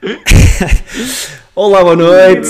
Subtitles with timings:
[1.56, 2.48] Olá, boa noite.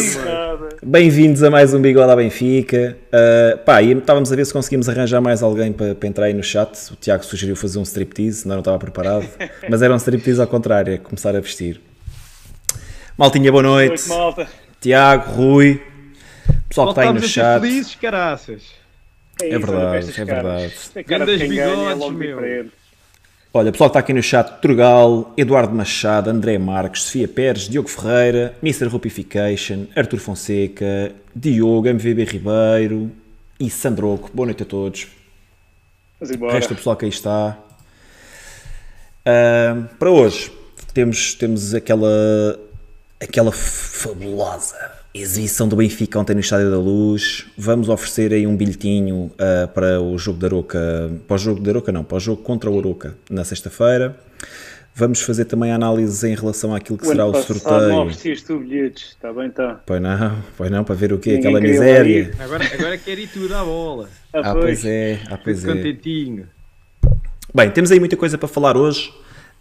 [0.83, 2.99] Bem-vindos a mais um Bigode à Benfica.
[3.07, 6.35] Uh, pá, e estávamos a ver se conseguimos arranjar mais alguém para, para entrar aí
[6.35, 6.93] no chat.
[6.93, 9.27] O Tiago sugeriu fazer um striptease, não, não estava preparado.
[9.69, 11.81] Mas era um striptease ao contrário, é começar a vestir.
[13.17, 14.07] Maltinha, boa noite.
[14.09, 14.53] Boa noite, malta.
[14.79, 15.83] Tiago, Rui,
[16.69, 17.61] pessoal que está aí no chat.
[17.63, 18.63] felizes, caraças.
[19.41, 20.75] É para verdade, é verdade.
[21.07, 22.37] Grandes é bigodes, meu.
[22.37, 22.78] diferente.
[23.53, 27.89] Olha, pessoal que está aqui no chat, Turgal, Eduardo Machado, André Marques, Sofia Pérez, Diogo
[27.89, 28.87] Ferreira, Mr.
[28.89, 33.11] Rupification, Arthur Fonseca, Diogo, MVB Ribeiro
[33.59, 34.31] e Sandroco.
[34.35, 35.09] Boa noite a todos.
[36.21, 36.53] Mas O embora.
[36.53, 37.57] resto do pessoal que aí está.
[39.25, 40.53] Ah, para hoje
[40.93, 42.61] temos, temos aquela,
[43.19, 44.77] aquela fabulosa
[45.15, 47.47] exibição do Benfica ontem no Estádio da Luz.
[47.57, 51.71] Vamos oferecer aí um bilhetinho ah, para o jogo da Aroca, para o jogo da
[51.71, 54.17] Aroca não, para o jogo contra o Aroca na sexta-feira.
[54.95, 57.97] Vamos fazer também análises em relação àquilo que O será o passado não sorteio.
[58.01, 59.81] oferecias tu bilhetes, está bem, está.
[59.87, 61.35] Pois não, pois não, para ver o quê?
[61.35, 62.33] Ninguém Aquela miséria.
[62.41, 64.09] Agora, agora quer ir tudo à bola.
[64.33, 65.73] Ah, pois é, ah, pois é.
[65.73, 66.49] contentinho.
[67.55, 69.13] Bem, temos aí muita coisa para falar hoje.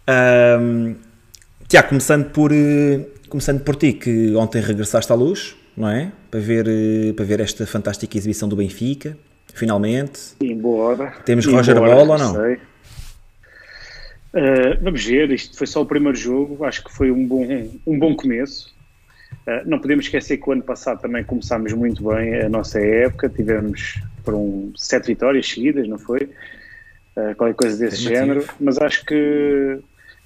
[0.08, 0.94] Ahm,
[1.68, 6.12] Tiago, começando por, eh, começando por ti, que ontem regressaste à luz, não é?
[6.30, 9.16] Para ver, eh, para ver esta fantástica exibição do Benfica,
[9.54, 10.20] finalmente.
[10.40, 11.12] Embora.
[11.24, 12.34] Temos Embora, Roger Bola ou não?
[12.34, 12.54] sei.
[14.34, 17.46] Uh, vamos ver, isto foi só o primeiro jogo, acho que foi um bom,
[17.86, 18.74] um bom começo.
[19.46, 23.28] Uh, não podemos esquecer que o ano passado também começámos muito bem a nossa época,
[23.28, 26.30] tivemos foram sete vitórias seguidas, não foi?
[27.16, 29.78] Uh, qualquer coisa desse género, mas acho que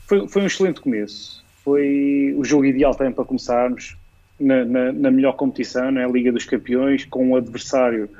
[0.06, 1.41] foi, foi um excelente começo.
[1.64, 3.96] Foi o jogo ideal também para começarmos
[4.38, 8.10] na, na- na melhor competição, na Liga dos Campeões, com um adversário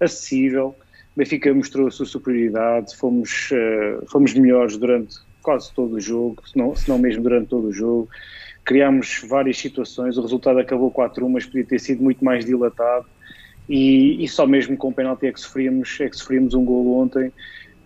[0.00, 0.76] acessível.
[1.16, 6.56] Benfica mostrou a sua superioridade, fomos, eh, fomos melhores durante quase todo o jogo, se
[6.58, 8.08] não, se não mesmo durante todo o jogo.
[8.64, 13.06] Criámos várias situações, o resultado acabou 4-1, mas podia ter sido muito mais dilatado.
[13.68, 16.98] E, e só mesmo com o penalti é que sofríamos, é que sofríamos um golo
[17.02, 17.32] ontem.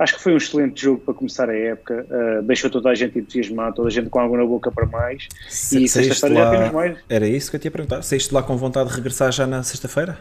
[0.02, 3.18] Acho que foi um excelente jogo para começar a época, eh, deixou toda a gente
[3.18, 5.28] entusiasmada, toda a gente com água na boca para mais.
[5.48, 6.98] Se- e sexta-feira já temos mais.
[7.08, 8.02] Era isso que eu te ia perguntar.
[8.02, 10.18] Saíste lá com vontade de regressar já na sexta-feira?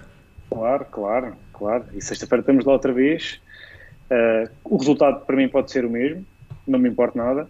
[0.50, 1.86] Claro, claro, claro.
[1.96, 3.40] E sexta-feira estamos lá outra vez.
[4.12, 6.26] Uh, o resultado para mim pode ser o mesmo,
[6.68, 7.44] não me importa nada.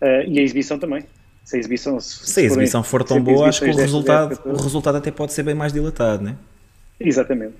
[0.00, 1.04] Uh, e a exibição também.
[1.42, 4.56] Se a exibição, se, Se a exibição for tão boa, acho que o resultado, o
[4.56, 6.36] resultado até pode ser bem mais dilatado, né?
[7.00, 7.54] Exatamente.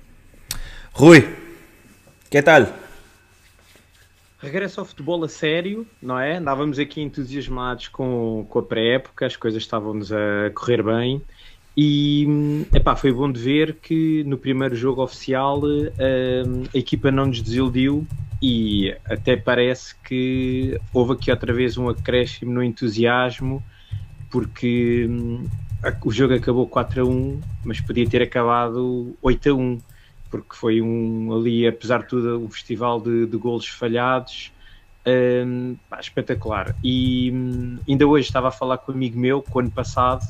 [0.93, 1.27] Rui,
[2.29, 2.67] que tal?
[4.43, 6.35] Regresso ao futebol a sério, não é?
[6.35, 11.25] Andávamos aqui entusiasmados com, com a pré-época, as coisas estavam-nos a correr bem.
[11.77, 12.27] E
[12.73, 17.41] epá, foi bom de ver que no primeiro jogo oficial hum, a equipa não nos
[17.41, 18.09] desiludiu
[18.41, 23.65] e até parece que houve aqui outra vez um acréscimo no entusiasmo,
[24.29, 25.49] porque hum,
[25.83, 29.83] a- o jogo acabou 4 a 1, mas podia ter acabado 8 a 1
[30.33, 34.51] porque foi um ali, apesar de tudo, um festival de, de golos falhados
[35.45, 36.75] hum, pá, espetacular.
[36.83, 40.23] E hum, ainda hoje estava a falar com um amigo meu que o ano passado,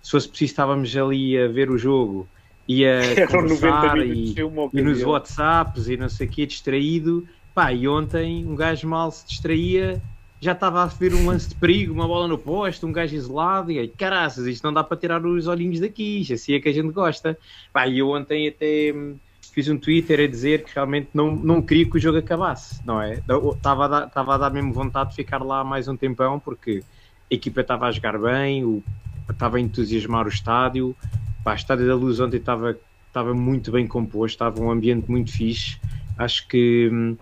[0.00, 2.28] se fosse preciso, estávamos ali a ver o jogo
[2.68, 5.02] e a Eram 90 conversar minutos e, e nos.
[5.02, 7.26] WhatsApps e não sei o quê, distraído.
[7.52, 10.00] Pá, e ontem um gajo mal se distraía,
[10.40, 13.72] já estava a ver um lance de perigo, uma bola no posto, um gajo isolado,
[13.72, 16.68] e aí, caraças, isto não dá para tirar os olhinhos daqui, isto assim é que
[16.68, 17.36] a gente gosta.
[17.72, 19.16] Pá, e eu ontem até hum,
[19.58, 23.02] fiz um Twitter a dizer que realmente não, não queria que o jogo acabasse, não
[23.02, 23.14] é?
[23.56, 26.84] Estava a, dar, estava a dar mesmo vontade de ficar lá mais um tempão, porque
[27.28, 28.84] a equipa estava a jogar bem, o,
[29.28, 30.94] estava a entusiasmar o estádio,
[31.42, 35.32] pá, o estádio da Luz ontem estava, estava muito bem composto, estava um ambiente muito
[35.32, 35.76] fixe,
[36.16, 37.16] acho que hum,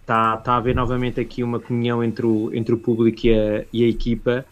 [0.00, 3.64] está, está a haver novamente aqui uma comunhão entre o, entre o público e a,
[3.72, 4.44] e a equipa.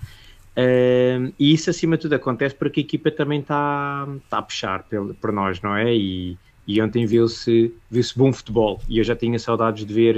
[0.57, 4.85] Um, e isso acima de tudo acontece porque a equipa também está, está a puxar
[4.85, 5.93] pel- por nós, não é?
[5.93, 10.15] E, e ontem viu-se viu bom futebol e eu já tinha saudades de ver,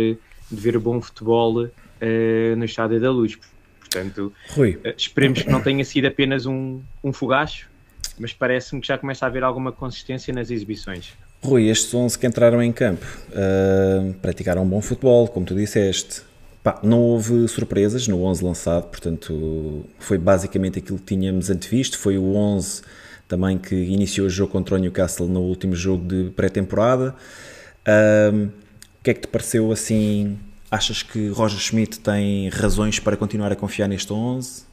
[0.50, 1.68] de ver bom futebol
[2.00, 3.38] eh, no Estádio da Luz.
[3.80, 7.68] Portanto, Rui, eh, esperemos que não tenha sido apenas um, um fogacho,
[8.18, 11.14] mas parece-me que já começa a haver alguma consistência nas exibições.
[11.42, 13.04] Rui, estes 11 que entraram em campo
[13.34, 16.22] ah, praticaram um bom futebol, como tu disseste.
[16.62, 21.98] Pá, não houve surpresas no 11 lançado, portanto foi basicamente aquilo que tínhamos antevisto.
[21.98, 22.82] Foi o 11
[23.28, 27.14] também que iniciou o jogo contra o Newcastle no último jogo de pré-temporada.
[27.86, 28.30] Ah,
[29.00, 30.38] o que é que te pareceu assim?
[30.70, 34.64] Achas que Roger Schmidt tem razões para continuar a confiar neste 11?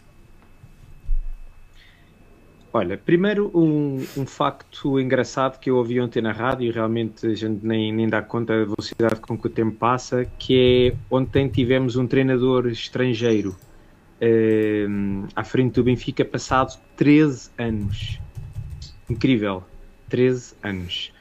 [2.74, 7.36] Olha, primeiro um, um facto engraçado que eu ouvi ontem na rádio e realmente a
[7.36, 11.50] gente nem, nem dá conta da velocidade com que o tempo passa, que é ontem
[11.50, 13.58] tivemos um treinador estrangeiro
[14.22, 18.22] uh, à frente do Benfica passado 13 anos.
[19.12, 19.64] Incrível,
[20.10, 21.12] 13 anos.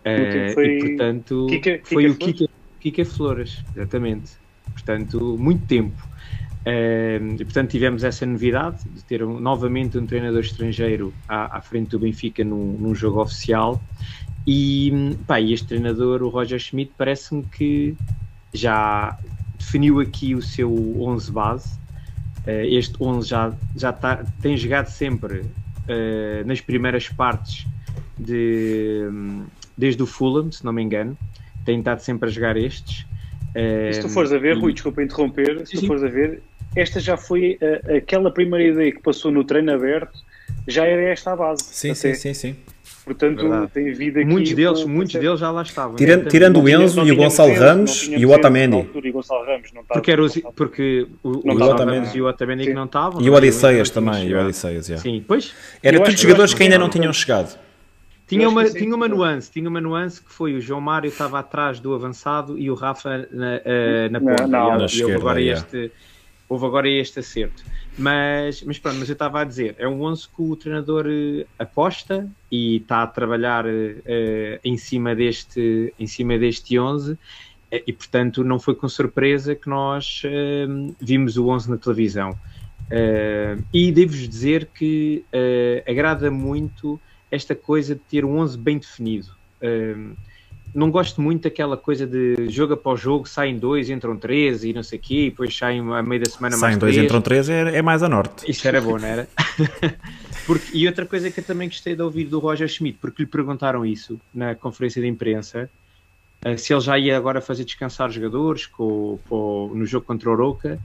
[0.00, 0.66] Uh, foi...
[0.66, 2.44] E portanto, Kika, Kika foi o Kika,
[2.80, 4.32] Kika Flores, exatamente.
[4.72, 5.96] Portanto, muito tempo.
[6.66, 11.60] Uh, e, portanto, tivemos essa novidade de ter um, novamente um treinador estrangeiro à, à
[11.62, 13.82] frente do Benfica num, num, jogo oficial.
[14.46, 17.96] E, pá, e este treinador, o Roger Schmidt, parece-me que
[18.52, 19.18] já
[19.58, 20.70] definiu aqui o seu
[21.00, 21.78] 11 base.
[22.46, 25.44] Uh, este 11 já, já tá, tem jogado sempre
[25.88, 27.66] uh, nas primeiras partes
[28.18, 29.08] de,
[29.76, 31.16] desde o Fulham, se não me engano.
[31.64, 33.06] Tem estado sempre a jogar estes.
[33.50, 34.60] Uh, se tu fores a ver, e...
[34.60, 36.42] Rui, desculpa interromper, se tu fores a ver,
[36.76, 37.58] esta já foi
[37.96, 40.18] aquela primeira ideia que passou no treino aberto,
[40.66, 41.64] já era esta a base.
[41.64, 42.14] Sim, até.
[42.14, 42.56] sim, sim, sim.
[43.08, 43.70] Portanto, Verdade.
[43.72, 44.28] tem vida aqui.
[44.28, 45.96] Muitos deles, muitos deles já lá estavam.
[45.96, 48.86] Tirando, tirando o Enzo e o Gonçalo Ramos e o Otamendi.
[49.88, 53.22] Porque, era os, porque o, o Otamendi e o Otamendi que não estavam.
[53.22, 54.28] E o Odisseias também.
[54.28, 55.02] E o Odisseias, yeah.
[55.02, 55.54] Sim, pois.
[55.82, 57.58] Era todos jogadores que ainda não tinham chegado.
[58.26, 61.80] Tinha uma, tinha uma nuance, tinha uma nuance que foi o João Mário estava atrás
[61.80, 64.46] do avançado e o Rafa na, uh, na ponta.
[64.46, 65.90] Não, não, e, houve, agora este,
[66.48, 67.62] houve agora este acerto.
[67.96, 71.46] Mas, mas pronto, mas eu estava a dizer, é um 11 que o treinador uh,
[71.58, 73.68] aposta e está a trabalhar uh,
[74.62, 77.18] em, cima deste, em cima deste 11
[77.86, 80.22] e portanto não foi com surpresa que nós
[80.98, 82.34] vimos o 11 na televisão.
[83.74, 85.22] e devo-vos dizer que
[85.86, 86.98] agrada muito
[87.30, 89.36] esta coisa de ter um 11 bem definido
[90.74, 94.82] não gosto muito daquela coisa de jogo após jogo, saem dois, entram três e não
[94.82, 97.04] sei o quê, e depois saem a meio da semana saem mais dois, três.
[97.06, 98.50] entram três, é, é, mais a norte.
[98.50, 99.28] Isso era bom, não era?
[100.46, 103.28] porque, e outra coisa que eu também gostei de ouvir do Roger Schmidt, porque lhe
[103.28, 105.70] perguntaram isso na conferência de imprensa,
[106.42, 110.32] eh, se ele já ia agora fazer descansar jogadores com, com, no jogo contra o
[110.32, 110.78] Oroca,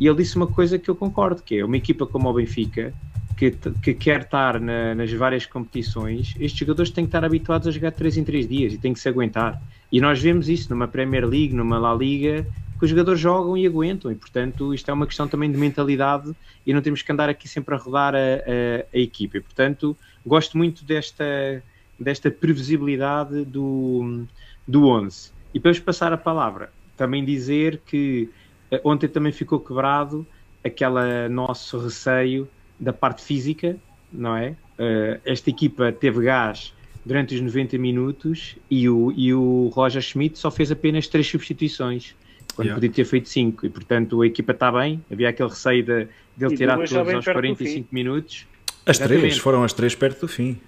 [0.00, 2.94] e ele disse uma coisa que eu concordo, que é uma equipa como o Benfica,
[3.40, 7.70] que, que quer estar na, nas várias competições, estes jogadores têm que estar habituados a
[7.70, 9.62] jogar 3 em 3 dias e têm que se aguentar.
[9.90, 12.46] E nós vemos isso numa Premier League, numa La Liga,
[12.78, 16.34] que os jogadores jogam e aguentam, e portanto isto é uma questão também de mentalidade
[16.66, 19.38] e não temos que andar aqui sempre a rodar a, a, a equipa.
[19.38, 21.62] E, portanto, gosto muito desta,
[21.98, 24.24] desta previsibilidade do,
[24.68, 25.32] do 11.
[25.54, 28.28] E para vos passar a palavra, também dizer que
[28.70, 30.26] eh, ontem também ficou quebrado
[30.62, 32.46] aquele nosso receio
[32.80, 33.76] da parte física,
[34.12, 34.50] não é?
[34.50, 36.72] Uh, esta equipa teve gás
[37.04, 42.14] durante os 90 minutos e o, e o Roger Schmidt só fez apenas três substituições,
[42.54, 42.80] quando yeah.
[42.80, 46.44] podia ter feito cinco, e portanto a equipa está bem, havia aquele receio de, de
[46.44, 48.46] ele tirar todos aos 45 minutos.
[48.86, 49.20] As Exatamente.
[49.20, 50.58] três, foram as três perto do fim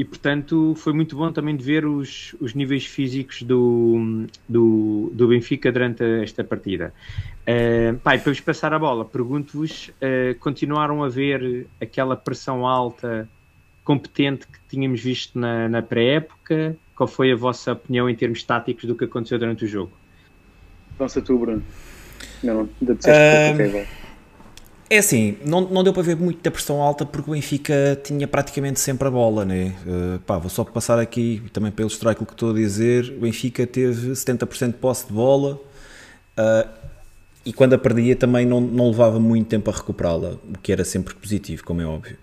[0.00, 5.28] e portanto foi muito bom também de ver os, os níveis físicos do, do, do
[5.28, 6.94] Benfica durante esta partida.
[7.42, 13.28] Uh, pai, para vos passar a bola, pergunto-vos: uh, continuaram a ver aquela pressão alta,
[13.84, 16.74] competente que tínhamos visto na, na pré-época?
[16.96, 19.92] Qual foi a vossa opinião em termos táticos do que aconteceu durante o jogo?
[20.98, 21.62] Lança tu, Bruno.
[22.42, 23.86] Não, ainda disseste uh,
[24.90, 28.80] é assim, não, não deu para ver muita pressão alta porque o Benfica tinha praticamente
[28.80, 29.76] sempre a bola, né?
[29.86, 33.14] Uh, pá, vou só passar aqui também para ilustrar aquilo que estou a dizer.
[33.16, 35.60] O Benfica teve 70% de posse de bola
[36.36, 36.68] uh,
[37.46, 40.84] e quando a perdia também não, não levava muito tempo a recuperá-la, o que era
[40.84, 42.18] sempre positivo, como é óbvio.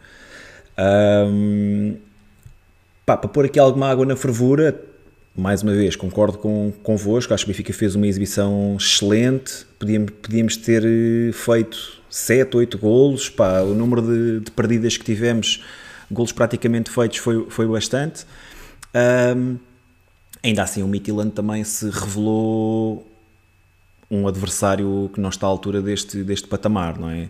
[0.78, 1.96] Um,
[3.06, 4.78] pá, para pôr aqui alguma água na fervura,
[5.38, 10.12] mais uma vez, concordo com, convosco, acho que o Benfica fez uma exibição excelente, podíamos,
[10.20, 15.64] podíamos ter eh, feito 7, 8 golos, pá, o número de, de, perdidas que tivemos,
[16.12, 18.26] golos praticamente feitos, foi, foi bastante.
[19.36, 19.58] Um,
[20.42, 23.08] ainda assim, o Midtjylland também se revelou
[24.10, 27.30] um adversário que não está à altura deste, deste patamar, não é?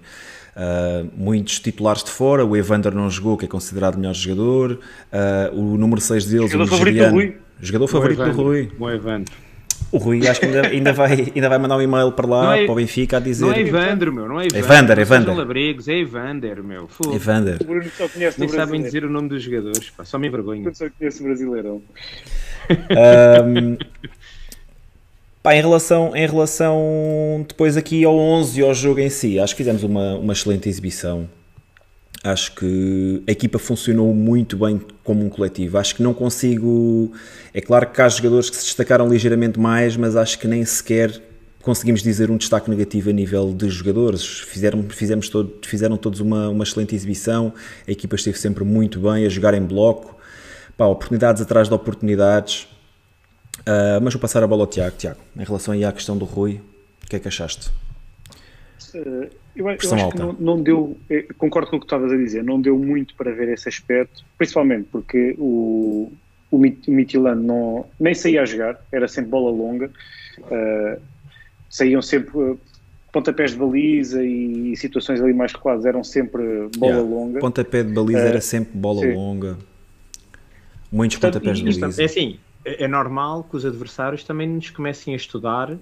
[0.55, 4.79] Uh, muitos titulares de fora, o Evander não jogou, que é considerado melhor jogador,
[5.11, 8.71] uh, o número 6 deles, jogador o favorito Jogador favorito do Rui.
[8.79, 9.33] O Evander.
[9.91, 12.65] O Rui acho que ainda, ainda, vai, ainda vai mandar um e-mail para lá, é,
[12.65, 13.45] para o Benfica, a dizer.
[13.45, 14.59] Não é Evandro, meu, não é Evandro.
[14.59, 15.35] Evander, Evander.
[15.35, 16.87] Labrigos, é Evander, meu.
[16.87, 17.15] Fogo.
[17.15, 17.57] Evander.
[17.61, 20.65] O Bruno só conhece Nem sabem dizer o nome dos jogadores, pá, só me envergonho.
[20.67, 21.81] Eu só conheço o Brasileirão.
[22.69, 23.77] Um,
[25.41, 29.55] pá, em relação, em relação depois aqui ao 11 e ao jogo em si, acho
[29.55, 31.29] que fizemos uma, uma excelente exibição.
[32.23, 35.77] Acho que a equipa funcionou muito bem como um coletivo.
[35.77, 37.11] Acho que não consigo.
[37.53, 41.21] É claro que há jogadores que se destacaram ligeiramente mais, mas acho que nem sequer
[41.61, 44.25] conseguimos dizer um destaque negativo a nível de jogadores.
[44.25, 47.53] Fizeram, fizemos todo, fizeram todos uma, uma excelente exibição.
[47.87, 50.17] A equipa esteve sempre muito bem a jogar em bloco.
[50.75, 52.67] Pá, oportunidades atrás de oportunidades.
[53.61, 54.95] Uh, mas vou passar a bola ao Tiago.
[54.97, 56.61] Tiago, em relação aí à questão do Rui,
[57.03, 57.69] o que é que achaste?
[58.95, 62.17] Uh eu, eu acho que não, não, deu, eh, concordo com o que estavas a
[62.17, 66.11] dizer, não deu muito para ver esse aspecto, principalmente porque o,
[66.51, 69.89] o Midtjylland não, nem saía a jogar, era sempre bola longa,
[70.39, 71.01] uh,
[71.69, 72.59] saíam sempre uh,
[73.11, 77.09] pontapés de baliza e, situações ali mais recuadas eram sempre bola yeah.
[77.09, 77.39] longa.
[77.39, 79.13] Pontapé de baliza uh, era sempre bola sim.
[79.13, 79.57] longa,
[80.91, 82.01] muitos Portanto, pontapés de baliza.
[82.01, 85.75] É assim, é, é normal que os adversários também nos comecem a estudar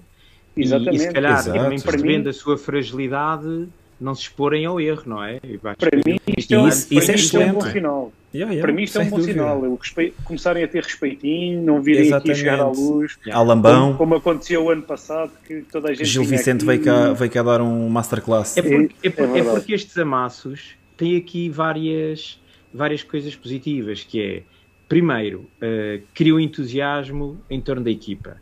[0.56, 0.94] Exatamente.
[0.94, 1.58] E, e se calhar Exato.
[1.58, 3.68] também percebendo a sua fragilidade
[4.00, 5.40] não se exporem ao erro, não é?
[5.78, 8.12] Para mim isto, é, isso, para isso mim, é, é um bom sinal.
[8.34, 9.32] Yeah, yeah, para mim isto é um bom dúvida.
[9.32, 9.78] sinal.
[10.24, 12.30] Começarem a ter respeitinho, não virem Exatamente.
[12.30, 13.18] aqui chegar à luz.
[13.24, 13.40] Yeah.
[13.40, 13.86] Alambão.
[13.86, 16.66] Como, como, aconteceu o ano passado, que toda a gente Gil Vicente aqui...
[16.66, 18.56] veio, cá, veio cá dar um masterclass.
[18.58, 22.38] É porque, é, é, é porque estes amassos têm aqui várias,
[22.72, 24.42] várias coisas positivas, que é,
[24.86, 28.36] primeiro, uh, criam entusiasmo em torno da equipa.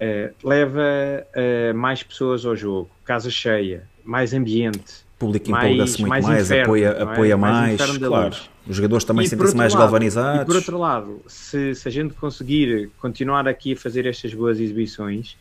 [0.00, 5.04] Uh, leva uh, mais pessoas ao jogo, casa cheia, mais ambiente.
[5.16, 7.02] O público empolga-se muito mais, mais inferno, apoia, é?
[7.02, 8.36] apoia mais, mais claro.
[8.66, 10.42] Os jogadores também sentem-se mais lado, galvanizados.
[10.42, 14.58] E por outro lado, se, se a gente conseguir continuar aqui a fazer estas boas
[14.58, 15.36] exibições,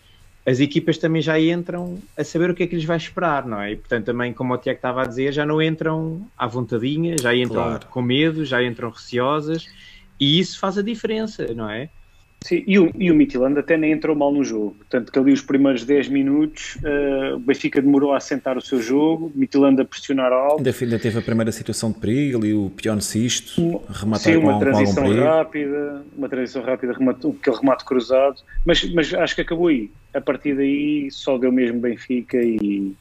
[0.46, 3.60] as equipas também já entram a saber o que é que lhes vai esperar, não
[3.62, 3.74] é?
[3.74, 7.36] E portanto, também, como o Tiago estava a dizer, já não entram à vontadinha, já
[7.36, 7.86] entram claro.
[7.88, 9.68] com medo, já entram receosas,
[10.20, 11.90] e isso faz a diferença, não é?
[12.44, 14.76] Sim, e o, e o Midtjylland até nem entrou mal no jogo.
[14.90, 18.82] Tanto que ali os primeiros 10 minutos uh, o Benfica demorou a assentar o seu
[18.82, 20.58] jogo, Midtjylland a pressionar alto.
[20.58, 24.54] Ainda, ainda teve a primeira situação de perigo ali, o Pion Sisto, rematar sim, uma
[24.54, 29.68] com, transição com rápida, uma transição rápida, aquele remate cruzado, mas, mas acho que acabou
[29.68, 29.92] aí.
[30.14, 32.96] A partir daí só deu mesmo Benfica e,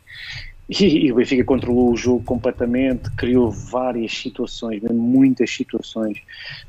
[0.80, 6.18] e, e, o Benfica controlou o jogo completamente, criou várias situações, muitas situações.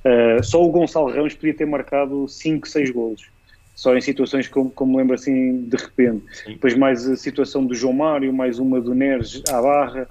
[0.03, 3.29] Uh, só o Gonçalo Ramos podia ter marcado 5, 6 golos.
[3.75, 6.24] Só em situações como, como lembro assim, de repente.
[6.34, 6.53] Sim.
[6.53, 10.08] Depois mais a situação do João Mário, mais uma do Neres à barra.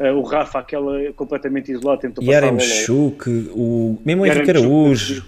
[0.00, 5.24] Uh, o Rafa, aquela completamente isolada, tentou passar Yarem Chuk, o mesmo o Henrique Araújo.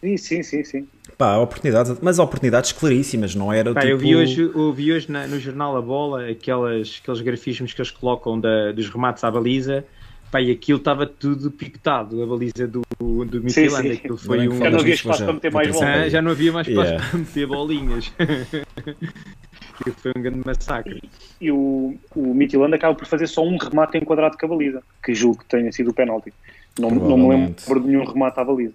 [0.00, 0.88] Sim, sim, sim, sim.
[1.22, 3.92] Pá, oportunidades, mas oportunidades claríssimas, não era Pá, tipo...
[3.92, 7.80] Eu vi hoje, eu vi hoje na, no jornal A Bola aquelas, aqueles grafismos que
[7.80, 9.84] eles colocam da, dos remates à baliza,
[10.32, 14.58] pá, e aquilo estava tudo pictado, a baliza do, do Midtjylland, aquilo foi um...
[14.58, 16.10] Já não havia espaço para meter mais bolas.
[16.12, 17.08] Já não havia mais espaço yeah.
[17.08, 18.12] para meter bolinhas.
[19.78, 21.00] aquilo foi um grande massacre.
[21.40, 24.82] E, e o, o Midtjylland acaba por fazer só um remate enquadrado com a baliza,
[25.00, 26.32] que julgo que tenha sido o penalti.
[26.76, 28.74] Não, não me lembro de nenhum remate à baliza.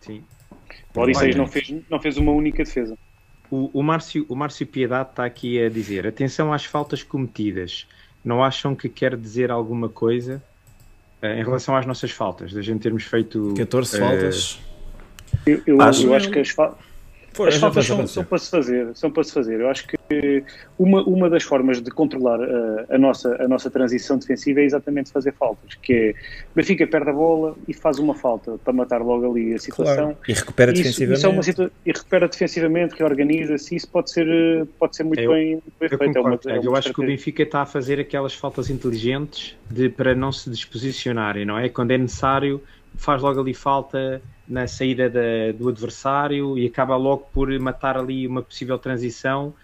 [0.00, 0.24] Sim.
[0.94, 2.96] O Odisseis não fez, não fez uma única defesa.
[3.50, 7.86] O, o, Márcio, o Márcio Piedade está aqui a dizer: atenção às faltas cometidas.
[8.24, 10.42] Não acham que quer dizer alguma coisa
[11.22, 12.52] uh, em relação às nossas faltas?
[12.52, 14.60] Da gente termos feito 14 uh, faltas.
[15.46, 16.50] Eu, eu, acho, eu acho que as
[17.46, 19.60] as faltas são, são, para se fazer, são para se fazer.
[19.60, 20.44] Eu acho que
[20.78, 25.10] uma, uma das formas de controlar a, a, nossa, a nossa transição defensiva é exatamente
[25.10, 26.14] fazer faltas, que é
[26.54, 30.12] Benfica perde a bola e faz uma falta para matar logo ali a situação.
[30.12, 30.18] Claro.
[30.28, 31.18] E recupera isso, defensivamente.
[31.18, 35.32] Isso é uma situa e recupera defensivamente, reorganiza-se, isso pode ser, pode ser muito eu,
[35.32, 36.18] bem, bem eu feito.
[36.18, 39.88] É uma, é eu acho que o Benfica está a fazer aquelas faltas inteligentes de,
[39.88, 41.68] para não se disposicionarem, não é?
[41.68, 42.62] Quando é necessário,
[42.96, 48.26] faz logo ali falta na saída da, do adversário e acaba logo por matar ali
[48.26, 49.54] uma possível transição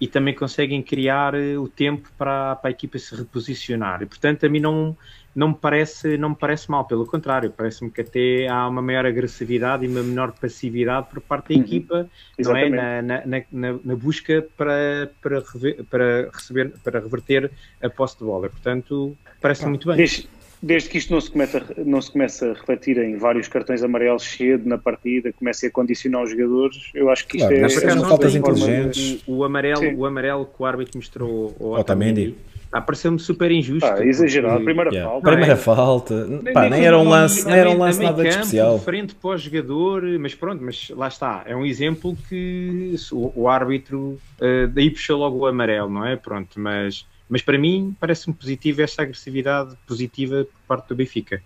[0.00, 4.02] e também conseguem criar eh, o tempo para, para a equipa se reposicionar.
[4.02, 4.96] E, portanto, a mim não,
[5.34, 9.06] não, me parece, não me parece mal, pelo contrário, parece-me que até há uma maior
[9.06, 11.66] agressividade e uma menor passividade por parte da uhum.
[11.66, 12.68] equipa não é?
[12.68, 17.50] na, na, na, na, busca para, para, rever, para, receber, para reverter
[17.82, 18.48] a posse de bola.
[18.48, 19.96] Portanto, parece-me muito bem.
[19.96, 20.28] Deixe,
[20.62, 24.24] desde que isto não se, cometa, não se comece a refletir em vários cartões amarelos
[24.24, 27.68] cedo na partida, comece a condicionar os jogadores, eu acho que isto claro, é...
[27.68, 29.22] São faltas inteligentes.
[29.26, 32.34] O, o, amarelo, o amarelo que o árbitro mostrou ao Otamendi...
[32.70, 33.86] Ah, pareceu-me super injusto.
[33.86, 35.10] Ah, exagerado, a primeira yeah.
[35.10, 35.30] falta.
[35.30, 35.56] Primeira é?
[35.56, 36.26] falta.
[36.26, 38.78] Nem, Pá, nem, nem, era um lance, nem era um lance nada de especial.
[38.78, 41.44] frente para o jogador, mas pronto, mas lá está.
[41.46, 46.14] É um exemplo que o, o árbitro uh, daí puxou logo o amarelo, não é?
[46.16, 51.42] Pronto, mas mas para mim parece-me positivo esta agressividade positiva por parte do Benfica.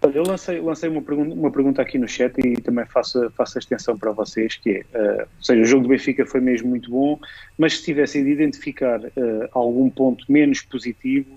[0.00, 3.60] Eu lancei, lancei uma, pergunta, uma pergunta aqui no chat e também faço, faço a
[3.60, 6.88] extensão para vocês, que é, uh, ou seja, o jogo do Benfica foi mesmo muito
[6.88, 7.18] bom,
[7.58, 11.34] mas se tivessem de identificar uh, algum ponto menos positivo,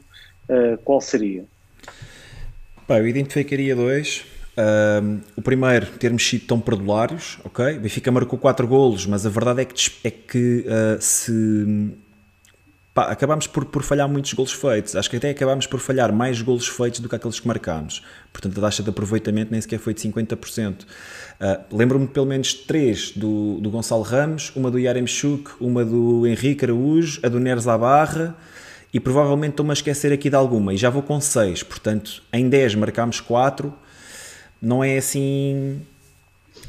[0.48, 1.44] uh, qual seria?
[2.88, 4.26] Pá, eu identificaria dois.
[5.36, 7.78] o primeiro, termos sido tão perdulários, ok?
[7.78, 10.66] O Benfica marcou 4 golos, mas a verdade é que, é que
[11.00, 11.96] se
[12.94, 14.96] pá, acabámos por, por falhar muitos golos feitos.
[14.96, 18.04] Acho que até acabámos por falhar mais golos feitos do que aqueles que marcámos.
[18.32, 20.82] Portanto, a taxa de aproveitamento nem sequer foi de 50%.
[20.82, 20.86] Uh,
[21.40, 26.26] ah, Lembro-me pelo menos três do, do Gonçalo Ramos, uma do Yarem Chuk, uma do
[26.28, 28.36] Henrique Araújo, a do Neres à Barra
[28.94, 32.50] e provavelmente estou-me a esquecer aqui de alguma, e já vou com 6, portanto, em
[32.50, 33.74] 10 marcámos 4,
[34.62, 35.82] não é assim.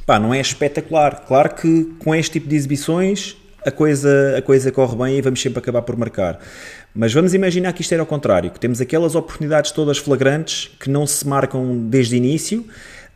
[0.06, 1.24] Pá, não é espetacular.
[1.26, 5.40] Claro que com este tipo de exibições a coisa, a coisa corre bem e vamos
[5.40, 6.38] sempre acabar por marcar.
[6.94, 10.90] Mas vamos imaginar que isto era ao contrário, que temos aquelas oportunidades todas flagrantes que
[10.90, 12.66] não se marcam desde o início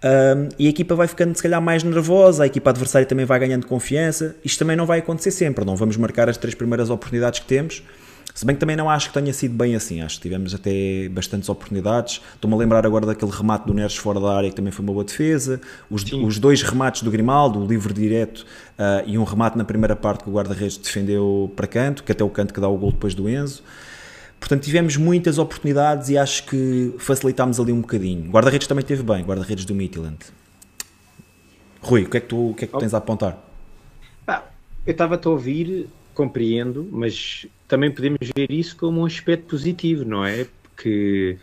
[0.03, 3.39] um, e a equipa vai ficando se calhar mais nervosa, a equipa adversária também vai
[3.39, 4.37] ganhando confiança.
[4.45, 7.83] Isto também não vai acontecer sempre, não vamos marcar as três primeiras oportunidades que temos
[8.37, 11.09] se bem que também não acho que tenha sido bem assim, acho que tivemos até
[11.09, 12.21] bastantes oportunidades.
[12.35, 14.93] Estou-me a lembrar agora daquele remate do Neres fora da área que também foi uma
[14.93, 15.59] boa defesa.
[15.91, 18.41] Os, os dois remates do Grimaldo, o livre direto
[18.79, 22.23] uh, e um remate na primeira parte que o guarda-redes defendeu para canto, que até
[22.23, 23.63] o canto que dá o gol depois do Enzo.
[24.39, 28.31] Portanto, tivemos muitas oportunidades e acho que facilitámos ali um bocadinho.
[28.31, 30.19] Guarda-redes também teve bem, guarda-redes do Midland.
[31.81, 33.43] Rui, o que é que tu, o que é que tu tens a apontar?
[34.29, 34.43] Ah,
[34.87, 40.25] eu estava-te a ouvir compreendo, mas também podemos ver isso como um aspecto positivo, não
[40.25, 40.47] é?
[40.63, 41.39] Porque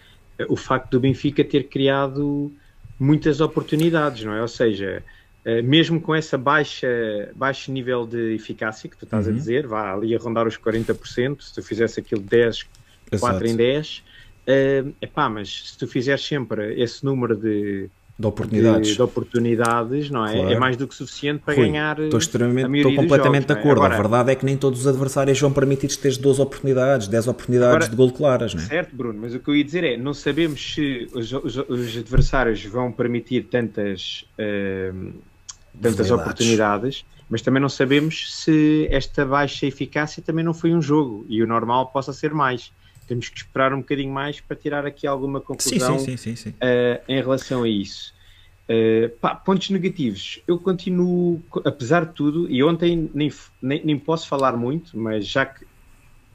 [0.48, 2.52] o facto do Benfica ter criado
[3.00, 4.42] muitas oportunidades, não é?
[4.42, 5.04] Ou seja,
[5.46, 6.88] eh, mesmo com essa baixa,
[7.36, 9.34] baixo nível de eficácia que tu estás uhum.
[9.34, 12.66] a dizer, vá ali a rondar os 40%, se tu fizesse aquilo 10,
[13.12, 13.34] Exato.
[13.34, 14.04] 4 em 10,
[14.46, 17.90] é uh, pá, mas se tu fizeres sempre esse número de
[18.24, 18.90] de oportunidades.
[18.90, 20.32] De, de, oportunidades, não é?
[20.32, 20.54] é claro.
[20.54, 22.00] É mais do que suficiente para Rui, ganhar.
[22.00, 23.60] Estou extremamente, estou completamente jogos, de é?
[23.60, 23.82] acordo.
[23.82, 23.86] É?
[23.86, 27.08] Agora, a verdade é que nem todos os adversários vão permitir te teres 12 oportunidades,
[27.08, 28.66] 10 oportunidades agora, de gol claras, não é?
[28.66, 31.98] Certo, Bruno, mas o que eu ia dizer é: não sabemos se os, os, os
[31.98, 35.14] adversários vão permitir tantas, uh,
[35.82, 41.26] tantas oportunidades, mas também não sabemos se esta baixa eficácia também não foi um jogo
[41.28, 42.72] e o normal possa ser mais
[43.08, 47.02] temos que esperar um bocadinho mais para tirar aqui alguma conclusão sim, sim, sim, uh,
[47.08, 48.13] em relação a isso.
[48.70, 50.42] Uh, pá, pontos negativos.
[50.48, 55.46] Eu continuo, apesar de tudo, e ontem nem, nem, nem, posso falar muito, mas já
[55.46, 55.66] que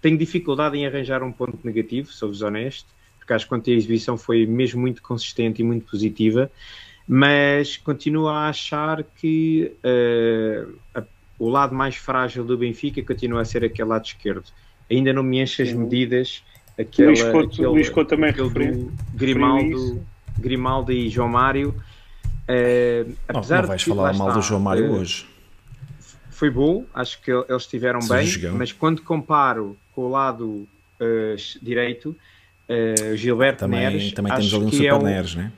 [0.03, 2.87] tenho dificuldade em arranjar um ponto negativo, sou-vos honesto,
[3.19, 6.51] porque acho que ontem a exibição foi mesmo muito consistente e muito positiva,
[7.07, 11.03] mas continuo a achar que uh, a,
[11.39, 14.45] o lado mais frágil do Benfica continua a ser aquele lado esquerdo.
[14.91, 16.43] Ainda não me enche as medidas
[16.79, 20.07] Aquela, Luís, Couto, aquele, Luís Couto também referiu, Grimaldo,
[20.39, 21.75] Grimaldo e João Mário.
[22.49, 25.29] Uh, apesar não, não vais de falar mal está, do João Mário uh, hoje.
[26.31, 28.57] Foi bom, acho que eles estiveram bem, jogão.
[28.57, 32.17] mas quando comparo com o lado uh, direito,
[32.69, 34.13] uh, Gilberto também, Neres.
[34.13, 35.03] Também temos ali um Super é um...
[35.03, 35.53] Neres, né?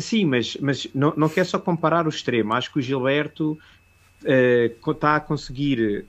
[0.00, 2.54] Sim, mas, mas não, não quer só comparar o extremo.
[2.54, 3.58] Acho que o Gilberto
[4.86, 6.06] está a conseguir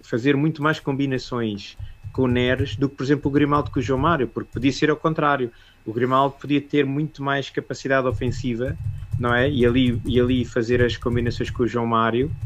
[0.00, 1.76] fazer muito mais combinações
[2.12, 4.72] com o Neres do que, por exemplo, o Grimaldo com o João Mário, porque podia
[4.72, 5.52] ser ao contrário.
[5.86, 8.76] O Grimaldo podia ter muito mais capacidade ofensiva,
[9.18, 9.48] não é?
[9.48, 12.36] E ali, e ali fazer as combinações com o João Mário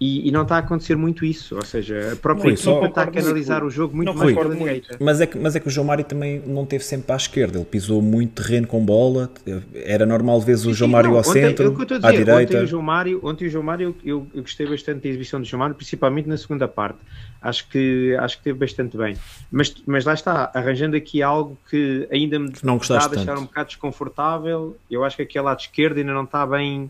[0.00, 3.06] e, e, não está a acontecer muito isso, ou seja, a própria equipa está a
[3.08, 4.96] canalizar o jogo muito mais para a direita.
[5.00, 7.58] Mas é, que, mas é que o João Mário também não teve sempre à esquerda,
[7.58, 9.28] ele pisou muito terreno com bola,
[9.74, 12.32] era normal vezes o João Mário ao ontem, centro, dizer, à direita.
[12.42, 15.46] Ontem o João Mário, ontem o João Mário eu, eu, gostei bastante da exibição do
[15.46, 16.98] João Mário, principalmente na segunda parte,
[17.42, 19.16] acho que, acho que teve bastante bem.
[19.50, 23.40] Mas, mas lá está, arranjando aqui algo que ainda me não está a deixar tanto.
[23.40, 26.88] um bocado desconfortável, eu acho que aquele lado esquerdo ainda não está bem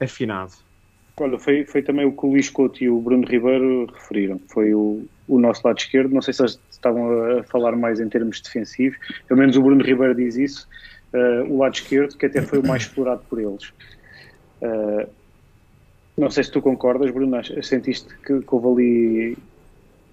[0.00, 0.52] afinado.
[1.16, 4.40] Olha, foi, foi também o que o Luís Couto e o Bruno Ribeiro referiram.
[4.48, 6.12] Foi o, o nosso lado esquerdo.
[6.12, 8.98] Não sei se eles estavam a falar mais em termos defensivos.
[9.28, 10.68] Pelo menos o Bruno Ribeiro diz isso.
[11.12, 13.72] Uh, o lado esquerdo, que até foi o mais explorado por eles.
[14.60, 15.08] Uh,
[16.16, 17.38] não sei se tu concordas, Bruno.
[17.62, 19.38] Sentiste que, que houve ali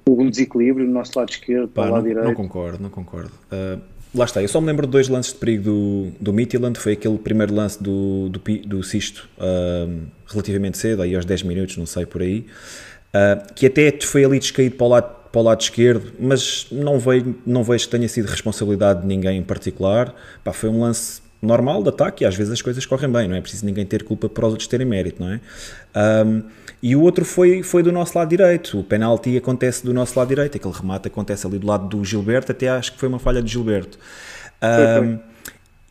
[0.07, 2.27] algum desequilíbrio no nosso lado esquerdo, Pá, para o lado não, direito?
[2.27, 3.31] Não concordo, não concordo.
[3.51, 3.81] Uh,
[4.13, 6.93] lá está, eu só me lembro de dois lances de perigo do, do Midtjylland, foi
[6.93, 11.85] aquele primeiro lance do, do, do Sisto, uh, relativamente cedo, aí aos 10 minutos, não
[11.85, 12.45] sei, por aí,
[13.13, 16.99] uh, que até foi ali descaído para o lado, para o lado esquerdo, mas não
[16.99, 21.21] vejo, não vejo que tenha sido responsabilidade de ninguém em particular, Pá, foi um lance
[21.41, 24.03] normal de ataque e às vezes as coisas correm bem, não é preciso ninguém ter
[24.03, 25.39] culpa para os outros terem mérito, não é?
[26.25, 26.43] Um,
[26.83, 30.27] e o outro foi, foi do nosso lado direito, o penalti acontece do nosso lado
[30.27, 33.41] direito, aquele remate acontece ali do lado do Gilberto, até acho que foi uma falha
[33.41, 33.97] de Gilberto.
[34.61, 35.19] Um,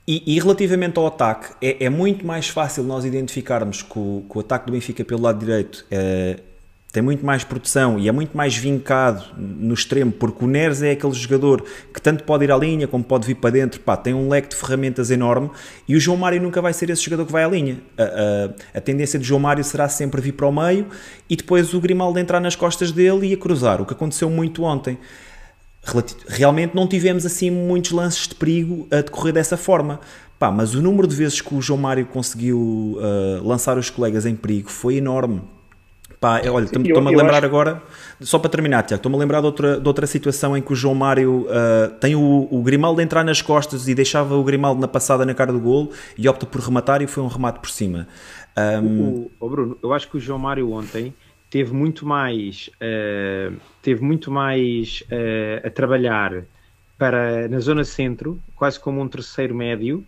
[0.07, 4.39] e, e, relativamente ao ataque, é, é, muito mais fácil nós identificarmos que o, que
[4.39, 6.39] o ataque do Benfica pelo lado direito é,
[6.93, 10.91] tem muito mais produção e é muito mais vincado no extremo, porque o Neres é
[10.91, 14.13] aquele jogador que tanto pode ir à linha como pode vir para dentro, pá, tem
[14.13, 15.51] um leque de ferramentas enorme
[15.87, 17.79] e o João Mário nunca vai ser esse jogador que vai à linha.
[17.97, 20.89] A, a, a tendência de João Mário será sempre vir para o meio
[21.29, 24.65] e depois o Grimaldo entrar nas costas dele e a cruzar, o que aconteceu muito
[24.65, 24.99] ontem.
[26.27, 30.01] Realmente não tivemos assim muitos lances de perigo a decorrer dessa forma.
[30.39, 34.27] Pá, mas o número de vezes que o João Mário conseguiu uh, lançar os colegas
[34.27, 35.43] em perigo foi enorme
[36.21, 37.47] Pá, olha, estou-me a lembrar acho...
[37.47, 37.83] agora,
[38.21, 40.77] só para terminar, Tiago, estou-me a lembrar de outra, de outra situação em que o
[40.77, 44.87] João Mário uh, tem o, o Grimaldo entrar nas costas e deixava o Grimaldo na
[44.87, 48.07] passada na cara do golo e opta por rematar e foi um remate por cima.
[48.55, 49.01] Um...
[49.01, 51.15] O, o, Bruno, eu acho que o João Mário ontem
[51.49, 56.45] teve muito mais, uh, teve muito mais uh, a trabalhar
[56.99, 60.05] para, na zona centro, quase como um terceiro médio,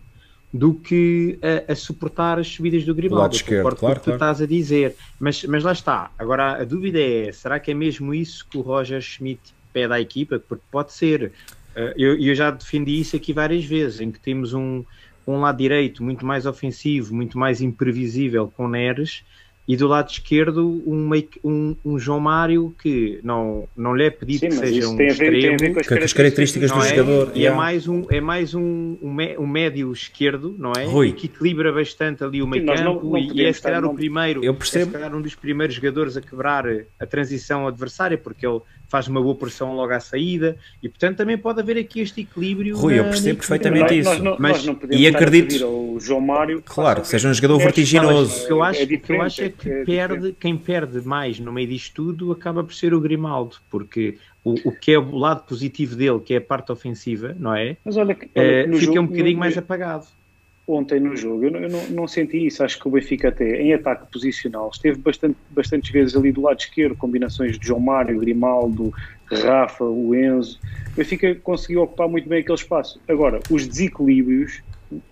[0.53, 3.23] do que a, a, suportar as subidas do Grimaldo.
[3.23, 3.99] Lado esquerdo, claro, claro.
[3.99, 4.95] que tu estás a dizer.
[5.19, 6.11] Mas, mas lá está.
[6.17, 9.41] Agora, a dúvida é, será que é mesmo isso que o Roger Schmidt
[9.73, 10.39] pede à equipa?
[10.39, 11.31] Porque pode ser.
[11.75, 14.83] Eh, eu, eu já defendi isso aqui várias vezes, em que temos um,
[15.25, 19.23] um lado direito muito mais ofensivo, muito mais imprevisível com Neres,
[19.67, 21.09] e do lado esquerdo um,
[21.43, 25.73] um, um, João Mário que não, não lhe é pedido Sim, que seja um extremo
[25.73, 26.89] com as, com as características do é?
[26.89, 27.55] jogador e é yeah.
[27.55, 31.13] é mais um é mais um, um, médio esquerdo não é Rui.
[31.13, 34.43] que equilibra bastante ali o meio campo não, não e é se calhar o primeiro
[34.43, 34.83] eu percebo.
[34.83, 36.65] é se calhar um dos primeiros jogadores a quebrar
[36.99, 41.37] a transição adversária porque ele faz uma boa pressão logo à saída e portanto também
[41.37, 45.01] pode haver aqui este equilíbrio Rui, eu percebo perfeitamente isso nós, mas, nós não podemos
[45.01, 48.81] e acredito ao João Mário claro, que seja um jogador vertiginoso o que eu acho,
[48.81, 52.31] é que, eu acho é que é perde, quem perde mais no meio disto tudo
[52.31, 56.33] acaba por ser o Grimaldo porque o, o que é o lado positivo dele, que
[56.33, 57.77] é a parte ofensiva, não é?
[57.85, 60.05] Mas olha, olha é, fica jogo, um bocadinho no, mais apagado
[60.67, 61.45] ontem no jogo.
[61.45, 62.63] Eu, eu não, não, senti isso.
[62.63, 66.59] Acho que o Benfica, até em ataque posicional, esteve bastante, bastantes vezes ali do lado
[66.59, 68.93] esquerdo, combinações de João Mário, Grimaldo,
[69.25, 70.59] Rafa, o Enzo.
[70.93, 72.99] O Benfica conseguiu ocupar muito bem aquele espaço.
[73.07, 74.61] Agora, os desequilíbrios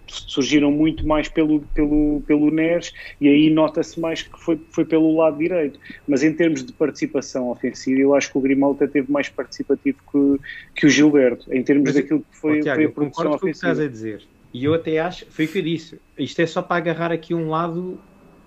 [0.08, 5.16] surgiram muito mais pelo, pelo, pelo NERS e aí nota-se mais que foi, foi pelo
[5.16, 5.80] lado direito.
[6.08, 9.98] Mas em termos de participação ofensiva, eu acho que o Grimaldo até teve mais participativo
[10.12, 13.32] que, que o Gilberto, em termos Mas, daquilo que foi, oh, Tiago, foi a produção
[13.32, 13.40] ofensiva.
[13.40, 14.22] Com o que estás a dizer
[14.54, 17.34] e eu até acho, foi o que eu disse, isto é só para agarrar aqui
[17.34, 17.98] um lado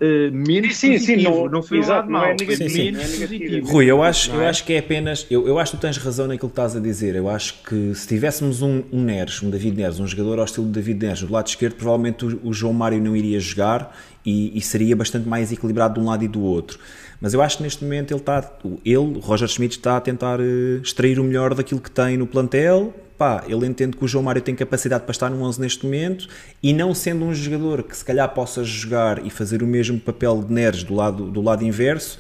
[0.00, 2.90] Uh, menos sim, positivo, sim, não, não foi exato, um lado mau, é negativo, sim,
[2.90, 3.20] menos sim.
[3.20, 3.70] positivo.
[3.70, 4.35] Rui, eu acho, é?
[4.35, 6.74] eu acho que é apenas, eu, eu acho que tu tens razão naquilo que estás
[6.74, 10.40] a dizer, eu acho que se tivéssemos um, um Neres, um David Neres, um jogador
[10.40, 13.38] ao estilo de David Neres do lado esquerdo, provavelmente o, o João Mário não iria
[13.38, 16.78] jogar e, e, seria bastante mais equilibrado de um lado e do outro.
[17.20, 18.52] Mas eu acho que neste momento ele está,
[18.85, 22.92] ele, Roger Schmidt, está a tentar uh, extrair o melhor daquilo que tem no plantel,
[23.16, 26.29] pá, ele entende que o João Mário tem capacidade para estar no 11 neste momento
[26.62, 30.42] e não sendo um jogador que se calhar possa jogar e fazer o mesmo papel
[30.42, 32.18] de Neres do lado, do lado inverso,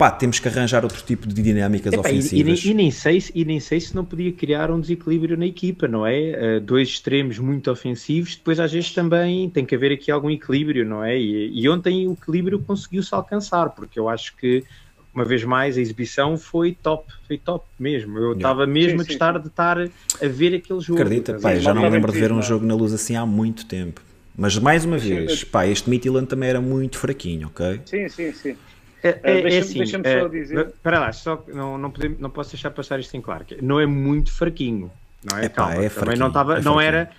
[0.00, 2.64] pá, temos que arranjar outro tipo de dinâmicas ofensivas.
[2.64, 5.44] E, e, e, nem sei, e nem sei se não podia criar um desequilíbrio na
[5.44, 6.56] equipa, não é?
[6.56, 10.86] Uh, dois extremos muito ofensivos, depois às vezes também tem que haver aqui algum equilíbrio,
[10.86, 11.18] não é?
[11.18, 14.64] E, e ontem o equilíbrio conseguiu-se alcançar, porque eu acho que
[15.14, 18.18] uma vez mais, a exibição foi top, foi top mesmo.
[18.18, 18.72] Eu estava yeah.
[18.72, 19.40] mesmo sim, a gostar sim.
[19.40, 21.00] de estar a ver aquele jogo.
[21.00, 23.66] Acredita, pá, já não me lembro de ver um jogo na luz assim há muito
[23.66, 24.00] tempo.
[24.36, 27.80] Mas mais uma vez, pá, este Midtjylland também era muito fraquinho, ok?
[27.84, 28.56] Sim, sim, sim.
[29.02, 30.72] É, é, uh, deixa, é assim, deixa só dizer.
[30.82, 33.44] Para lá, só, não, não, podemos, não posso deixar passar isto em claro.
[33.62, 34.90] Não é muito fraquinho,
[35.30, 35.48] não é?
[35.48, 37.10] Calma, é também não, tava, é não era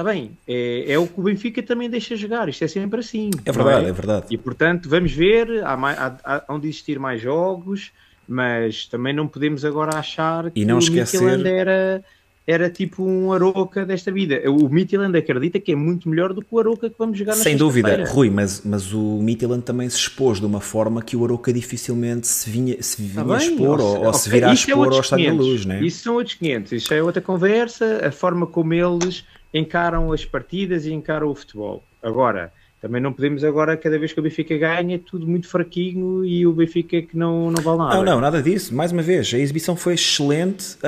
[0.00, 3.28] Está bem, é, é, o que o Benfica também deixa jogar, isto é sempre assim.
[3.44, 3.88] É verdade, é?
[3.90, 3.92] é?
[3.92, 4.26] verdade.
[4.30, 7.92] E portanto, vamos ver, há, mais, há, há, há de existir mais jogos,
[8.26, 11.44] mas também não podemos agora achar que e não o esquecer...
[11.44, 12.02] era
[12.46, 14.40] era tipo um Aroca desta vida.
[14.50, 17.42] O Midtjylland acredita que é muito melhor do que o Aroca que vamos jogar na
[17.42, 21.24] Sem dúvida, Rui, mas, mas o Midtjylland também se expôs de uma forma que o
[21.24, 24.14] Aroca dificilmente se vinha, se vinha tá a expor ou, ou okay.
[24.14, 25.80] se virá a é expor é ao Estádio da Luz, né?
[25.84, 30.86] Isso são outros 500, isso é outra conversa, a forma como eles encaram as partidas
[30.86, 31.82] e encaram o futebol.
[32.02, 36.46] Agora, também não podemos agora, cada vez que o Benfica ganha, tudo muito fraquinho e
[36.46, 37.96] o Benfica que não, não vale nada.
[37.96, 38.74] Não, não, nada disso.
[38.74, 40.78] Mais uma vez, a exibição foi excelente.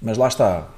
[0.00, 0.68] Mas lá está.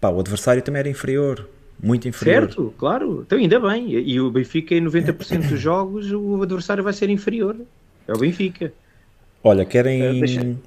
[0.00, 1.48] Pá, o adversário também era inferior.
[1.82, 2.42] Muito inferior.
[2.42, 3.24] Certo, claro.
[3.26, 3.90] Então ainda bem.
[3.90, 7.56] E o Benfica, em 90% dos jogos, o adversário vai ser inferior.
[8.06, 8.72] É o Benfica.
[9.42, 10.58] Olha, querem.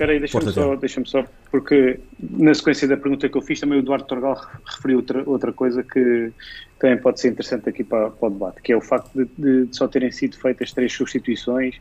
[0.00, 3.78] Espera aí, deixa-me só, deixa só, porque na sequência da pergunta que eu fiz, também
[3.78, 4.34] o Eduardo Torgal
[4.64, 6.32] referiu outra, outra coisa que
[6.78, 9.76] também pode ser interessante aqui para, para o debate, que é o facto de, de
[9.76, 11.76] só terem sido feitas três substituições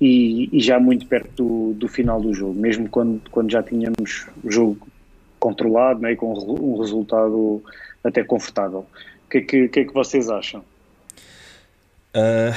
[0.00, 4.28] e, e já muito perto do, do, final do jogo, mesmo quando, quando já tínhamos
[4.44, 4.86] o jogo
[5.40, 7.64] controlado né, com um resultado
[8.04, 8.86] até confortável.
[9.26, 10.60] O que é que, que, é que vocês acham?
[12.14, 12.54] Uh,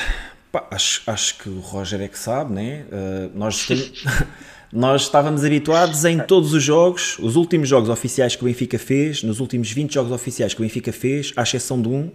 [0.51, 2.86] pá, acho, acho que o Roger é que sabe, né?
[2.91, 3.67] Uh, nós,
[4.73, 9.21] nós estávamos habituados em todos os jogos, os últimos jogos oficiais que o Benfica fez,
[9.21, 12.09] nos últimos 20 jogos oficiais que o Benfica fez, à exceção de um,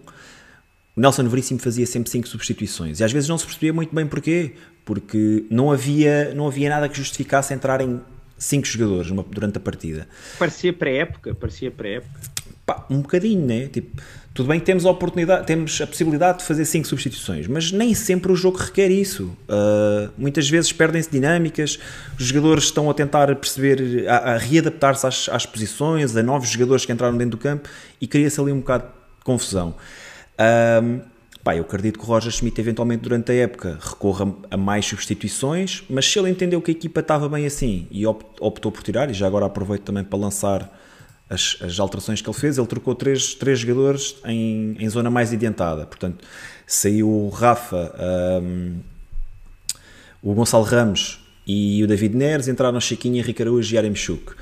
[0.96, 4.04] o Nelson Veríssimo fazia sempre cinco substituições e às vezes não se percebia muito bem
[4.08, 8.00] porquê, porque não havia, não havia nada que justificasse entrar em
[8.36, 10.08] cinco jogadores durante a partida.
[10.36, 12.20] Parecia pré-época, parecia pré-época.
[12.68, 13.66] Pá, um bocadinho, né?
[13.68, 13.98] Tipo,
[14.34, 17.94] tudo bem que temos a oportunidade, temos a possibilidade de fazer cinco substituições, mas nem
[17.94, 19.34] sempre o jogo requer isso.
[19.48, 21.78] Uh, muitas vezes perdem-se dinâmicas,
[22.20, 26.84] os jogadores estão a tentar perceber, a, a readaptar-se às, às, posições, a novos jogadores
[26.84, 29.74] que entraram dentro do campo e cria-se ali um bocado de confusão.
[30.34, 31.00] Uh,
[31.42, 35.84] pá, eu acredito que o Roger Schmidt, eventualmente durante a época, recorra a mais substituições,
[35.88, 39.14] mas se ele entendeu que a equipa estava bem assim e optou por tirar, e
[39.14, 40.70] já agora aproveito também para lançar
[41.28, 45.32] as, as, alterações que ele fez, ele trocou três, três jogadores em, em zona mais
[45.32, 45.86] adiantada.
[45.86, 46.24] Portanto,
[46.66, 47.94] saiu o Rafa,
[48.42, 48.76] um,
[50.22, 54.32] o Gonçalo Ramos e o David Neres, entraram Chiquinho, Henrique Araújo e Aremchuk.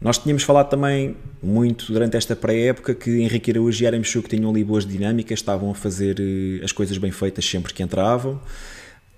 [0.00, 4.64] Nós tínhamos falado também muito durante esta pré-época que Henrique Araújo e Aremchuk tinham ali
[4.64, 8.40] boas dinâmicas, estavam a fazer eh, as coisas bem feitas sempre que entravam.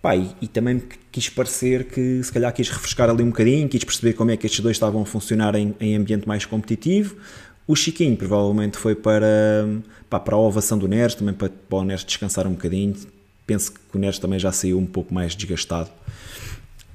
[0.05, 3.83] Pá, e, e, também quis parecer que se calhar quis refrescar ali um bocadinho, quis
[3.83, 7.17] perceber como é que estes dois estavam a funcionar em, em ambiente mais competitivo.
[7.67, 9.67] O Chiquinho provavelmente foi para,
[10.11, 12.95] pá, para a ovação do Neres, também para, para o Neres descansar um bocadinho.
[13.47, 15.89] Penso que o Neres também já saiu um pouco mais desgastado.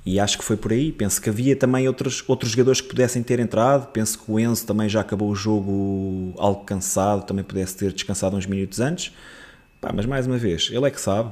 [0.06, 0.92] E acho que foi por aí.
[0.92, 3.88] Penso que havia também outros, outros jogadores que pudessem ter entrado.
[3.88, 8.38] Penso que o Enzo também já acabou o jogo algo cansado, também pudesse ter descansado
[8.38, 9.12] uns minutos antes.
[9.82, 11.32] Pá, mas mais uma vez, ele é que sabe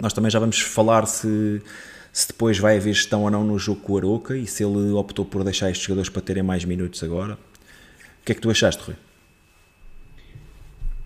[0.00, 1.62] nós também já vamos falar se,
[2.12, 4.90] se depois vai haver gestão ou não no jogo com o Aroca e se ele
[4.92, 7.34] optou por deixar estes jogadores para terem mais minutos agora.
[7.34, 8.96] O que é que tu achaste, Rui?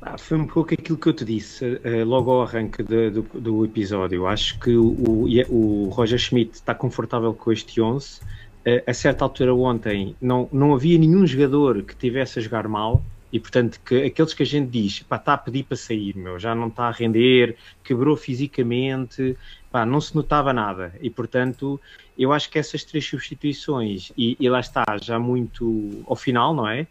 [0.07, 3.22] Ah, foi um pouco aquilo que eu te disse uh, logo ao arranque de, do,
[3.22, 4.26] do, episódio.
[4.26, 8.20] Acho que o, o, Roger Schmidt está confortável com este 11.
[8.20, 13.02] Uh, a certa altura ontem não, não havia nenhum jogador que tivesse a jogar mal
[13.34, 16.38] e portanto que aqueles que a gente diz, pá, está a pedir para sair, meu,
[16.38, 19.36] já não está a render, quebrou fisicamente,
[19.72, 20.94] pá, não se notava nada.
[21.02, 21.80] E portanto,
[22.16, 26.68] eu acho que essas três substituições, e, e lá está, já muito ao final, não
[26.68, 26.86] é?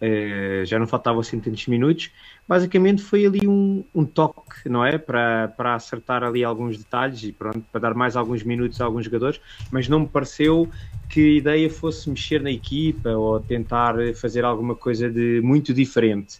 [0.00, 2.12] Uh, já não faltavam assim tantos minutos,
[2.46, 4.98] basicamente foi ali um, um, toque, não é?
[4.98, 9.06] Para, para acertar ali alguns detalhes e pronto, para dar mais alguns minutos a alguns
[9.06, 9.40] jogadores,
[9.72, 10.70] mas não me pareceu
[11.08, 16.38] que a ideia fosse mexer na equipa ou tentar fazer alguma coisa de muito diferente.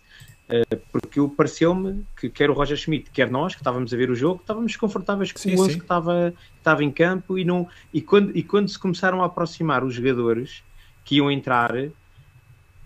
[0.48, 4.14] Uh, porque pareceu-me que quer o Roger Schmidt, quer nós, que estávamos a ver o
[4.14, 8.00] jogo, estávamos confortáveis com sim, o 11 que estava, estava em campo e, não, e,
[8.00, 10.62] quando, e quando se começaram a aproximar os jogadores
[11.04, 11.74] que iam entrar,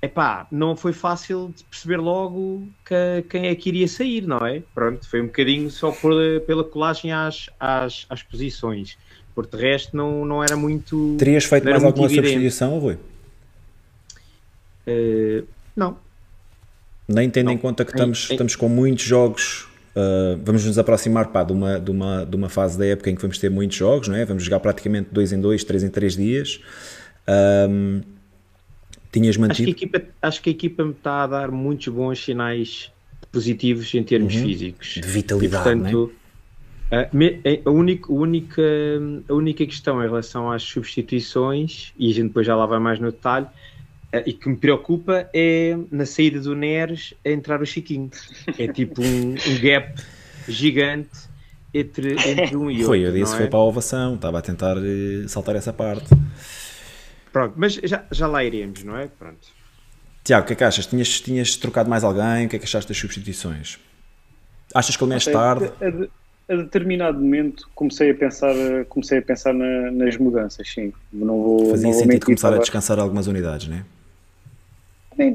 [0.02, 4.62] epá, não foi fácil de perceber logo que, quem é que iria sair, não é?
[4.74, 6.14] Pronto, foi um bocadinho só por,
[6.44, 8.98] pela colagem às, às, às posições.
[9.34, 11.16] Por de resto, não, não era muito.
[11.18, 12.28] Terias feito mais alguma evidente.
[12.28, 12.98] substituição, Rui?
[14.86, 15.96] Uh, não.
[17.08, 17.52] Nem tendo não.
[17.52, 19.68] em conta que estamos, estamos com muitos jogos.
[19.94, 23.14] Uh, vamos nos aproximar pá, de, uma, de, uma, de uma fase da época em
[23.14, 24.24] que vamos ter muitos jogos, não é?
[24.24, 26.60] Vamos jogar praticamente dois em dois, três em três dias.
[27.68, 28.00] Um,
[29.10, 29.70] tinhas mantido.
[29.70, 32.90] Acho que, a equipa, acho que a equipa me está a dar muitos bons sinais
[33.30, 34.42] positivos em termos uhum.
[34.42, 34.94] físicos.
[34.94, 36.12] De vitalidade, e, portanto,
[36.92, 37.08] a,
[37.68, 38.62] a, única, a, única,
[39.28, 43.00] a única questão em relação às substituições, e a gente depois já lá vai mais
[43.00, 43.46] no detalhe,
[44.26, 48.10] e que me preocupa é na saída do Neres a entrar o Chiquinho.
[48.58, 50.02] É tipo um, um gap
[50.46, 51.10] gigante
[51.72, 52.88] entre, entre um e outro.
[52.88, 53.38] Foi, eu disse, é?
[53.38, 56.10] foi para a ovação, estava a tentar eh, saltar essa parte.
[57.32, 59.06] Pronto, mas já, já lá iremos, não é?
[59.06, 59.48] Pronto.
[60.22, 60.86] Tiago, o que é que achas?
[60.86, 62.44] Tinhas, tinhas trocado mais alguém?
[62.44, 63.78] O que é que achaste das substituições?
[64.74, 65.72] Achas que ele mexe tarde?
[65.80, 68.54] A, a, determinado momento comecei a pensar,
[68.88, 70.92] comecei a pensar na, nas mudanças, sim.
[71.12, 73.82] Não vou, Fazia não vou sentido começar a descansar algumas unidades, não é?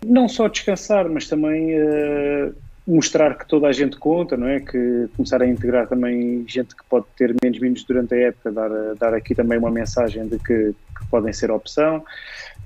[0.06, 2.54] Não só descansar, mas também uh,
[2.88, 4.60] mostrar que toda a gente conta, não é?
[4.60, 8.70] Que começar a integrar também gente que pode ter menos minutos durante a época, dar,
[8.96, 12.04] dar aqui também uma mensagem de que, que podem ser opção.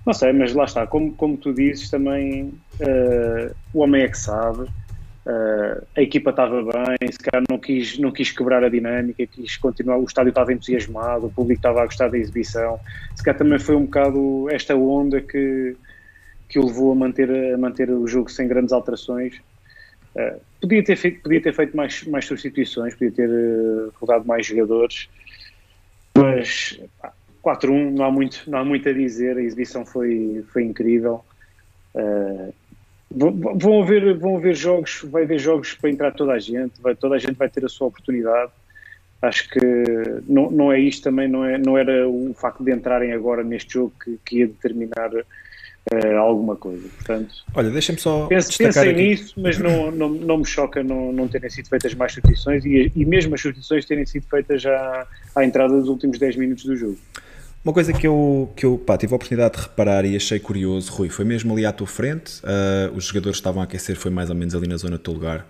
[0.06, 4.18] Não sei, mas lá está, como, como tu dizes, também uh, o homem é que
[4.18, 4.68] sabe,
[5.26, 9.58] uh, a equipa estava bem, se calhar não quis, não quis quebrar a dinâmica, quis
[9.58, 12.80] continuar, o estádio estava entusiasmado, o público estava a gostar da exibição,
[13.16, 15.76] se calhar também foi um bocado esta onda que,
[16.50, 19.42] que o levou a manter, a manter o jogo sem grandes alterações.
[20.16, 23.30] Uh, podia ter feito, podia ter feito mais, mais substituições, podia ter
[23.96, 25.10] rodado mais jogadores,
[26.18, 30.64] mas pá, 4-1, não há, muito, não há muito a dizer, a exibição foi, foi
[30.64, 31.26] incrível.
[31.96, 32.54] Uh,
[33.16, 37.16] vão, haver, vão haver jogos, vai haver jogos para entrar toda a gente, vai, toda
[37.16, 38.52] a gente vai ter a sua oportunidade.
[39.22, 39.60] Acho que
[40.28, 43.74] não, não é isto também, não, é, não era o facto de entrarem agora neste
[43.74, 46.88] jogo que, que ia determinar uh, alguma coisa.
[46.98, 48.26] Portanto, Olha, deixa-me só.
[48.26, 48.94] Pense, pensem aqui.
[48.94, 52.92] nisso, mas não, não, não me choca não, não terem sido feitas mais substituições e,
[52.96, 56.76] e mesmo as substituições terem sido feitas já à entrada dos últimos 10 minutos do
[56.76, 56.98] jogo.
[57.64, 60.92] Uma coisa que eu, que eu pá, tive a oportunidade de reparar e achei curioso,
[60.92, 64.32] Rui, foi mesmo ali à tua frente, uh, os jogadores estavam a aquecer, foi mais
[64.32, 65.46] ou menos ali na zona do teu lugar.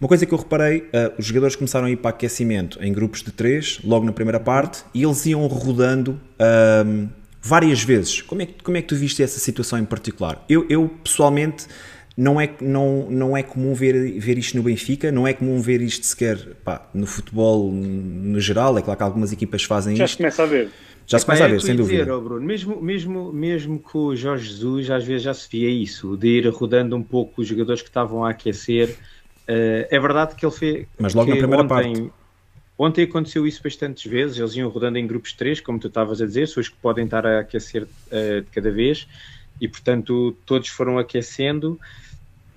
[0.00, 3.24] Uma coisa que eu reparei, uh, os jogadores começaram a ir para aquecimento em grupos
[3.24, 7.08] de três, logo na primeira parte, e eles iam rodando uh,
[7.42, 8.22] várias vezes.
[8.22, 10.44] Como é, que, como é que tu viste essa situação em particular?
[10.48, 11.66] Eu, eu pessoalmente
[12.16, 15.80] não é, não, não é comum ver, ver isto no Benfica, não é comum ver
[15.80, 20.12] isto sequer pá, no futebol no geral, é claro que algumas equipas fazem Já isto.
[20.12, 20.70] Já se começa a ver.
[21.08, 22.04] Já se começa a ver, sem dúvida.
[22.04, 25.68] Dizer, oh Bruno, mesmo, mesmo, mesmo com o Jorge Jesus, às vezes já se via
[25.68, 28.96] isso, de ir rodando um pouco os jogadores que estavam a aquecer
[29.48, 30.86] Uh, é verdade que ele fez.
[30.98, 32.12] Mas logo na primeira ontem, parte.
[32.76, 36.20] Ontem aconteceu isso bastantes vezes, eles iam rodando em grupos de três, como tu estavas
[36.20, 39.08] a dizer, pessoas que podem estar a aquecer uh, de cada vez,
[39.58, 41.80] e portanto todos foram aquecendo.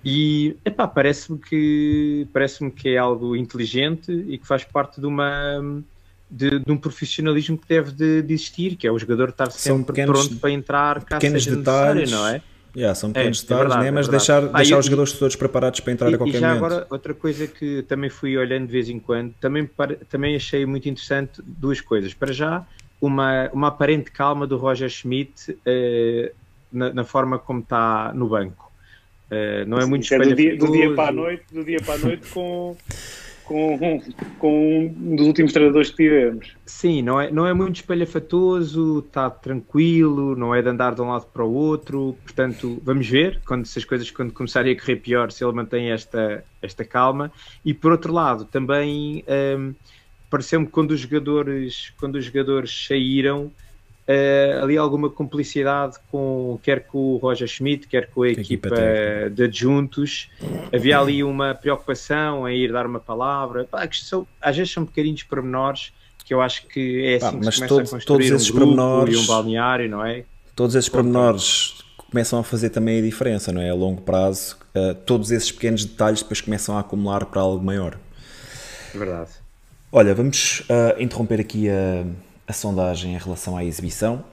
[0.04, 5.82] E epá, parece-me que parece-me que é algo inteligente e que faz parte de uma
[6.32, 9.86] de, de um profissionalismo que deve de, de, existir, que é o jogador estar sempre
[9.88, 12.40] pequenos, pronto para entrar cá pequenos seja detalhes, não é?
[12.74, 13.90] Yeah, são pequenos é, detalhes, é verdade, né?
[13.90, 16.54] mas é deixar, deixar os jogadores todos preparados para entrar e, a qualquer e já
[16.54, 16.64] momento.
[16.64, 19.68] agora, outra coisa que também fui olhando de vez em quando, também,
[20.08, 22.14] também achei muito interessante duas coisas.
[22.14, 22.66] Para já,
[22.98, 26.34] uma, uma aparente calma do Roger Schmidt uh,
[26.72, 28.72] na, na, forma como está no banco.
[29.30, 31.94] Uh, não é muito é do dia, do dia para a noite, do dia para
[31.94, 32.74] a noite com
[33.52, 34.00] com,
[34.38, 36.56] com um dos últimos treinadores que tivemos.
[36.64, 41.08] Sim, não é, não é muito espalhafatoso, está tranquilo, não é de andar de um
[41.08, 44.96] lado para o outro, portanto, vamos ver quando se as coisas quando começarem a correr
[44.96, 47.30] pior, se ele mantém esta, esta calma.
[47.64, 49.24] E por outro lado, também
[49.58, 49.74] um,
[50.30, 53.52] pareceu-me quando os jogadores, quando os jogadores saíram,
[54.08, 58.68] uh, ali alguma complicidade com quer com o Roger Schmidt, quer com a, a equipa,
[58.68, 60.30] equipa de adjuntos.
[60.72, 63.64] Havia ali uma preocupação em ir dar uma palavra.
[63.64, 65.92] Pá, que são, às vezes são bocadinhos pormenores
[66.24, 68.50] que eu acho que é assim Pá, que se começa todos, a construir todos esses
[68.50, 70.24] um grupo e um balneário, não é?
[70.54, 73.70] Todos esses pormenores começam a fazer também a diferença, não é?
[73.70, 77.98] A longo prazo, uh, todos esses pequenos detalhes depois começam a acumular para algo maior.
[78.94, 79.30] Verdade.
[79.90, 82.04] Olha, vamos uh, interromper aqui a.
[82.06, 84.24] Uh, a sondagem em relação à exibição.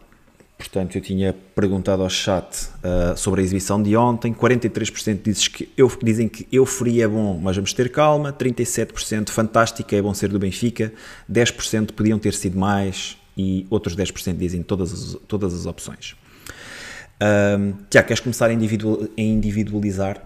[0.58, 4.34] Portanto, eu tinha perguntado ao chat uh, sobre a exibição de ontem.
[4.34, 8.34] 43% dizes que eu, dizem que euforia é bom, mas vamos ter calma.
[8.34, 10.92] 37% fantástica, é bom ser do Benfica.
[11.32, 13.18] 10% podiam ter sido mais.
[13.38, 16.18] E outros 10% dizem todas as, todas as opções.
[17.22, 20.22] Uh, Tiago, queres começar a, individual, a individualizar?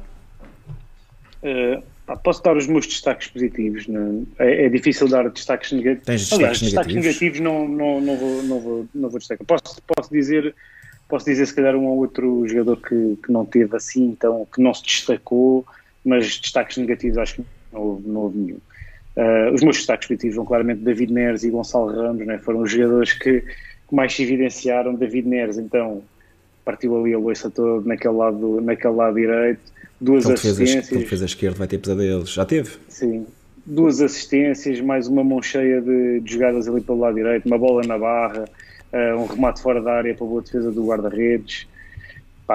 [1.43, 1.83] Uh,
[2.17, 3.87] posso dar os meus destaques positivos.
[3.87, 4.25] Não?
[4.39, 4.65] É?
[4.65, 6.05] é, difícil dar destaques negativos.
[6.05, 9.45] Tens destaques, Aliás, destaques negativos, não, não, não, vou, não, vou, não vou destacar.
[9.45, 10.53] Posso, posso dizer
[11.13, 14.59] posso dizer se calhar um ou outro jogador que, que não teve assim, então que
[14.59, 15.63] não se destacou,
[16.03, 18.57] mas destaques negativos acho que não houve, não houve nenhum.
[19.15, 22.39] Uh, os meus destaques positivos vão claramente David Neres e Gonçalo Ramos, né?
[22.39, 24.95] foram os jogadores que, que, mais se evidenciaram.
[24.95, 26.01] David Neres, então,
[26.63, 29.73] partiu ali a loiça toda naquele lado, naquele lado direito
[30.03, 30.83] duas então, assistências.
[30.83, 32.33] Defesa, defesa esquerda vai ter pesadelos.
[32.33, 32.71] Já teve?
[32.89, 33.25] Sim.
[33.65, 37.81] Duas assistências, mais uma mão cheia de, de jogadas ali pelo lado direito, uma bola
[37.87, 38.43] na barra,
[38.91, 41.65] uh, um remate fora da área para a boa defesa do guarda-redes.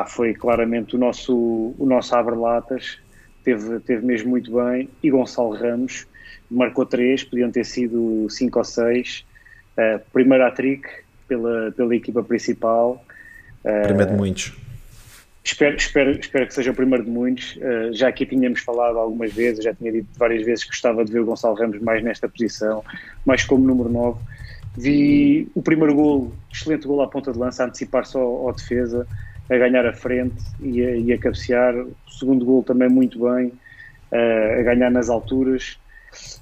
[0.08, 1.34] foi claramente o nosso,
[1.78, 2.98] o nosso abre-latas.
[3.42, 4.90] Teve, teve mesmo muito bem.
[5.02, 6.06] E Gonçalo Ramos
[6.50, 9.24] marcou três, podiam ter sido cinco ou seis.
[9.78, 10.86] Uh, primeiro hat-trick
[11.26, 13.02] pela, pela equipa principal.
[13.84, 14.56] Primeiro de muitos
[15.50, 17.56] Espero, espero, espero que seja o primeiro de muitos.
[17.56, 21.10] Uh, já aqui tínhamos falado algumas vezes, já tinha dito várias vezes que gostava de
[21.10, 22.84] ver o Gonçalo Ramos mais nesta posição,
[23.24, 24.20] mais como número 9.
[24.76, 29.06] Vi o primeiro gol, excelente gol à ponta de lança, a antecipar-se ao, ao, defesa,
[29.48, 31.74] a ganhar a frente e a, e a cabecear.
[31.74, 33.46] O segundo gol também muito bem,
[34.12, 35.78] uh, a ganhar nas alturas.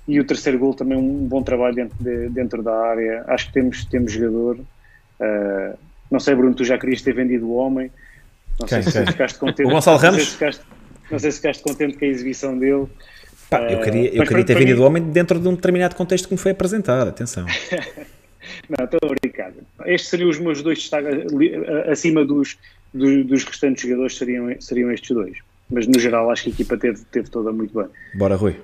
[0.08, 3.24] E o terceiro gol também um bom trabalho dentro, de, dentro da área.
[3.28, 4.58] Acho que temos, temos jogador.
[5.20, 7.90] Uh, não sei, Bruno, tu já querias ter vendido o homem
[8.58, 9.66] não sei se ficaste contente.
[9.66, 10.16] O Gonçalo Ramos?
[10.18, 10.62] Não sei, se ficaste,
[11.10, 12.86] não sei se ficaste contente com a exibição dele.
[13.50, 16.34] Pá, eu queria, eu queria ter vendido o homem dentro de um determinado contexto que
[16.34, 17.46] me foi apresentado, atenção.
[18.68, 19.52] não, estou a brincar.
[19.84, 21.26] Estes seriam os meus dois destaques,
[21.90, 22.58] acima dos,
[22.92, 25.38] dos, dos, restantes jogadores seriam, seriam estes dois.
[25.70, 27.88] Mas no geral acho que a equipa teve, teve toda muito bem.
[28.14, 28.56] Bora, Rui.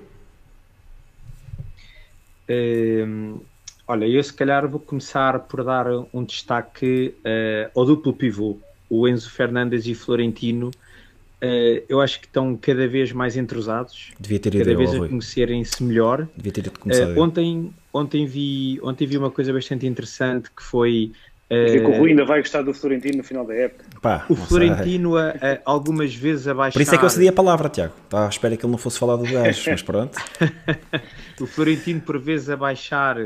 [2.49, 3.39] Hum,
[3.87, 8.57] olha, eu se calhar vou começar por dar um destaque uh, ao duplo pivô
[8.93, 14.39] o Enzo Fernandes e Florentino, uh, eu acho que estão cada vez mais entrosados, Devia
[14.39, 16.27] ter cada vez a conhecerem-se melhor.
[16.37, 17.17] Devia ter começado.
[17.17, 21.11] Uh, ontem, ontem, vi, ontem vi uma coisa bastante interessante que foi.
[21.49, 23.85] Uh, o Rui ainda vai gostar do Florentino no final da época.
[23.99, 26.73] Pá, o Florentino a, a, algumas vezes abaixar.
[26.73, 27.93] Por isso é que eu cedi a palavra, Tiago.
[28.09, 30.17] Tá, espero que ele não fosse falar do gajo, mas pronto.
[31.41, 33.17] o Florentino por vezes a baixar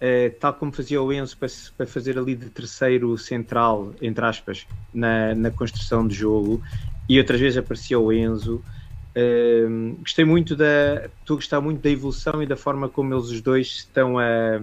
[0.00, 4.66] uh, tal como fazia o Enzo para, para, fazer ali de terceiro central, entre aspas,
[4.92, 6.62] na, na construção de jogo,
[7.08, 8.62] e outras vezes aparecia o Enzo.
[9.16, 11.06] Uh, gostei muito da.
[11.20, 14.62] Estou a gostar muito da evolução e da forma como eles os dois estão a,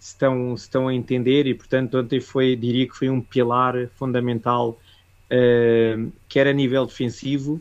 [0.00, 4.80] estão, estão a entender, e portanto, ontem foi, diria que foi um pilar fundamental,
[5.30, 7.60] uh, quer a nível defensivo,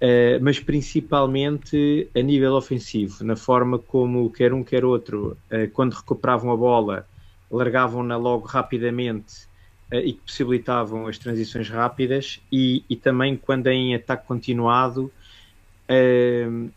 [0.00, 5.92] Uh, mas principalmente a nível ofensivo, na forma como quer um quer outro, uh, quando
[5.94, 7.08] recuperavam a bola,
[7.50, 9.46] largavam-na logo rapidamente
[9.92, 15.10] uh, e que possibilitavam as transições rápidas, e, e também quando em ataque continuado,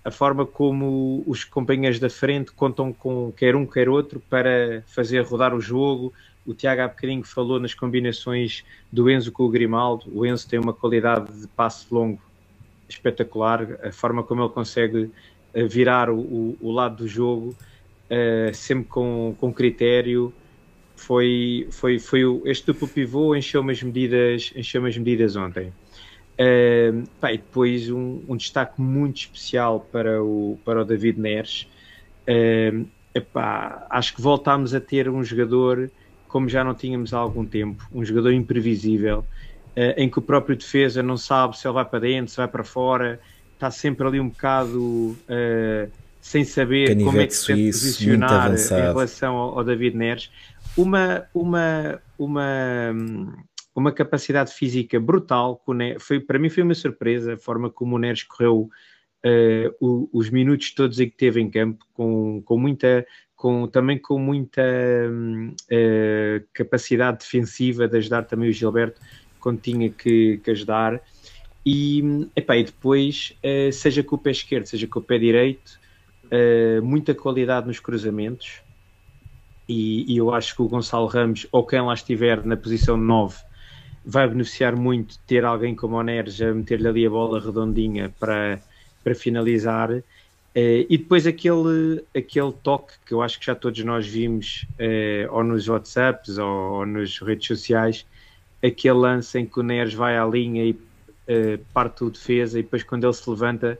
[0.05, 5.19] a forma como os companheiros da frente contam com quer um quer outro para fazer
[5.25, 6.13] rodar o jogo.
[6.45, 10.05] O Tiago há bocadinho falou nas combinações do Enzo com o Grimaldo.
[10.17, 12.21] O Enzo tem uma qualidade de passe longo
[12.91, 15.11] espetacular, a forma como ele consegue
[15.53, 17.55] eh, virar o, o lado do jogo,
[18.09, 20.33] uh, sempre com, com critério.
[20.95, 25.73] Foi, foi, foi o, este duplo pivô encheu as medidas, encheu as medidas ontem.
[26.33, 31.67] Uh, pá, e depois um, um, destaque muito especial para o, para o David Neres.
[32.27, 35.91] Uh, epá, acho que voltámos a ter um jogador
[36.31, 39.25] como já não tínhamos há algum tempo, um jogador imprevisível,
[39.75, 42.63] em que o próprio defesa não sabe se ele vai para dentro, se vai para
[42.63, 43.19] fora,
[43.61, 48.55] está sempre ali um bocado uh, sem saber Canivete como é que se deve posicionar
[48.55, 50.31] em relação ao, ao, David Neres.
[50.75, 52.95] Uma, uma, uma,
[53.75, 55.63] uma capacidade física brutal,
[55.99, 58.69] foi, para mim foi uma surpresa a forma como o Neres correu
[59.25, 63.05] uh, os minutos todos em que teve em campo, com, com muita
[63.35, 69.01] com, também com muita uh, capacidade defensiva de ajudar também o Gilberto
[69.41, 71.01] quando tinha que, que ajudar.
[71.65, 75.79] E, epá, e depois, uh, seja com o pé esquerdo, seja com o pé direito,
[76.25, 78.61] uh, muita qualidade nos cruzamentos.
[79.69, 83.37] E, e, eu acho que o Gonçalo Ramos, ou quem lá estiver na posição 9,
[84.03, 88.59] vai beneficiar muito ter alguém como o Neres a meter-lhe ali a bola redondinha para,
[89.03, 89.91] para finalizar.
[89.91, 90.03] Uh,
[90.89, 94.67] e depois aquele, aquele toque que eu acho que já todos nós vimos,
[95.29, 98.05] ou nos WhatsApps ou, ou nas redes sociais,
[98.63, 102.63] aquele lance em que o Neres vai à linha e uh, parte o defesa e
[102.63, 103.77] depois quando ele se levanta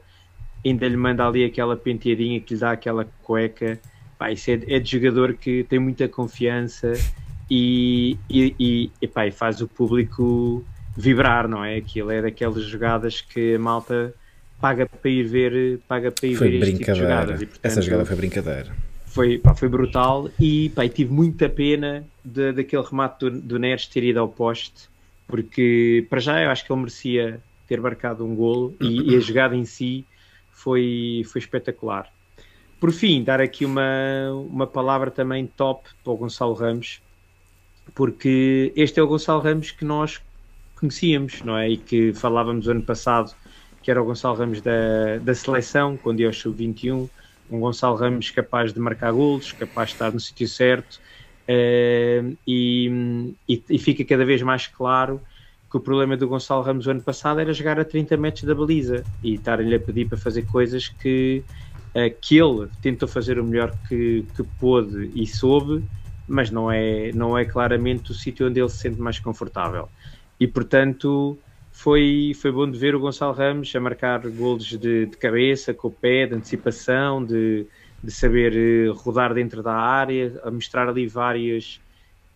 [0.64, 3.80] ainda lhe manda ali aquela penteadinha que lhe dá aquela cueca.
[4.18, 6.92] Pá, isso é, é de jogador que tem muita confiança
[7.50, 10.64] e, e, e, e, e faz o público
[10.96, 11.76] vibrar, não é?
[11.76, 14.14] Aquilo é daquelas jogadas que a malta
[14.60, 17.42] paga para ir ver, paga para ir foi ver este tipo de jogadas.
[17.42, 21.48] E, portanto, Essa jogada foi brincadeira foi, pá, foi brutal e, pá, e tive muita
[21.48, 24.88] pena de, daquele remate do, do Neres ter ido ao poste,
[25.26, 29.20] porque para já eu acho que ele merecia ter marcado um golo e, e a
[29.20, 30.04] jogada em si
[30.50, 32.10] foi, foi espetacular.
[32.80, 37.00] Por fim, dar aqui uma, uma palavra também top para o Gonçalo Ramos,
[37.94, 40.20] porque este é o Gonçalo Ramos que nós
[40.74, 41.68] conhecíamos, não é?
[41.70, 43.34] E que falávamos ano passado
[43.82, 47.08] que era o Gonçalo Ramos da, da seleção, quando ia ao sub-21,
[47.56, 51.00] um Gonçalo Ramos capaz de marcar golos, capaz de estar no sítio certo
[51.48, 55.20] uh, e, e, e, fica cada vez mais claro
[55.70, 58.54] que o problema do Gonçalo Ramos o ano passado era jogar a 30 metros da
[58.54, 61.42] baliza e estarem-lhe a pedir para fazer coisas que,
[61.94, 65.84] uh, que ele tentou fazer o melhor que, que pôde e soube,
[66.26, 69.88] mas não é, não é claramente o sítio onde ele se sente mais confortável.
[70.40, 71.38] E portanto
[71.82, 75.88] foi, foi bom de ver o Gonçalo Ramos a marcar golos de, de cabeça, com
[75.88, 77.66] o pé, de antecipação, de,
[78.00, 81.80] de saber eh, rodar dentro da área, a mostrar ali várias,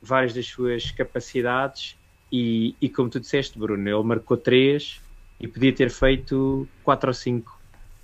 [0.02, 1.96] várias das suas capacidades.
[2.32, 5.00] E, e como tu disseste, Bruno, ele marcou três
[5.38, 7.56] e podia ter feito quatro ou cinco,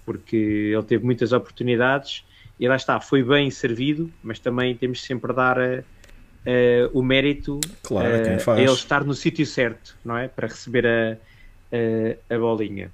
[0.06, 0.36] porque
[0.72, 2.24] ele teve muitas oportunidades
[2.60, 7.02] e lá está, foi bem servido, mas também temos sempre a dar a, a, o
[7.02, 10.28] mérito claro, a, a, ele estar no sítio certo, não é?
[10.28, 11.31] Para receber a,
[11.72, 12.90] a, a bolinha.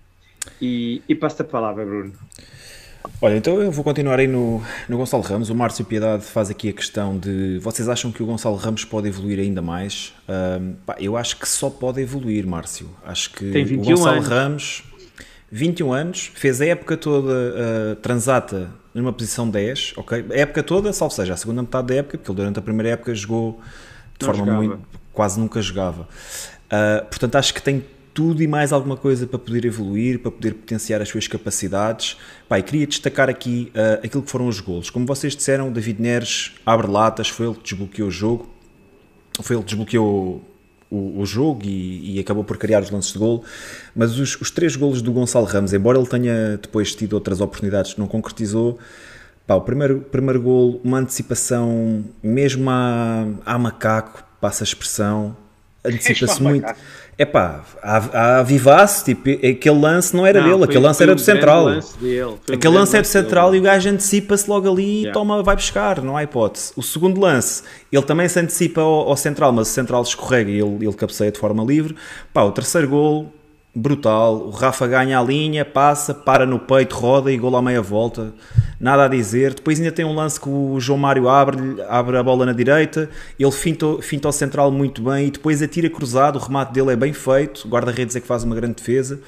[0.61, 2.13] E, e passo-te a palavra, Bruno.
[3.21, 5.51] Olha, então eu vou continuar aí no, no Gonçalo Ramos.
[5.51, 9.09] O Márcio Piedade faz aqui a questão de vocês acham que o Gonçalo Ramos pode
[9.09, 10.15] evoluir ainda mais?
[10.29, 12.89] Um, pá, eu acho que só pode evoluir, Márcio.
[13.05, 14.29] Acho que Tem 21 o Gonçalo anos.
[14.29, 14.85] Ramos,
[15.51, 20.27] 21 anos, fez a época toda uh, transata numa posição 10, ok?
[20.31, 22.91] A época toda, salvo seja, a segunda metade da época, porque ele durante a primeira
[22.91, 23.61] época jogou
[24.19, 24.65] de Não forma jogava.
[24.67, 24.81] muito.
[25.13, 26.03] quase nunca jogava.
[26.03, 27.85] Uh, portanto, acho que tem
[28.19, 32.17] tudo e mais alguma coisa para poder evoluir, para poder potenciar as suas capacidades.
[32.49, 34.91] Pai, queria destacar aqui uh, aquilo que foram os golos.
[34.91, 38.51] Como vocês disseram, David Neres abre latas, foi ele que desbloqueou o jogo,
[39.41, 40.43] foi ele que desbloqueou
[40.91, 43.45] o, o jogo e, e, acabou por criar os lances de golo.
[43.95, 47.95] Mas os, os três golos do Gonçalo Ramos, embora ele tenha depois tido outras oportunidades
[47.95, 48.81] que não concretizou,
[49.47, 55.37] Pá, o primeiro, primeiro gol, uma antecipação, mesmo a, a macaco, passa a expressão,
[55.87, 56.67] antecipa-se muito.
[56.67, 56.75] É
[57.25, 61.21] pá, a, a Vivace, tipo, aquele lance não era não, dele, aquele lance era do
[61.21, 61.65] central.
[61.65, 61.97] Lance
[62.53, 63.57] aquele lance é do central dele.
[63.57, 65.11] e o gajo antecipa-se logo ali yeah.
[65.11, 66.73] e toma, vai buscar, não há hipótese.
[66.77, 70.61] O segundo lance, ele também se antecipa ao, ao central, mas o central escorrega e
[70.61, 71.97] ele, ele cabeceia de forma livre.
[72.33, 73.33] Pá, o terceiro gol,
[73.79, 74.47] brutal.
[74.47, 78.33] O Rafa ganha a linha, passa, para no peito, roda e gol à meia volta.
[78.81, 79.55] Nada a dizer.
[79.55, 81.59] Depois ainda tem um lance que o João Mário abre,
[81.89, 83.09] abre a bola na direita,
[83.39, 86.37] ele finta, finta ao central muito bem e depois atira cruzado.
[86.37, 87.67] O remate dele é bem feito.
[87.67, 89.21] O guarda-redes é que faz uma grande defesa.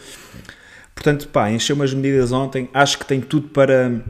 [0.94, 2.68] Portanto, pá, encheu umas medidas ontem.
[2.74, 4.02] Acho que tem tudo para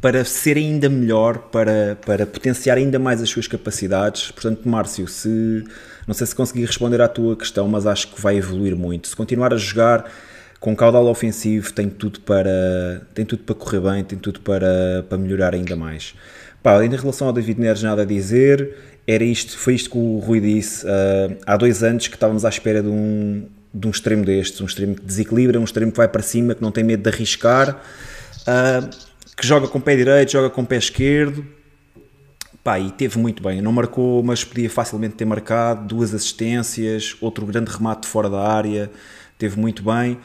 [0.00, 4.30] para ser ainda melhor, para, para potenciar ainda mais as suas capacidades.
[4.30, 5.64] Portanto, Márcio, se
[6.06, 9.08] não sei se consegui responder à tua questão, mas acho que vai evoluir muito.
[9.08, 10.10] Se continuar a jogar
[10.60, 15.18] com caudal ofensivo, tem tudo para, tem tudo para correr bem, tem tudo para, para
[15.18, 16.14] melhorar ainda mais.
[16.62, 18.74] Pá, em relação ao David Neres, nada a dizer.
[19.06, 22.48] Era isto, foi isto que o Rui disse uh, há dois anos que estávamos à
[22.48, 26.08] espera de um, de um extremo destes, um extremo que desequilibra, um extremo que vai
[26.08, 27.80] para cima, que não tem medo de arriscar.
[28.42, 29.07] Uh,
[29.38, 31.46] que joga com o pé direito, joga com o pé esquerdo.
[32.64, 33.62] Pá, e teve muito bem.
[33.62, 35.86] Não marcou, mas podia facilmente ter marcado.
[35.86, 38.90] Duas assistências, outro grande remate fora da área.
[39.38, 40.18] Teve muito bem.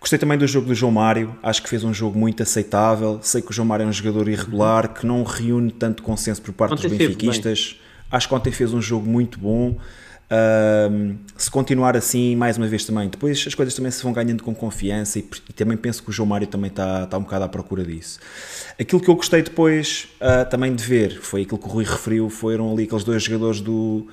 [0.00, 3.18] Gostei também do jogo do João Mário, acho que fez um jogo muito aceitável.
[3.22, 6.52] Sei que o João Mário é um jogador irregular, que não reúne tanto consenso por
[6.52, 7.80] parte ontem dos benfiquistas.
[8.10, 9.78] Acho que ontem fez um jogo muito bom.
[11.36, 14.54] Se continuar assim, mais uma vez também, depois as coisas também se vão ganhando com
[14.54, 17.48] confiança e, e também penso que o João Mário também está, está um bocado à
[17.48, 18.18] procura disso.
[18.78, 22.28] Aquilo que eu gostei depois uh, também de ver foi aquilo que o Rui referiu:
[22.30, 24.06] foram ali aqueles dois jogadores do,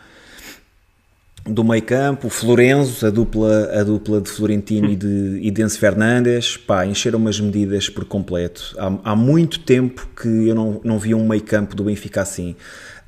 [1.46, 6.58] do meio campo, o Florenzo, a dupla, a dupla de Florentino e de, e Fernandes,
[6.58, 8.76] pá, encheram umas medidas por completo.
[8.78, 12.56] Há, há muito tempo que eu não, não via um meio campo do Benfica assim.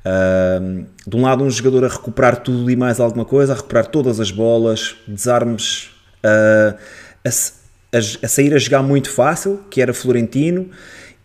[0.04, 3.86] Uh, de um lado, um jogador a recuperar tudo e mais alguma coisa, a recuperar
[3.86, 5.90] todas as bolas, desarmes,
[6.22, 6.76] uh,
[7.24, 10.68] a, a, a, sair a jogar muito fácil, que era Florentino,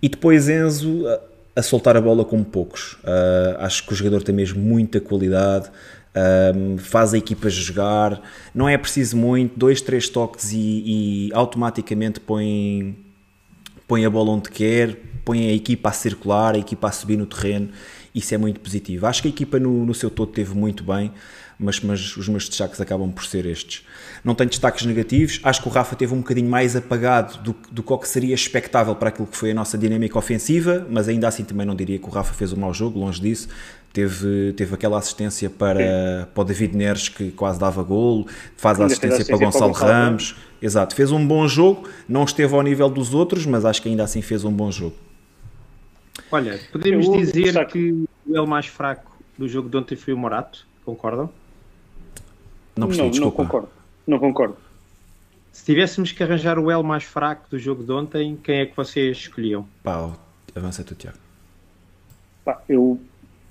[0.01, 2.93] e depois Enzo a, a soltar a bola como poucos.
[3.03, 5.69] Uh, acho que o jogador tem mesmo muita qualidade.
[6.79, 8.21] faz a equipa jogar,
[8.55, 12.97] não é preciso muito, dois, três toques e, e automaticamente põe,
[13.85, 17.25] põe a bola onde quer, põe a equipa a circular, a equipa a subir no
[17.25, 17.71] terreno
[18.13, 19.05] isso é muito positivo.
[19.05, 21.11] Acho que a equipa no, no seu todo teve muito bem,
[21.59, 23.85] mas, mas os meus destaques acabam por ser estes.
[24.23, 27.83] Não tenho destaques negativos, acho que o Rafa teve um bocadinho mais apagado do, do
[27.83, 31.65] que seria expectável para aquilo que foi a nossa dinâmica ofensiva, mas ainda assim também
[31.65, 33.49] não diria que o Rafa fez um mau jogo, longe disso.
[33.91, 38.85] Teve, teve aquela assistência para, para o David Neres que quase dava golo, faz a
[38.85, 39.87] assistência, para Gonçalo, para.
[39.87, 40.35] Ramos.
[40.61, 44.03] Exato, fez um bom jogo, não esteve ao nível dos outros, mas acho que ainda
[44.03, 44.95] assim fez um bom jogo.
[46.31, 47.91] Olha, podemos eu, dizer que
[48.25, 51.29] o L mais fraco do jogo de ontem foi o Morato, concordam?
[52.75, 53.69] Não, não, não concordo.
[54.05, 54.57] Não concordo.
[55.51, 58.75] Se tivéssemos que arranjar o L mais fraco do jogo de ontem, quem é que
[58.75, 59.67] vocês escolhiam?
[59.83, 60.13] Pá,
[60.55, 61.17] avança tu, Tiago.
[62.45, 62.99] Pá, eu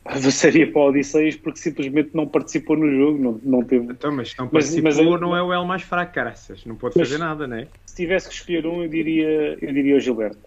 [0.05, 3.93] avançaria para o Odisseias porque simplesmente não participou no jogo, não, não teve...
[3.93, 6.95] Então, mas não participou mas, mas não é o L mais fraco, caraças, não pode
[6.95, 7.69] fazer nada, não é?
[7.85, 10.39] Se tivesse que escolher um, eu diria, eu diria o Gilberto.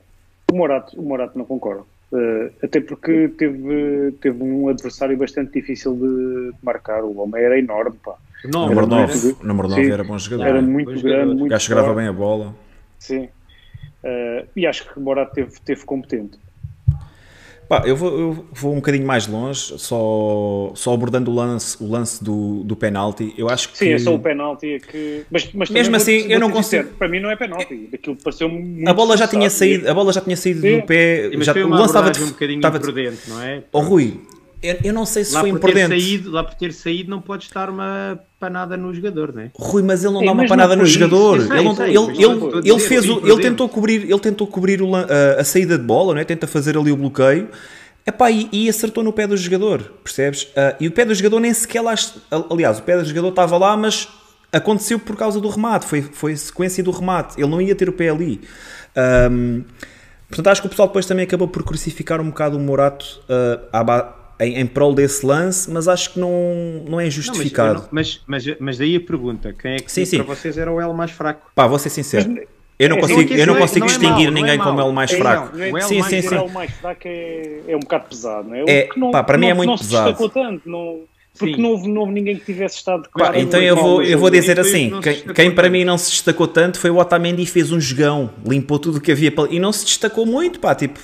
[0.51, 1.86] O Morato, o Morato não concordo.
[2.12, 7.03] Uh, até porque teve, teve um adversário bastante difícil de, marcar.
[7.03, 8.16] O homem era enorme, pá.
[8.43, 10.47] Não, número 9, número 9 era bom jogador.
[10.47, 11.36] Era muito grande, jogador.
[11.36, 12.53] muito Acho que grava bem a bola.
[12.99, 13.30] Sim.
[14.03, 16.38] Uh, e acho que Morato teve, teve competente.
[17.72, 21.89] Pá, eu vou, eu vou um bocadinho mais longe, só, só abordando o lance, o
[21.89, 23.34] lance do, do penalti.
[23.38, 23.78] Eu acho que.
[23.78, 25.24] Sim, é só o penalti é que.
[25.32, 26.89] Mas, mas mesmo assim, eu não consigo.
[26.99, 27.88] Para mim, não é penalti.
[27.93, 28.86] Aquilo pareceu muito.
[28.89, 30.80] A bola já tinha saído, a bola já tinha saído Sim.
[30.82, 31.32] do pé.
[31.34, 33.63] Mas já, foi uma o lance estava de, um bocadinho estava imprudente, não é?
[33.72, 34.19] Oh, Rui,
[34.62, 35.89] eu, eu não sei se lá foi imprudente.
[35.89, 39.51] Saído, lá por ter saído, não pode estar uma panada no jogador, não é?
[39.55, 41.41] Rui, mas ele não Sim, dá uma panada no jogador.
[41.41, 44.82] Sei, ele, não, sei, ele, ele, ele, fez o, ele tentou cobrir, ele tentou cobrir
[44.82, 45.05] o, a,
[45.39, 46.24] a saída de bola, não é?
[46.24, 47.49] Tenta fazer ali o bloqueio
[48.05, 50.43] Epá, e, e acertou no pé do jogador, percebes?
[50.43, 51.93] Uh, e o pé do jogador nem sequer lá.
[52.49, 54.07] Aliás, o pé do jogador estava lá, mas
[54.51, 57.39] aconteceu por causa do remate, foi, foi sequência do remate.
[57.39, 58.41] Ele não ia ter o pé ali.
[59.32, 59.64] Um,
[60.28, 63.68] portanto, acho que o pessoal depois também acabou por crucificar um bocado o Morato uh,
[64.41, 67.81] em, em prol desse lance, mas acho que não, não é justificado.
[67.81, 70.17] Não, mas, mas, mas, mas, daí a pergunta: quem é que sim, sim.
[70.17, 71.51] para vocês era o L mais fraco?
[71.53, 72.29] Pá, vou ser sincero.
[72.29, 72.47] Mas,
[72.79, 74.91] eu não é, consigo, eu não consigo não é, distinguir não é ninguém como ele
[74.91, 75.55] mais fraco.
[75.55, 76.35] Não, é, sim, sim, sim.
[76.35, 78.63] O mais fraco é, é um bocado pesado, não é?
[78.67, 80.09] é não, pá, para mim é muito não pesado.
[80.09, 81.01] Não se destacou tanto, não,
[81.37, 84.31] porque não houve, não houve, ninguém que tivesse estado pá, Então eu vou, eu vou
[84.31, 87.71] dizer assim: quem, quem para mim não se destacou tanto foi o Otamendi e fez
[87.71, 89.53] um jogão, limpou tudo o que havia para...
[89.53, 90.99] e não se destacou muito, pá, tipo,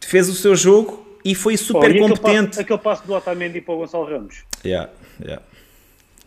[0.00, 2.28] fez o seu jogo e foi super oh, competente.
[2.28, 4.44] Aquele passo, aquele passo do Otamendi para o Gonçalo Ramos.
[4.64, 4.90] Yeah,
[5.20, 5.42] yeah.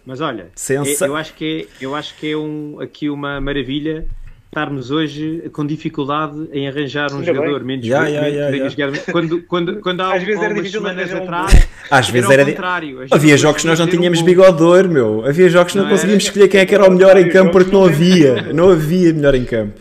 [0.06, 1.06] Mas olha, Sensa...
[1.06, 4.08] é, eu acho que é, eu acho que é um, aqui uma maravilha
[4.52, 7.68] estarmos hoje com dificuldade em arranjar um Ainda jogador bem.
[7.68, 11.18] menos, Yeah, yeah, yeah, menos- Quando, quando, quando há, Às vezes era difícil semanas um
[11.18, 13.06] atrás, Às vezes era contrário.
[13.10, 15.26] Havia jogos que nós não tínhamos um- bigodor, meu.
[15.26, 15.98] Havia jogos que não, Não era?
[15.98, 18.54] conseguíamos escolher quem é que era o melhor em campo porque não havia.
[18.54, 19.80] Não havia melhor em campo.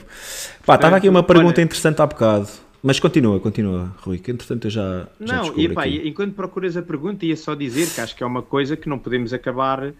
[0.64, 2.48] Pá, estava aqui uma pergunta interessante há bocado.
[2.82, 6.08] Mas continua, continua, Rui, que entretanto eu já, já Não, descubro e pá, aqui.
[6.08, 8.98] enquanto procuras a pergunta, ia só dizer que acho que é uma coisa que não
[8.98, 9.92] podemos acabar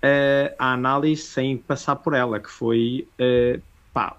[0.00, 3.60] eh, a análise sem passar por ela, que foi eh,
[3.92, 4.16] pá,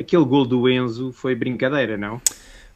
[0.00, 2.20] aquele gol do Enzo foi brincadeira, não?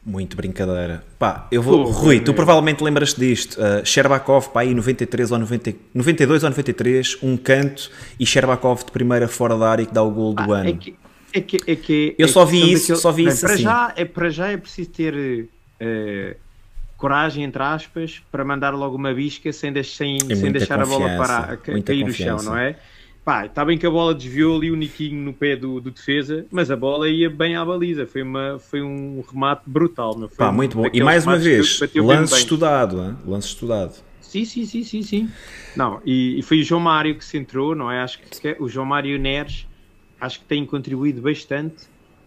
[0.03, 1.03] Muito brincadeira.
[1.19, 1.83] Pá, eu vou.
[1.85, 3.55] Pô, Rui, tu provavelmente lembras-te disto.
[3.61, 8.91] Uh, Sherbakov, pá, aí 93 ou 90, 92 ou 93, um canto e Sherbakov de
[8.91, 10.69] primeira fora da área que dá o gol do Ah, ano.
[10.69, 10.95] É que,
[11.33, 13.63] é que, é que, Eu é só vi isso, só vi Bem, isso para assim.
[13.63, 16.37] Já, é, para já é preciso ter eh,
[16.97, 20.85] coragem, entre aspas, para mandar logo uma bisca sem, deix- sem, sem muita deixar a
[20.85, 22.49] bola confiança, parar, a cair no chão, confiança.
[22.49, 22.75] não é?
[23.23, 26.45] Pá, está bem que a bola desviou ali o Niquinho no pé do, do defesa,
[26.51, 28.05] mas a bola ia bem à baliza.
[28.07, 30.17] Foi, uma, foi um remate brutal.
[30.17, 30.89] Não foi Pá, um muito bom.
[30.91, 33.15] E mais uma vez, lance estudado, hein?
[33.25, 33.93] lance estudado.
[34.21, 35.29] Sim, sim, sim, sim, sim.
[35.75, 38.01] Não, e, e foi o João Mário que se entrou, não é?
[38.01, 39.67] Acho que o João Mário Neres
[40.21, 41.75] acho que tem contribuído bastante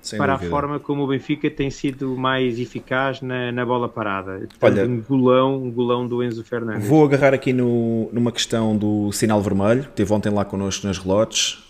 [0.02, 0.48] Sem para dúvida.
[0.48, 4.46] a forma como o Benfica tem sido mais eficaz na, na bola parada.
[4.60, 6.86] Olha- um golão, um golão do Enzo Fernandes.
[6.86, 10.98] Vou agarrar aqui no- numa questão do sinal vermelho, que teve ontem lá connosco nas
[10.98, 11.62] relotes.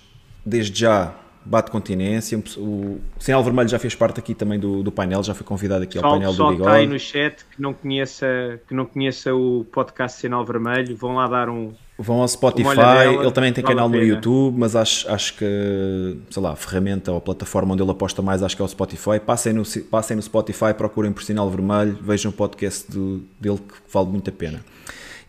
[0.45, 1.15] Desde já,
[1.45, 2.43] bate continência.
[2.59, 5.97] O sinal vermelho já fez parte aqui também do, do painel, já foi convidado aqui
[5.99, 6.93] ao painel do pessoal que está aí Bigode.
[6.95, 11.49] no chat que não, conheça, que não conheça o podcast Sinal Vermelho, vão lá dar
[11.49, 11.73] um.
[11.97, 13.97] Vão ao Spotify, olhadela, ele também tem canal no.
[14.03, 18.21] YouTube, mas acho, acho que, sei lá, a ferramenta ou a plataforma onde ele aposta
[18.21, 19.21] mais, acho que é o Spotify.
[19.25, 23.75] Passem no, passem no Spotify, procurem por sinal vermelho, vejam o podcast do- dele que
[23.93, 24.65] vale muito a pena.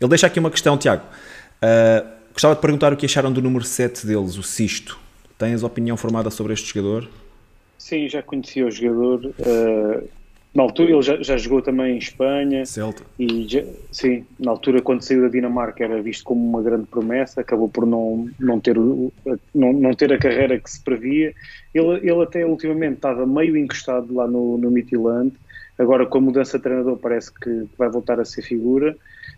[0.01, 1.03] Ele deixa aqui uma questão, Tiago.
[1.61, 2.03] Ah,
[2.33, 4.97] gostava de perguntar o que acharam do número 7 deles, o Sisto.
[5.37, 7.07] Tens opinião formada sobre este jogador?
[7.77, 9.31] Sim, já conhecia o jogador.
[9.39, 10.03] eh,
[10.55, 12.65] na altura, ele já, já jogou também em Espanha.
[12.65, 13.03] Celta.
[13.19, 17.41] E já- sim, na altura, quando saiu da Dinamarca, era visto como uma grande promessa.
[17.41, 21.33] Acabou por não, não, ter, não, não ter a carreira que se previa.
[21.73, 25.33] Ele, ele até ultimamente estava meio encostado lá no, no Midtjylland.
[25.77, 28.95] Agora, com a mudança de treinador, parece que vai voltar a ser figura.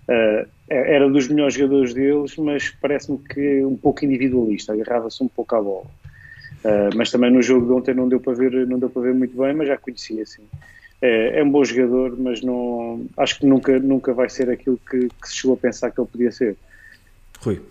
[0.10, 5.56] Eh, era dos melhores jogadores deles, mas parece-me que um pouco individualista, agarrava-se um pouco
[5.56, 5.88] à bola.
[6.64, 9.14] Uh, mas também no jogo de ontem não deu para ver, não deu para ver
[9.14, 10.44] muito bem, mas já conhecia assim.
[11.02, 15.10] É, é um bom jogador, mas não acho que nunca, nunca vai ser aquilo que,
[15.10, 16.58] que se chegou a pensar que ele podia ser.
[17.42, 17.62] Rui.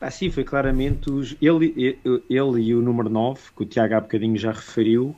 [0.00, 3.94] Ah, sim, foi claramente os- ele, ele, ele e o número 9, que o Tiago
[3.94, 5.16] há bocadinho já referiu,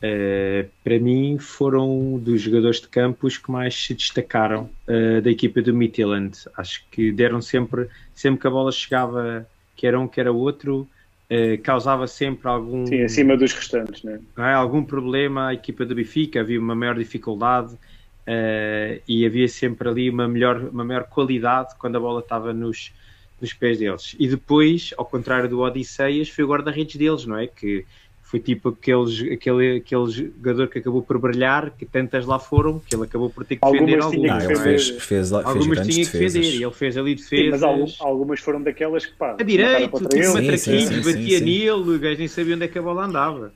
[0.00, 5.30] eh, para mim foram dos jogadores de campo os que mais se destacaram eh, da
[5.30, 6.38] equipa do Midtjylland.
[6.56, 10.88] Acho que deram sempre, sempre que a bola chegava, que era um, que era outro,
[11.34, 14.20] eh, causava sempre algum, Sim, acima dos restantes, né?
[14.38, 14.52] é?
[14.52, 17.76] algum problema à equipa do Benfica, havia uma maior dificuldade
[18.24, 22.92] eh, e havia sempre ali uma, melhor, uma maior qualidade quando a bola estava nos,
[23.40, 24.14] nos pés deles.
[24.16, 27.48] E depois, ao contrário do Odisseias, foi o guarda-redes deles, não é?
[27.48, 27.84] Que
[28.24, 32.94] foi tipo aqueles, aquele, aquele jogador que acabou por brilhar, que tantas lá foram, que
[32.94, 34.46] ele acabou por ter que defender Algumas tinha algumas.
[34.46, 36.32] que Ah, não ele fez, fez, lá- fez Algumas tinha que defesas.
[36.32, 37.50] defender e ele fez ali Sim, defesas.
[37.50, 41.44] mas algum- algumas foram daquelas que pá, A direito, Sim, sim, sim, batia sim.
[41.44, 43.52] nele, o gajo nem sabia onde é que a bola andava.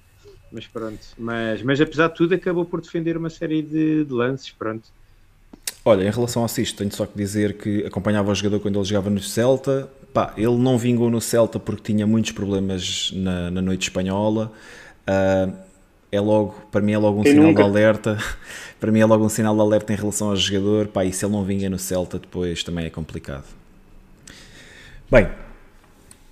[0.53, 4.51] Mas pronto, mas, mas apesar de tudo acabou por defender uma série de, de lances,
[4.51, 4.89] pronto.
[5.85, 8.85] Olha, em relação ao Sisto, tenho só que dizer que acompanhava o jogador quando ele
[8.85, 9.89] jogava no Celta.
[10.19, 14.51] Pá, ele não vingou no Celta porque tinha muitos problemas na, na noite espanhola.
[15.07, 15.49] Ah,
[16.11, 17.63] é logo, para mim é logo um Quem sinal nunca?
[17.63, 18.19] de alerta.
[18.81, 20.89] Para mim é logo um sinal de alerta em relação ao jogador.
[20.89, 23.45] Pá, e se ele não vinga no Celta depois também é complicado.
[25.09, 25.29] Bem,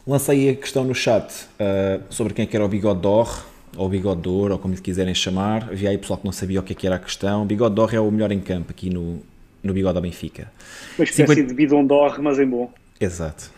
[0.05, 3.89] lancei a questão no chat ah, sobre quem é que era o Bigode d'Or, ou
[3.89, 5.69] Bigode ou como lhe quiserem chamar.
[5.71, 7.47] Havia aí pessoal que não sabia o que, é que era a questão.
[7.47, 9.23] Bigode d'Or é o melhor em campo aqui no,
[9.63, 10.51] no Bigode da Benfica.
[10.99, 12.69] Uma espécie 50 de bidon d'or, mas em bom.
[13.01, 13.55] Exato.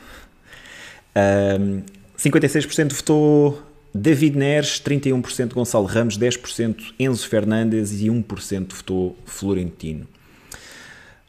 [1.18, 1.82] Ahm,
[2.16, 3.62] 56% votou
[3.92, 10.06] David Neres, 31% Gonçalo Ramos, 10% Enzo Fernandes e 1% votou Florentino.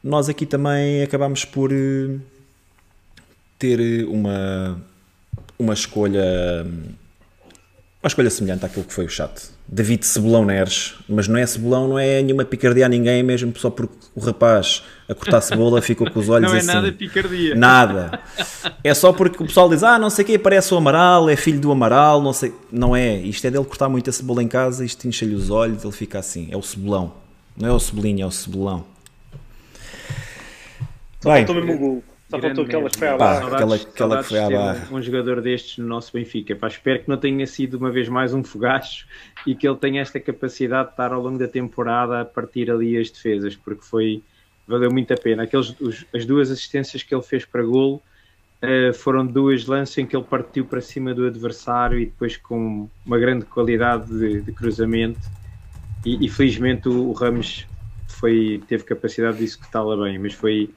[0.03, 2.17] Nós aqui também acabámos por eh,
[3.57, 4.81] ter eh, uma,
[5.57, 6.65] uma escolha
[8.01, 9.49] uma escolha semelhante àquilo que foi o chat.
[9.67, 13.69] David Cebolão Neres, mas não é Cebolão, não é nenhuma picardia a ninguém, mesmo só
[13.69, 16.67] porque o rapaz a cortar cebola ficou com os olhos Não é assim.
[16.67, 17.55] nada picardia.
[17.55, 18.19] Nada.
[18.83, 21.59] É só porque o pessoal diz, ah, não sei quem parece o Amaral, é filho
[21.59, 22.53] do Amaral, não sei.
[22.71, 23.17] Não é.
[23.17, 26.47] Isto é dele cortar muita cebola em casa, isto enche-lhe os olhos, ele fica assim.
[26.51, 27.11] É o cebolão.
[27.57, 28.85] Não é o cebolinho, é o cebolão.
[31.21, 32.03] Só Bem, faltou mesmo o gol.
[32.29, 33.55] Só faltou aquela que foi à Pá, barra.
[33.55, 34.87] aquela- aquela que foi à barra.
[34.91, 36.55] Um, um jogador destes no nosso Benfica.
[36.55, 39.07] Pá, espero que não tenha sido uma vez mais um fogacho
[39.47, 42.97] e que ele tenha esta capacidade de estar ao longo da temporada a partir ali
[42.97, 44.23] as defesas, porque foi
[44.67, 45.43] valeu muito a pena.
[45.43, 48.03] Aqueles, os- as duas assistências que ele fez para golo
[48.61, 52.89] eh, foram duas lances em que ele partiu para cima do adversário e depois com
[53.05, 55.29] uma grande qualidade de, de cruzamento.
[56.03, 57.67] E, e felizmente o, o Ramos
[58.07, 60.75] foi, teve capacidade de executá-la bem, mas foi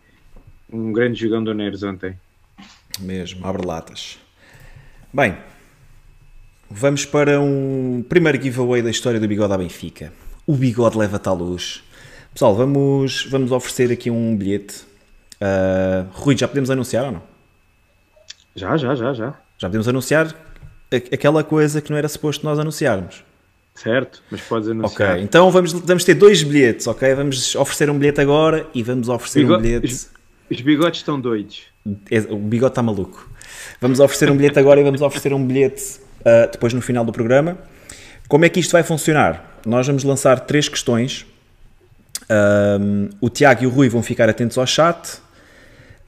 [0.73, 2.17] um grande jogão do Neres ontem.
[3.01, 4.19] Mesmo, abre latas.
[5.13, 5.37] Bem,
[6.71, 10.13] vamos para um primeiro giveaway da história do Bigode à Benfica.
[10.47, 11.83] O Bigode leva-te à luz.
[12.33, 14.85] Pessoal, vamos, vamos oferecer aqui um bilhete.
[15.41, 17.23] Uh, Rui, já podemos anunciar ou não?
[18.55, 19.35] Já, já, já, já.
[19.59, 20.35] Já podemos anunciar
[21.13, 23.25] aquela coisa que não era suposto nós anunciarmos.
[23.75, 25.19] Certo, mas podes Ok, anunciar.
[25.21, 27.15] então vamos, vamos ter dois bilhetes, ok?
[27.15, 30.07] Vamos oferecer um bilhete agora e vamos oferecer um Bigo- bilhete.
[30.53, 31.63] Os, bigodes estão doidos.
[32.31, 33.29] O bigode está maluco.
[33.81, 37.13] Vamos oferecer um bilhete agora e vamos oferecer um bilhete ah, depois no final do
[37.13, 37.59] programa.
[38.29, 39.61] Como é que isto vai funcionar?
[39.67, 41.27] Nós vamos lançar três questões.
[42.29, 45.21] Ahm, o Tiago e o Rui vão ficar atentos ao chat.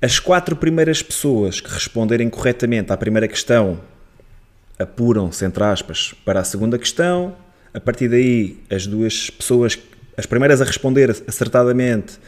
[0.01, 3.81] As quatro primeiras pessoas que responderem corretamente à primeira questão
[4.79, 7.37] apuram-se, entre aspas, para a segunda questão.
[7.73, 9.79] A partir daí, as duas pessoas,
[10.17, 12.19] as primeiras a responder acertadamente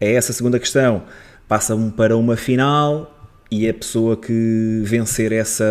[0.00, 1.02] a essa segunda questão,
[1.50, 3.12] passam para uma final
[3.50, 5.66] e a pessoa que vencer essa,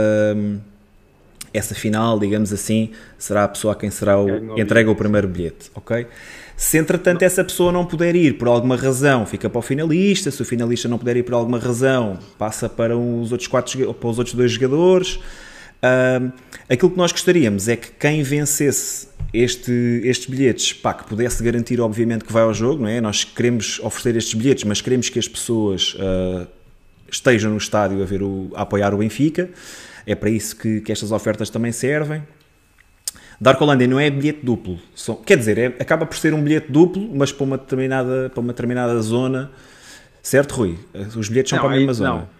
[1.53, 5.25] essa final, digamos assim, será a pessoa a quem será o, o entrega o primeiro
[5.29, 6.05] bilhete, ok?
[6.57, 10.29] Se entretanto essa pessoa não puder ir por alguma razão, fica para o finalista.
[10.29, 14.09] Se o finalista não puder ir por alguma razão, passa para os outros, quatro, para
[14.09, 15.17] os outros dois jogadores.
[15.81, 16.31] Ahm,
[16.69, 19.71] aquilo que nós gostaríamos é que quem vencesse este,
[20.03, 22.99] estes bilhetes, pá, que pudesse garantir, obviamente, que vai ao jogo, não é?
[22.99, 26.47] Nós queremos oferecer estes bilhetes, mas queremos que as pessoas ah,
[27.11, 29.49] estejam no estádio a, ver o, a apoiar o Benfica.
[30.05, 32.23] É para isso que, que estas ofertas também servem.
[33.39, 34.77] Darkolândia não é bilhete duplo.
[35.25, 38.51] Quer dizer, é- acaba por ser um bilhete duplo, mas para uma determinada, para uma
[38.51, 39.49] determinada zona.
[40.21, 40.77] Certo, Rui?
[41.15, 42.09] Os bilhetes são Não, para a mesma aí- zona.
[42.09, 42.38] não.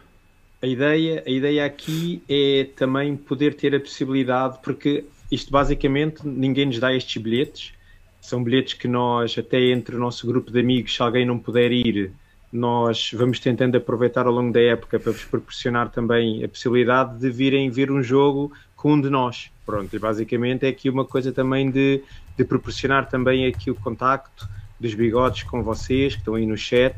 [0.61, 6.65] A ideia, a ideia aqui é também poder ter a possibilidade, porque isto basicamente ninguém
[6.65, 7.73] nos dá estes bilhetes.
[8.19, 11.71] São bilhetes que nós, até entre o nosso grupo de amigos, se alguém não puder
[11.71, 12.11] ir,
[12.51, 17.29] nós vamos tentando aproveitar ao longo da época para vos proporcionar também a possibilidade de
[17.29, 19.49] virem ver um jogo com um de nós.
[19.65, 22.03] Pronto, e basicamente é aqui uma coisa também de,
[22.37, 24.49] de proporcionar também aqui o contacto
[24.79, 26.95] dos bigodes com vocês que estão aí no chat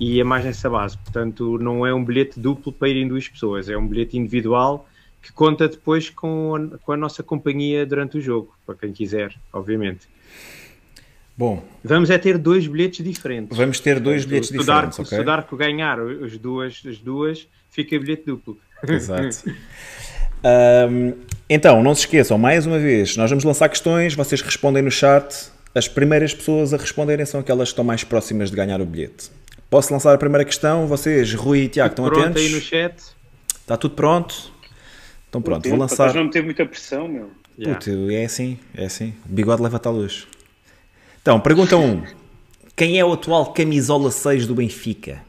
[0.00, 0.96] e é mais nessa base.
[0.98, 4.88] Portanto, não é um bilhete duplo para irem duas pessoas, é um bilhete individual
[5.20, 9.34] que conta depois com a, com a nossa companhia durante o jogo, para quem quiser,
[9.52, 10.06] obviamente.
[11.36, 13.56] Bom, Vamos é ter dois bilhetes diferentes.
[13.56, 15.16] vamos ter dois bilhetes se diferentes, Darko, ok?
[15.18, 18.58] Se o Darko ganhar as duas, as duas, fica bilhete duplo.
[18.88, 19.44] Exato.
[20.42, 21.12] Ahm,
[21.48, 25.50] então, não se esqueçam, mais uma vez, nós vamos lançar questões, vocês respondem no chat.
[25.74, 29.30] As primeiras pessoas a responderem são aquelas que estão mais próximas de ganhar o bilhete.
[29.70, 30.86] Posso lançar a primeira questão?
[30.86, 32.42] Vocês, Rui e Tiago, estão Pronto atentos?
[32.42, 32.94] aí no chat.
[33.60, 34.50] Está tudo pronto?
[35.28, 36.06] Então pronto, vou lançar.
[36.06, 37.30] Depois não teve muita pressão, meu.
[37.58, 37.78] Yeah.
[37.78, 39.14] Puto, é assim, é assim.
[39.28, 40.26] O bigode leva-te à luz.
[41.20, 42.02] Então, pergunta 1.
[42.74, 45.20] Quem é o atual camisola 6 do Benfica?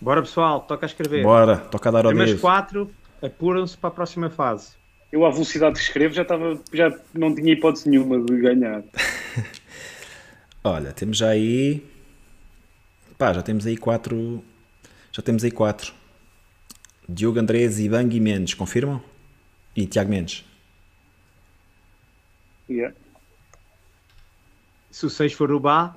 [0.00, 1.22] Bora pessoal, toca a escrever.
[1.24, 2.40] Bora, toca a dar ao Primeiros dedo.
[2.40, 4.72] quatro apuram-se para a próxima fase.
[5.10, 8.82] Eu, à velocidade que escrevo, já, estava, já não tinha hipótese nenhuma de ganhar.
[10.62, 11.82] Olha, temos já aí.
[13.18, 14.42] Pá, já temos aí quatro.
[15.12, 15.92] Já temos aí quatro.
[17.08, 19.02] Diogo Andrés, Ibang e Mendes, confirmam?
[19.76, 20.44] E Tiago Mendes.
[22.70, 22.94] Yeah.
[24.90, 25.94] Se o 6 for o Bá,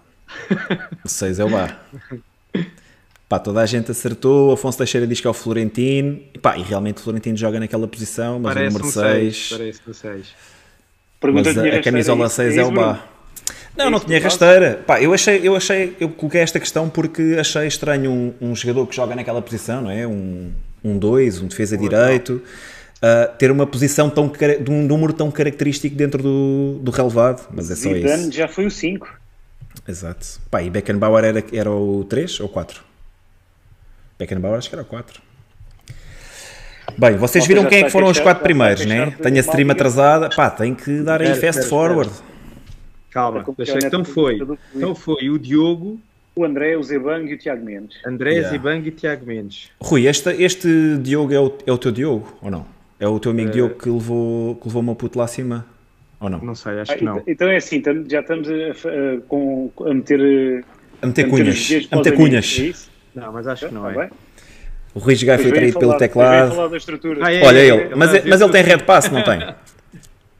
[1.03, 1.80] O 6 é o bar.
[3.30, 4.51] Pá, toda a gente acertou.
[4.53, 6.22] Afonso Teixeira diz que é o Florentino.
[6.34, 9.47] E, pá, e realmente o Florentino joga naquela posição, mas parece o número um 6.
[9.49, 9.49] 6.
[9.59, 10.28] Parece um 6.
[11.20, 12.88] Pergunta Mas a, a camisola isso- 6 é o isso, Bruno?
[12.93, 13.07] Bá.
[13.78, 14.82] Não, É não tinha rasteira.
[14.86, 18.88] Pá, eu achei, eu achei, eu coloquei esta questão porque achei estranho um, um jogador
[18.88, 20.07] que joga naquela posição, não é?
[20.07, 20.53] Um
[20.97, 22.41] 2, um, defesa direito,
[23.01, 27.69] ah, ter uma posição tão, de um número tão característico dentro do, do relevado, mas
[27.69, 28.32] é só Zidane isso.
[28.32, 29.07] já foi o 5.
[29.88, 30.39] Exato.
[30.49, 32.82] Pá, e Beckenbauer era, era o 3 ou 4?
[34.17, 35.21] Beckenbauer acho que era o 4.
[36.97, 39.11] Bem, vocês viram quem é que foram os quatro primeiros, né?
[39.21, 40.30] Tenho a stream atrasada.
[40.30, 42.11] Pá, tem que dar aí fast forward.
[43.16, 44.38] Calma, deixa então foi.
[44.76, 45.97] Então foi o Diogo,
[46.36, 47.97] o André, o Zebang e o Tiago Mendes.
[48.05, 48.49] André, yeah.
[48.49, 49.72] Zebang e Tiago Mendes.
[49.82, 52.66] Rui, este, este Diogo é o, é o teu Diogo ou não?
[52.99, 53.53] É o teu amigo uh...
[53.53, 55.66] Diogo que levou, que levou o meu puto lá acima?
[56.20, 56.39] Ou não?
[56.39, 57.24] Não sei, acho ah, que não.
[57.26, 60.66] Então é assim, já estamos a, a, com, a meter.
[61.01, 61.88] A meter cunhas.
[61.91, 62.59] A meter cunhas.
[63.16, 64.09] É não, mas acho que não é.
[64.93, 66.53] O Rui Gai foi traído pelo teclado.
[66.53, 67.26] Falar da estrutura.
[67.26, 69.39] Ah, é, Olha é, ele, é, mas, mas ele tem red pass, não tem?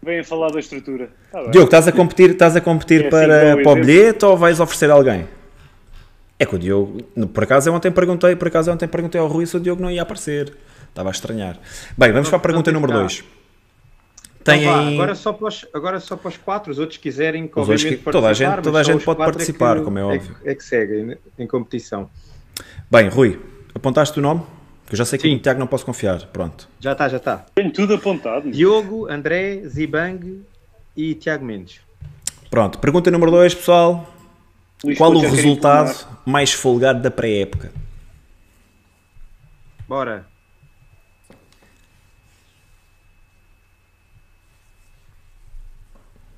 [0.06, 1.10] Vem falar da estrutura.
[1.32, 4.38] Tá Diogo, estás a competir, estás a competir é para, assim, para o bilhete ou
[4.38, 5.28] vais oferecer a alguém?
[6.38, 7.02] É que o Diogo,
[7.34, 9.82] por acaso eu ontem perguntei, por acaso eu ontem perguntei ao Rui se o Diogo
[9.82, 10.56] não ia aparecer.
[10.90, 11.58] Estava a estranhar.
[11.98, 13.24] Bem, vamos para a pergunta número 2.
[14.44, 17.48] Tem então, vá, agora, só para os, agora só para os quatro, os outros quiserem
[17.48, 20.04] que, obviamente, que, toda a gente, toda a gente pode participar, é que, como é
[20.04, 20.36] óbvio.
[20.46, 22.12] É, é que segue em competição.
[22.92, 23.40] Bem, Rui,
[23.74, 24.44] apontaste o nome?
[24.86, 25.36] Que eu já sei que Sim.
[25.36, 26.20] o Tiago não posso confiar.
[26.28, 26.70] Pronto.
[26.80, 27.46] Já está, já está.
[27.56, 28.52] Tenho tudo apontado.
[28.52, 30.44] Diogo, André, Zibang
[30.96, 31.82] e Tiago Mendes.
[32.50, 32.78] Pronto.
[32.80, 34.14] Pergunta número 2, pessoal.
[34.84, 37.72] Luís Qual o resultado mais folgado da pré-época?
[39.88, 40.26] Bora.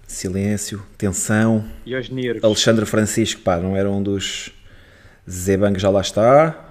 [0.07, 1.65] Silêncio, tensão.
[1.85, 2.43] E aos nervos.
[2.43, 4.51] Alexandre Francisco, pá, não era um dos.
[5.29, 6.66] Zebang já lá está.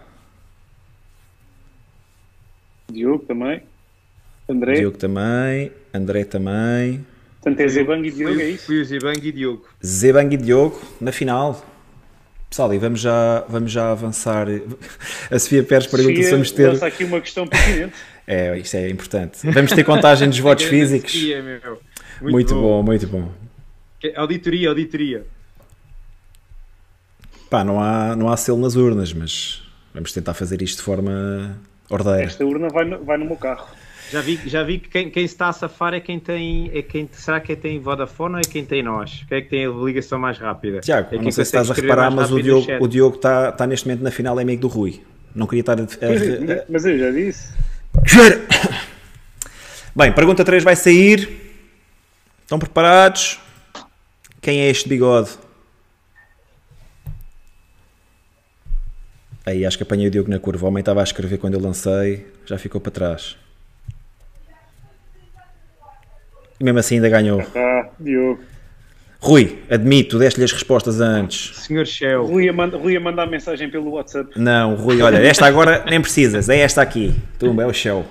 [2.90, 3.62] Diogo também.
[4.48, 4.74] André.
[4.74, 5.72] Diogo também.
[5.92, 7.04] André também.
[7.40, 8.66] Portanto é Zebang e Diogo, é isso?
[8.66, 9.68] Fui o Zebang e Diogo.
[9.84, 11.64] Zebang e Diogo na final.
[12.48, 14.46] Pessoal, e vamos já, vamos já avançar.
[15.30, 16.82] A Sofia Pérez pergunta se vamos ter.
[16.82, 17.94] aqui uma questão pertinente.
[18.26, 19.50] é, isto é importante.
[19.50, 21.14] Vamos ter contagem dos votos físicos.
[21.14, 22.60] Muito, muito bom.
[22.60, 23.32] bom, muito bom.
[24.14, 25.26] Auditoria, auditoria.
[27.50, 29.62] Pá, não há, não há selo nas urnas, mas
[29.92, 31.58] vamos tentar fazer isto de forma
[31.90, 32.24] ordeira.
[32.24, 33.66] Esta urna vai no, vai no meu carro.
[34.10, 36.70] Já vi, já vi que quem, quem está a safar é quem tem.
[36.72, 39.24] É quem, será que é quem tem Vodafone ou é quem tem nós?
[39.28, 40.80] Quem é que tem a ligação mais rápida?
[40.80, 43.66] Tiago, é não sei se estás a reparar, mas o Diogo, o Diogo está, está
[43.66, 45.02] neste momento na final, é amigo do Rui.
[45.34, 45.82] Não queria estar a.
[45.82, 46.64] a, a...
[46.68, 47.52] Mas eu já disse.
[49.94, 51.28] Bem, pergunta 3 vai sair.
[52.42, 53.40] Estão preparados?
[54.40, 55.30] Quem é este bigode?
[59.46, 60.66] Aí acho que apanhei o Diogo na curva.
[60.66, 63.36] O homem estava a escrever quando eu lancei, já ficou para trás.
[66.58, 67.40] E mesmo assim ainda ganhou.
[67.54, 68.40] Ah, Diogo.
[69.20, 71.56] Rui, admito, deste-lhe as respostas antes.
[71.58, 72.26] Senhor Shell.
[72.26, 74.30] Rui ia, manda, Rui ia mandar mensagem pelo WhatsApp.
[74.36, 77.14] Não, Rui, olha, esta agora nem precisas, é esta aqui.
[77.38, 78.04] Tumba, é o Shell.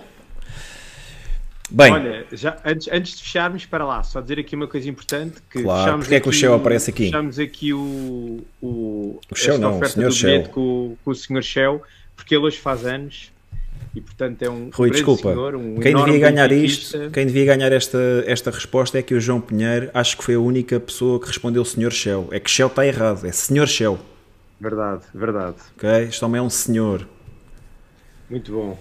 [1.71, 5.37] Bem, Olha, já, antes, antes de fecharmos, espera lá, só dizer aqui uma coisa importante.
[5.49, 7.05] Que claro, porque é que o Shell aparece aqui?
[7.05, 10.11] Fechamos aqui o, o, o Shell não, o Sr.
[10.11, 10.43] Shell.
[10.49, 11.41] Com, com o Sr.
[11.41, 11.81] Shell,
[12.15, 13.31] porque ele hoje faz anos
[13.95, 17.71] e portanto é um Rui, desculpa, senhor, um quem devia ganhar isto, quem devia ganhar
[17.71, 21.27] esta, esta resposta é que o João Pinheiro, acho que foi a única pessoa que
[21.27, 21.91] respondeu Sr.
[21.91, 22.27] Shell.
[22.31, 23.67] É que Shell está errado, é Sr.
[23.67, 23.99] Shell.
[24.59, 25.55] Verdade, verdade.
[25.75, 27.07] Ok, este homem é um senhor.
[28.29, 28.77] Muito bom.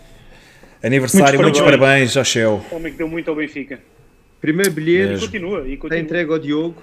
[0.84, 2.16] Aniversário, muitos, muitos parabéns.
[2.16, 2.62] ao Shell.
[2.70, 3.80] O homem que deu muito ao Benfica.
[4.38, 5.14] Primeiro bilhete.
[5.14, 5.86] E continua, e continua.
[5.86, 6.82] Está entregue ao Diogo.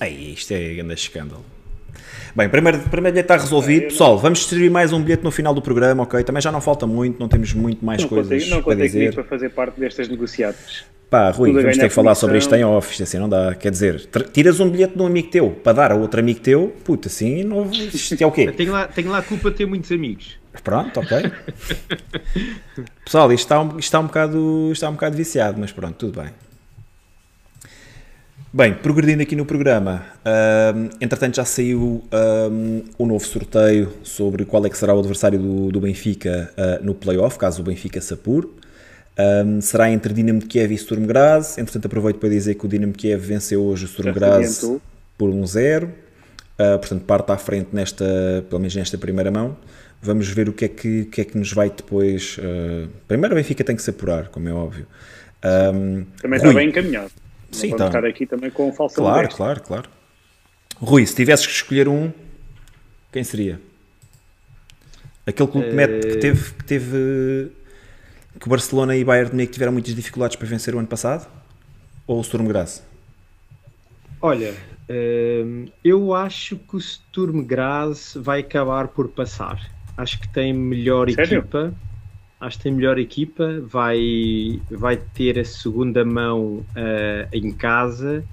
[0.00, 1.44] Aí, isto é grande escândalo.
[2.34, 3.84] Bem, primeiro, primeiro bilhete está resolvido.
[3.84, 4.18] É, Pessoal, não...
[4.18, 6.22] vamos distribuir mais um bilhete no final do programa, ok?
[6.24, 9.14] Também já não falta muito, não temos muito mais não coisas contei, não para dizer.
[9.14, 10.84] para fazer parte destas negociadas.
[11.10, 13.54] Pá, Rui, Tudo vamos ter que falar sobre isto em off, assim não dá.
[13.54, 16.74] Quer dizer, tiras um bilhete de um amigo teu para dar a outro amigo teu,
[16.84, 18.50] puta, assim, não, isto é o quê?
[18.50, 20.36] tenho, lá, tenho lá a culpa de ter muitos amigos.
[20.62, 21.32] Pronto, ok.
[23.04, 26.20] Pessoal, isto está, um, isto, está um bocado, está um bocado viciado, mas pronto, tudo
[26.20, 26.30] bem.
[28.52, 32.02] Bem, progredindo aqui no programa, um, entretanto já saiu
[32.50, 36.82] um, um novo sorteio sobre qual é que será o adversário do, do Benfica uh,
[36.82, 38.48] no playoff, caso o Benfica se apure.
[39.18, 41.58] Um, será entre Dinamo de Kiev e Sturm Graz.
[41.58, 44.60] Entretanto, aproveito para dizer que o Dinamo de Kiev venceu hoje o Sturm Graz
[45.18, 45.84] por 1-0.
[45.84, 48.04] Um uh, portanto, parte à frente nesta,
[48.48, 49.56] pelo menos nesta primeira mão.
[50.06, 52.38] Vamos ver o que é que, que, é que nos vai depois.
[52.38, 54.86] Uh, primeiro, o Benfica tem que se apurar, como é óbvio.
[55.44, 57.10] Um, Também Rui, está bem encaminhado.
[57.50, 57.86] Sim, tá.
[57.86, 59.36] estar aqui também com falsa Claro, modéstia.
[59.36, 59.90] claro, claro.
[60.76, 62.12] Rui, se tivesses que escolher um,
[63.12, 63.60] quem seria?
[65.26, 66.00] Aquele clube uh...
[66.00, 67.50] que teve, que teve
[68.38, 71.26] que Barcelona e Bayern de Munique tiveram muitas dificuldades para vencer o ano passado?
[72.06, 72.84] Ou o Sturm Graz?
[74.20, 74.54] Olha,
[74.88, 79.75] ehm, eu acho que o Sturm Graz vai acabar por passar.
[79.96, 81.38] Acho que tem melhor Sério?
[81.38, 81.74] equipa
[82.40, 88.24] acho que tem melhor equipa, vai, vai ter a segunda mão uh, em casa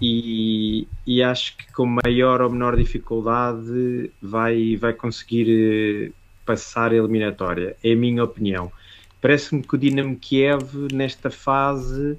[0.00, 6.14] e, e acho que com maior ou menor dificuldade vai, vai conseguir uh,
[6.46, 8.72] passar a eliminatória, é a minha opinião.
[9.20, 12.12] Parece-me que o Dinamo Kiev nesta fase,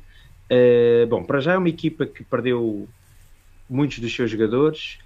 [0.51, 2.87] uh, bom, para já é uma equipa que perdeu
[3.69, 4.99] muitos dos seus jogadores.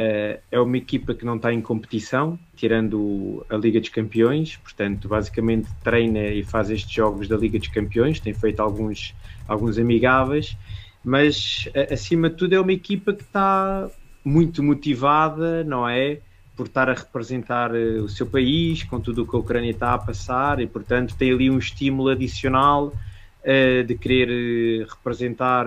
[0.00, 5.06] Uh, é uma equipa que não está em competição, tirando a Liga dos Campeões, portanto,
[5.06, 9.14] basicamente treina e faz estes jogos da Liga dos Campeões, tem feito alguns,
[9.46, 10.56] alguns amigáveis,
[11.04, 13.90] mas acima de tudo é uma equipa que está
[14.24, 16.20] muito motivada, não é?
[16.56, 19.92] Por estar a representar uh, o seu país, com tudo o que a Ucrânia está
[19.92, 25.66] a passar, e portanto tem ali um estímulo adicional uh, de querer representar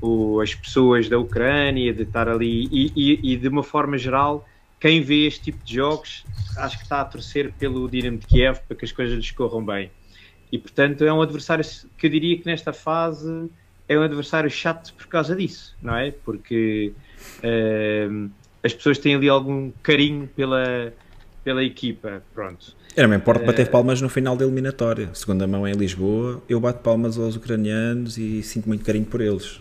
[0.00, 4.46] o, as pessoas da Ucrânia, de estar ali e, e, e, de uma forma geral,
[4.78, 6.24] quem vê este tipo de jogos
[6.56, 9.64] acho que está a torcer pelo Dinamo de Kiev para que as coisas lhes corram
[9.64, 9.90] bem.
[10.52, 11.64] E portanto é um adversário
[11.96, 13.50] que eu diria que nesta fase
[13.88, 16.10] é um adversário chato por causa disso, não é?
[16.10, 16.92] Porque
[17.38, 18.30] uh,
[18.62, 20.92] as pessoas têm ali algum carinho pela,
[21.44, 22.74] pela equipa, pronto.
[22.96, 25.10] Eu não me importo bater palmas no final da eliminatória.
[25.14, 29.20] Segunda mão é em Lisboa, eu bato palmas aos ucranianos e sinto muito carinho por
[29.20, 29.60] eles.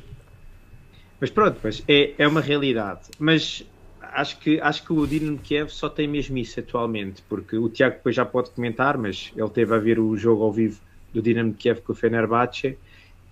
[1.19, 3.09] Mas pronto, mas é, é uma realidade.
[3.17, 3.65] Mas
[4.01, 7.95] acho que, acho que o Dinamo Kiev só tem mesmo isso atualmente, porque o Tiago
[7.95, 10.79] depois já pode comentar, mas ele teve a ver o jogo ao vivo
[11.13, 12.77] do Dinamo Kiev com o Fenerbahçe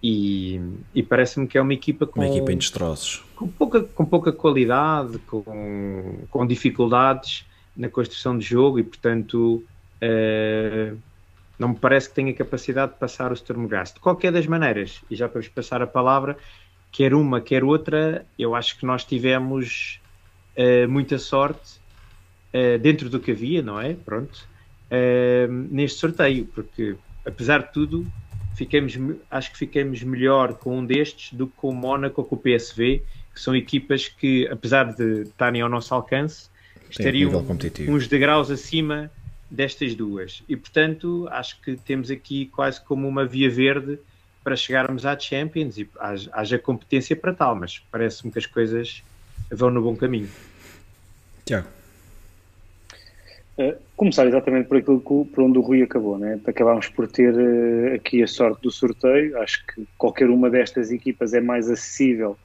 [0.01, 0.59] e,
[0.93, 3.23] e parece-me que é uma equipa com, uma equipa em destroços.
[3.35, 9.63] Com pouca, com pouca qualidade, com, com dificuldades na construção de jogo e, portanto,
[10.01, 10.97] uh,
[11.57, 13.95] não me parece que tenha capacidade de passar o Sturmgast.
[13.95, 16.37] De qualquer das maneiras, e já para vos passar a palavra,
[16.93, 19.99] quer uma, quer outra, eu acho que nós tivemos
[20.55, 21.79] uh, muita sorte
[22.53, 23.95] uh, dentro do que havia, não é?
[23.95, 24.47] Pronto,
[24.91, 28.05] uh, neste sorteio, porque apesar de tudo,
[28.55, 28.97] ficamos,
[29.29, 32.39] acho que ficamos melhor com um destes do que com o Mónaco ou com o
[32.39, 33.01] PSV,
[33.33, 36.47] que são equipas que, apesar de estarem ao nosso alcance,
[36.91, 37.43] estariam
[37.89, 39.09] uns degraus acima
[39.49, 40.43] destas duas.
[40.47, 43.97] E portanto, acho que temos aqui quase como uma via verde
[44.43, 45.89] para chegarmos à Champions e
[46.31, 49.03] haja competência para tal, mas parece-me que as coisas
[49.51, 50.29] vão no bom caminho.
[51.45, 51.67] Tiago.
[53.57, 56.39] Uh, começar exatamente por aquilo que, por onde o Rui acabou, né?
[56.45, 59.39] acabámos por ter uh, aqui a sorte do sorteio.
[59.39, 62.37] Acho que qualquer uma destas equipas é mais acessível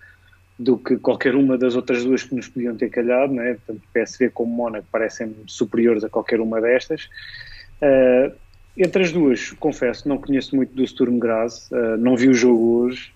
[0.58, 3.56] do que qualquer uma das outras duas que nos podiam ter calhado, né?
[3.66, 7.08] tanto PSV como Mónaco parecem superiores a qualquer uma destas.
[7.80, 8.34] Uh,
[8.78, 12.78] entre as duas, confesso, não conheço muito do Sturm Graz, uh, não vi o jogo
[12.78, 13.12] hoje.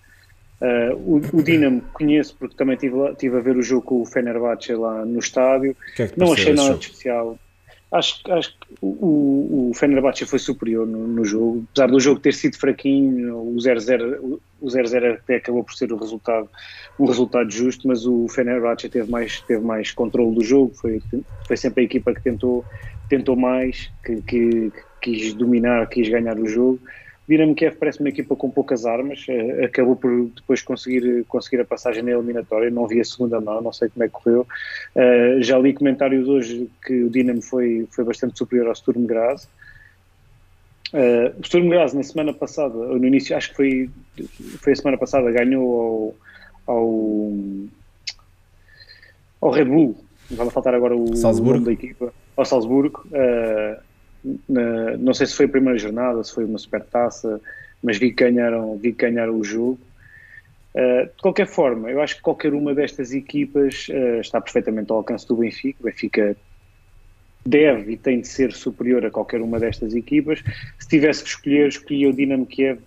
[0.61, 4.05] Uh, o, o Dinamo conheço porque também estive, tive a ver o jogo com o
[4.05, 5.75] Fenerbahçe lá no estádio.
[5.95, 7.37] Que é que não achei nada de especial.
[7.91, 12.33] Acho, acho que o, o Fenerbahçe foi superior no, no, jogo, apesar do jogo ter
[12.33, 16.49] sido fraquinho, o 0-0 o 0-0 até acabou por ser o resultado,
[16.97, 21.03] um resultado justo, mas o Fenerbahçe teve mais, teve mais controle do jogo, foi,
[21.45, 22.65] foi sempre a equipa que tentou,
[23.09, 24.71] tentou mais, que, que,
[25.03, 26.79] quis dominar, quis ganhar o jogo.
[27.27, 31.65] Dinamo Kiev parece uma equipa com poucas armas, eh, acabou por depois conseguir, conseguir a
[31.65, 34.45] passagem na eliminatória, não vi a segunda mão, não sei como é que correu.
[34.93, 39.47] Uh, já li comentários hoje que o Dinamo foi, foi bastante superior ao Sturm Graz.
[40.93, 43.89] Uh, o Sturm Graz na semana passada, no início, acho que foi,
[44.59, 46.15] foi a semana passada, ganhou
[46.67, 47.33] ao, ao,
[49.39, 49.95] ao Red Bull,
[50.29, 51.53] vai faltar agora o Salzburgo.
[51.53, 53.07] nome da equipa, ao Salzburgo.
[54.47, 57.41] Na, não sei se foi a primeira jornada, se foi uma supertaça,
[57.81, 59.79] mas vi que ganharam, vi que ganharam o jogo.
[60.73, 64.97] Uh, de qualquer forma, eu acho que qualquer uma destas equipas uh, está perfeitamente ao
[64.97, 65.77] alcance do Benfica.
[65.81, 66.35] O Benfica
[67.45, 70.41] deve e tem de ser superior a qualquer uma destas equipas.
[70.79, 72.79] Se tivesse que escolher, escolhia o Dinamo Kiev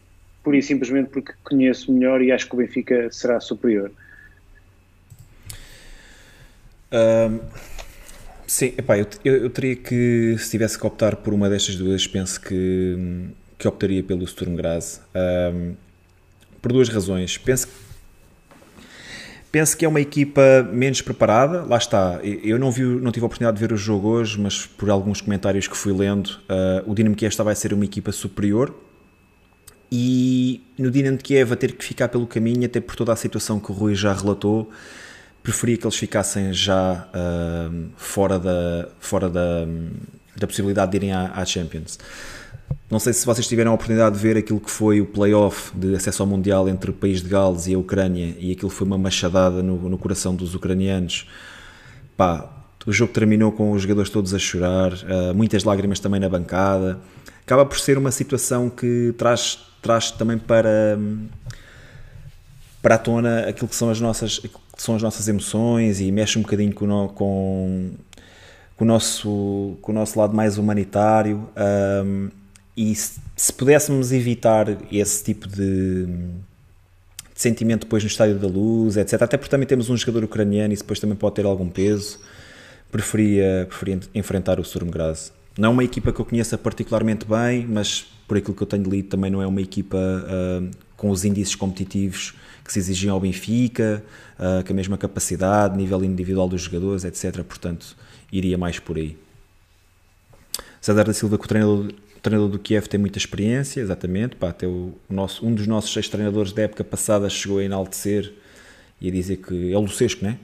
[0.42, 3.90] pura e simplesmente porque conheço melhor e acho que o Benfica será superior.
[6.92, 7.75] Um
[8.46, 12.06] Sim, epá, eu, eu, eu, teria que, se tivesse que optar por uma destas duas,
[12.06, 13.28] penso que,
[13.58, 15.02] que optaria pelo Sturm Graz.
[15.52, 15.74] Um,
[16.62, 17.36] por duas razões.
[17.38, 17.66] Penso,
[19.50, 22.20] penso que é uma equipa menos preparada, lá está.
[22.22, 25.20] Eu não, vi, não tive a oportunidade de ver o jogo hoje, mas por alguns
[25.20, 28.74] comentários que fui lendo, uh, o Dinamo Kiev a ser uma equipa superior.
[29.90, 33.58] E no Dinamo Kiev a ter que ficar pelo caminho, até por toda a situação
[33.58, 34.70] que o Rui já relatou,
[35.46, 39.64] preferia que eles ficassem já uh, fora, da, fora da,
[40.36, 42.00] da possibilidade de irem à, à, Champions.
[42.90, 45.94] Não sei se vocês tiveram a oportunidade de ver aquilo que foi o playoff de
[45.94, 48.98] acesso ao Mundial entre o país de Gales e a Ucrânia, e aquilo foi uma
[48.98, 51.28] machadada no, no coração dos ucranianos.
[52.16, 52.50] Pá,
[52.84, 56.98] o jogo terminou com os jogadores todos a chorar, uh, muitas lágrimas também na bancada.
[57.42, 60.98] Acaba por ser uma situação que traz, traz também para,
[62.86, 66.38] para a tona aquilo que são as nossas, que são as nossas emoções e mexe
[66.38, 67.90] um bocadinho com, com,
[68.76, 71.48] com o, nosso, com o nosso lado mais humanitário.
[72.04, 72.28] Um,
[72.76, 76.10] e se, se, pudéssemos evitar esse tipo de, de
[77.34, 79.20] sentimento depois no Estádio da Luz, etc.
[79.20, 82.20] Até porque também temos um jogador ucraniano e isso depois também pode ter algum peso.
[82.92, 84.90] Preferia, preferia enfrentar o Sturm.
[85.58, 88.88] Não é uma equipa que eu conheça particularmente bem, mas por aquilo que eu tenho
[88.88, 93.20] lido também não é uma equipa uh, com os índices competitivos que se exigiam ao
[93.20, 94.02] Benfica,
[94.38, 97.42] uh, com a mesma capacidade, nível individual dos jogadores, etc.
[97.42, 97.96] Portanto,
[98.32, 99.16] iria mais por aí.
[100.80, 104.36] César da Silva, que o treinador, o treinador do Kiev tem muita experiência, exatamente.
[104.36, 107.64] Pá, até o, o nosso, um dos nossos seis treinadores da época passada chegou a
[107.64, 108.32] enaltecer
[109.00, 110.38] e a dizer que é o Lucesco, não é?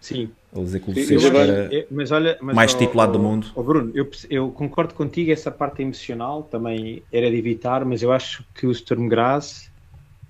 [0.00, 0.30] Sim.
[0.54, 3.48] A dizer que o Lucesco era é, mas olha, mas mais titulado do mundo.
[3.54, 8.12] Oh, Bruno, eu, eu, concordo contigo, essa parte emocional também era de evitar, mas eu
[8.12, 9.70] acho que o Sturm Graz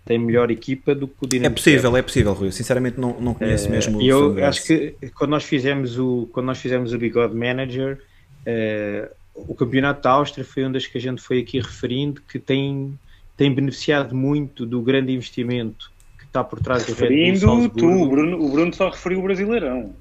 [0.06, 2.50] tem melhor equipa do que o Dinamo É possível, é possível, Rui.
[2.52, 6.46] Sinceramente não, não conheço é, mesmo o Eu acho que quando nós fizemos o, quando
[6.46, 7.98] nós fizemos o Bigode Manager,
[8.46, 12.38] Uh, o campeonato da Áustria foi um das que a gente foi aqui referindo que
[12.38, 12.96] tem,
[13.36, 18.08] tem beneficiado muito do grande investimento que está por trás do Red Bull tu, o
[18.08, 19.92] Bruno, o Bruno só referiu o Brasileirão.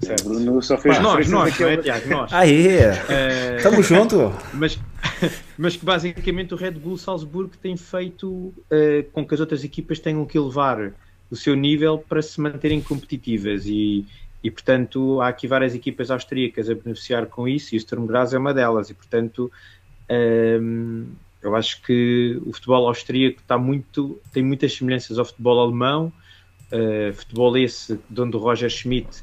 [0.00, 0.26] Certo.
[0.26, 2.32] O Bruno só fez Pá, nós, nós, não é, Tiago, nós.
[2.32, 3.56] Ah, é?
[3.56, 4.32] Estamos uh, juntos.
[4.54, 4.78] Mas,
[5.56, 8.54] mas que basicamente o Red Bull Salzburgo tem feito uh,
[9.12, 10.92] com que as outras equipas tenham que elevar
[11.30, 14.04] o seu nível para se manterem competitivas e
[14.44, 18.34] e portanto há aqui várias equipas austríacas a beneficiar com isso e o Sturm Graz
[18.34, 19.50] é uma delas e portanto
[20.60, 21.06] hum,
[21.42, 26.12] eu acho que o futebol austríaco está muito, tem muitas semelhanças ao futebol alemão
[26.70, 29.22] uh, futebol esse de onde o Roger Schmidt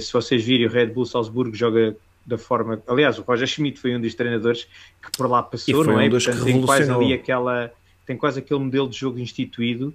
[0.00, 1.96] se vocês virem o Red Bull Salzburgo joga
[2.26, 4.64] da forma, aliás o Roger Schmidt foi um dos treinadores
[5.02, 6.06] que por lá passou, não é?
[6.06, 7.70] Um portanto, tem quase ali aquela
[8.06, 9.94] tem quase aquele modelo de jogo instituído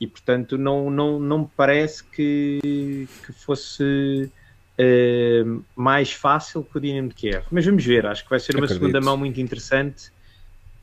[0.00, 4.30] e portanto não, não, não me parece que, que fosse
[4.78, 7.44] uh, mais fácil que o Dinamo de Kiev.
[7.50, 8.80] Mas vamos ver, acho que vai ser uma Acredito.
[8.80, 10.10] segunda mão muito interessante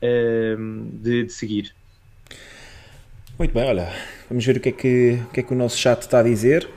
[0.02, 1.74] uh, de, de, seguir.
[3.38, 3.92] Muito bem, olha,
[4.28, 6.22] vamos ver o que, é que, o que é que o nosso chat está a
[6.22, 6.68] dizer.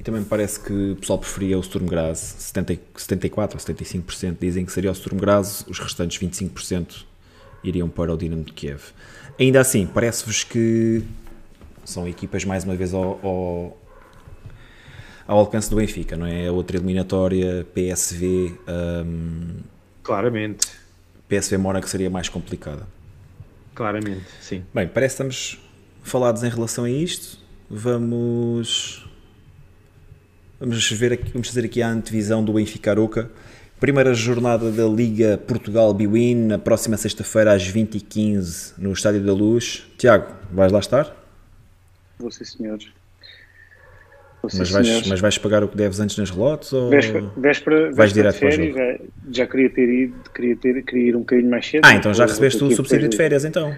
[0.00, 4.38] E também me parece que o pessoal preferia o Sturm Graz, 70, 74 ou 75%
[4.40, 7.04] dizem que seria o Sturm Graz, os restantes 25%
[7.62, 8.80] iriam para o Dinamo de Kiev.
[9.38, 11.04] Ainda assim, parece-vos que
[11.84, 13.78] são equipas mais uma vez ao, ao,
[15.26, 16.48] ao alcance do Benfica, não é?
[16.48, 18.54] A outra eliminatória, PSV.
[18.66, 19.58] Um,
[20.02, 20.66] Claramente.
[21.28, 22.88] PSV Mónaco seria mais complicada.
[23.74, 24.64] Claramente, sim.
[24.72, 25.60] Bem, parece que estamos
[26.02, 27.38] falados em relação a isto.
[27.68, 29.09] Vamos.
[30.60, 33.30] Vamos, ver aqui, vamos fazer aqui a antevisão do Benfica Aroca.
[33.80, 39.90] Primeira jornada da Liga Portugal Biwin, na próxima sexta-feira às 20h15 no Estádio da Luz.
[39.96, 41.16] Tiago, vais lá estar?
[42.18, 42.88] Vou ser senhores.
[44.42, 46.74] Vou mas, vais, mas vais pagar o que deves antes nas relotes?
[46.74, 48.72] Ou véspera, véspera, vais direto para o jogo?
[48.74, 48.98] Já,
[49.32, 51.86] já, queria ter ido, queria, ter, queria ir um bocadinho mais cedo.
[51.86, 53.74] Ah, então já recebeste o subsídio de férias então?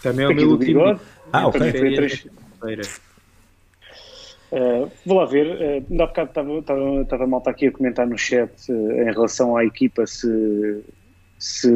[0.00, 1.00] Também é o meu último.
[1.32, 1.60] Ah, ok.
[4.52, 8.16] Uh, vou lá ver, uh, há bocado estava, estava, estava malta aqui a comentar no
[8.16, 10.84] chat uh, em relação à equipa se,
[11.36, 11.68] se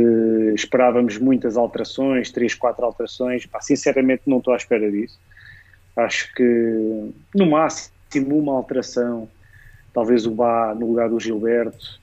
[0.55, 5.19] esperávamos muitas alterações, três, quatro alterações, pá, sinceramente não estou à espera disso.
[5.97, 9.29] Acho que no máximo uma alteração,
[9.93, 12.01] talvez o Bá no lugar do Gilberto,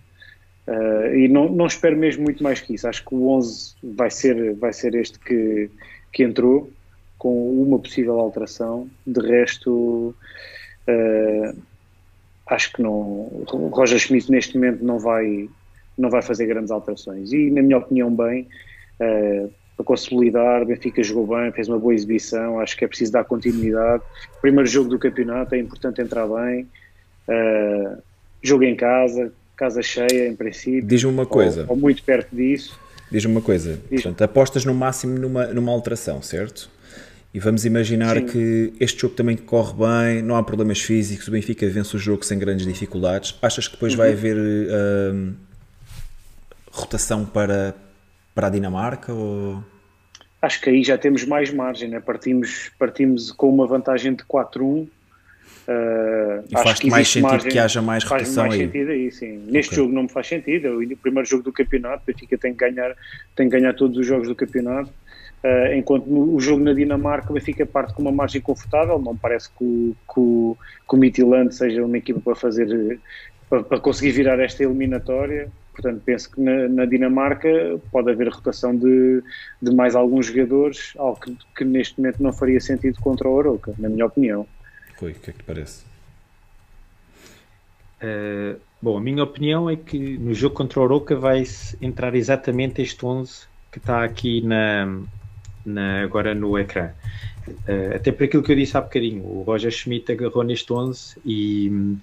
[0.67, 2.87] uh, e não, não espero mesmo muito mais que isso.
[2.87, 5.71] Acho que o 11 vai ser, vai ser este que,
[6.11, 6.69] que entrou,
[7.17, 8.89] com uma possível alteração.
[9.05, 10.15] De resto,
[10.87, 11.57] uh,
[12.47, 13.45] acho que não.
[13.71, 15.49] Roger Schmidt neste momento não vai
[15.97, 17.33] não vai fazer grandes alterações.
[17.33, 18.47] E, na minha opinião, bem,
[19.01, 23.23] uh, para consolidar, Benfica jogou bem, fez uma boa exibição, acho que é preciso dar
[23.23, 24.03] continuidade.
[24.41, 26.67] Primeiro jogo do campeonato, é importante entrar bem.
[27.27, 28.01] Uh,
[28.41, 30.87] jogo em casa, casa cheia, em princípio.
[30.87, 31.63] Diz-me uma coisa.
[31.63, 32.79] Ou, ou, muito perto disso.
[33.11, 33.79] Diz-me uma coisa.
[33.89, 36.69] Diz Portanto, apostas no máximo numa, numa alteração, certo?
[37.37, 38.25] E vamos imaginar Sim.
[38.25, 42.25] que este jogo também corre bem, não há problemas físicos, o Benfica vence o jogo
[42.25, 43.37] sem grandes dificuldades.
[43.43, 43.99] Achas que depois uhum.
[43.99, 45.35] vai haver uh,
[46.71, 47.75] rotação para,
[48.33, 49.13] para a Dinamarca?
[49.13, 49.63] Ou...
[50.41, 51.99] Acho que aí já temos mais margem, né?
[51.99, 54.63] partimos, partimos com uma vantagem de 4-1.
[54.63, 54.87] Uh,
[56.49, 58.65] e faz mais sentido margem, que haja mais rotação faz mais aí.
[58.65, 59.43] sentido aí, sim.
[59.45, 59.83] Neste okay.
[59.83, 60.79] jogo não me faz sentido.
[60.79, 62.95] O primeiro jogo do campeonato, o Benfica tem que ganhar,
[63.35, 64.89] tem que ganhar todos os jogos do campeonato.
[65.47, 68.99] Uh, enquanto no, o jogo na Dinamarca, o Benfica parte com uma margem confortável.
[68.99, 70.57] Não parece que o, que o,
[70.89, 72.99] que o Midtjylland seja uma equipa para fazer
[73.49, 75.49] para, para conseguir virar esta eliminatória.
[75.71, 79.23] Portanto, penso que na, na, Dinamarca pode haver rotação de,
[79.61, 83.73] de mais alguns jogadores, algo que, que, neste momento não faria sentido contra o Oroca,
[83.77, 84.47] na minha opinião.
[84.97, 85.85] Foi, o que é que te parece?
[88.01, 91.43] Uh, bom, a minha opinião é que no jogo contra o Oroca vai
[91.79, 95.03] entrar exatamente este 11 que está aqui na,
[95.67, 96.91] na, agora no ecrã.
[97.47, 101.17] Uh, até por aquilo que eu disse há bocadinho, o Roger Schmidt agarrou neste 11
[101.25, 101.97] e,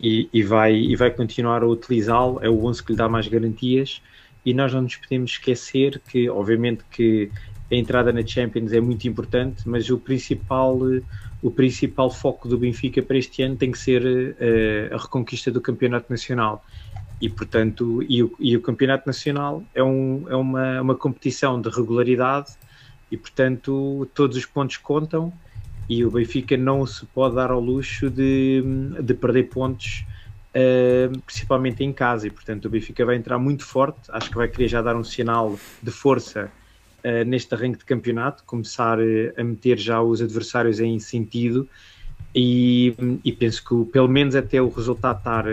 [0.00, 3.28] e, e vai, e vai continuar a utilizá-lo, é o 11 que lhe dá mais
[3.28, 4.02] garantias
[4.44, 7.30] e nós não nos podemos esquecer que, obviamente, que
[7.70, 10.78] a entrada na Champions é muito importante, mas o principal,
[11.42, 15.60] o principal foco do Benfica para este ano tem que ser uh, a reconquista do
[15.60, 16.64] Campeonato Nacional.
[17.20, 21.68] E, portanto, e o, e o Campeonato Nacional é, um, é uma, uma competição de
[21.68, 22.52] regularidade
[23.10, 25.32] e, portanto, todos os pontos contam
[25.88, 28.62] e o Benfica não se pode dar ao luxo de,
[29.00, 30.04] de perder pontos
[30.50, 34.48] uh, principalmente em casa, e portanto o Benfica vai entrar muito forte, acho que vai
[34.48, 36.50] querer já dar um sinal de força
[37.04, 41.68] uh, neste arranque de campeonato, começar uh, a meter já os adversários em sentido,
[42.34, 42.94] e,
[43.24, 45.44] e, penso que pelo menos até o resultado estar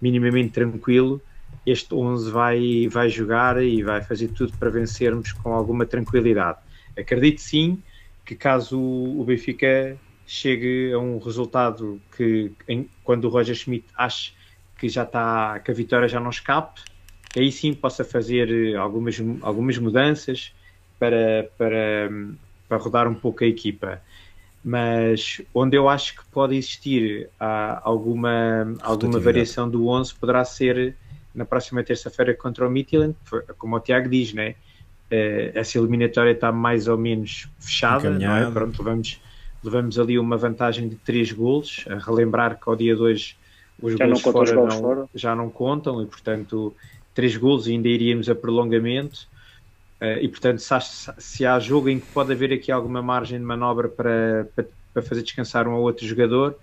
[0.00, 1.20] minimamente tranquilo,
[1.66, 6.58] este 11 vai, vai jogar e vai fazer tudo para vencermos com alguma tranquilidade.
[6.96, 7.82] Acredito sim
[8.24, 9.96] que caso o Benfica
[10.26, 14.32] chegue a um resultado que, em, quando o Roger Schmidt ache
[14.78, 16.80] que já está, que a vitória já não escape,
[17.36, 20.52] aí sim possa fazer eh, algumas, algumas mudanças
[20.98, 22.10] para, para,
[22.68, 24.00] para rodar um pouco a equipa.
[24.64, 30.96] Mas onde eu acho que pode existir ah, alguma, alguma variação do 11 poderá ser
[31.34, 33.16] na próxima terça-feira contra o Midland,
[33.58, 34.54] como o Tiago diz, né?
[35.10, 38.50] Eh, essa eliminatória está mais ou menos fechada, não é?
[38.50, 39.20] Pronto, vamos,
[39.62, 43.36] levamos ali uma vantagem de 3 golos, a relembrar que ao dia 2
[43.82, 46.74] os já golos, não fora, não, fora já não contam e portanto
[47.14, 49.26] 3 golos e ainda iríamos a prolongamento
[50.00, 53.38] uh, e portanto se há, se há, jogo em que pode haver aqui alguma margem
[53.38, 56.56] de manobra para, para, para fazer descansar um ou outro jogador,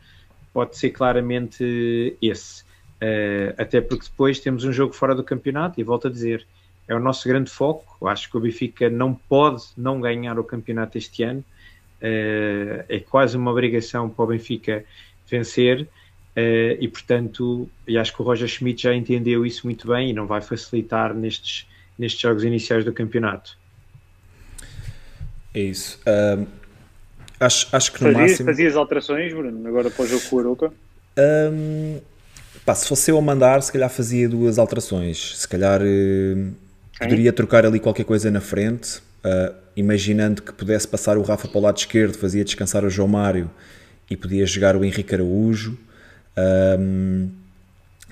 [0.53, 2.64] pode ser claramente esse.
[3.01, 6.45] Uh, até porque depois temos um jogo fora do campeonato e volto a dizer,
[6.87, 8.07] é o nosso grande foco.
[8.07, 11.43] Acho que o Benfica não pode não ganhar o campeonato este ano
[12.01, 14.83] uh, é quase uma obrigação para o Benfica
[15.29, 15.87] vencer.
[16.35, 20.13] Uh, e portanto, e acho que o Roger Schmidt já entendeu isso muito bem e
[20.13, 21.67] não vai facilitar nestes,
[21.97, 23.57] nestes jogos iniciais do campeonato.
[25.53, 25.99] É isso.
[26.07, 26.47] Uh,
[27.39, 28.49] acho, acho que no Fazia, máximo...
[28.49, 30.73] Fazias alterações, Bruno, agora para o jogo com o Aroca?
[31.17, 31.99] Um,
[32.65, 35.38] pá, se fosse eu a mandar, se calhar fazia duas alterações.
[35.38, 36.53] Se calhar uh,
[36.99, 38.99] poderia trocar ali qualquer coisa na frente.
[39.23, 43.07] Uh, imaginando que pudesse passar o Rafa para o lado esquerdo, fazia descansar o João
[43.07, 43.49] Mário
[44.09, 45.77] e podia jogar o Henrique Araújo.
[46.38, 47.29] Um,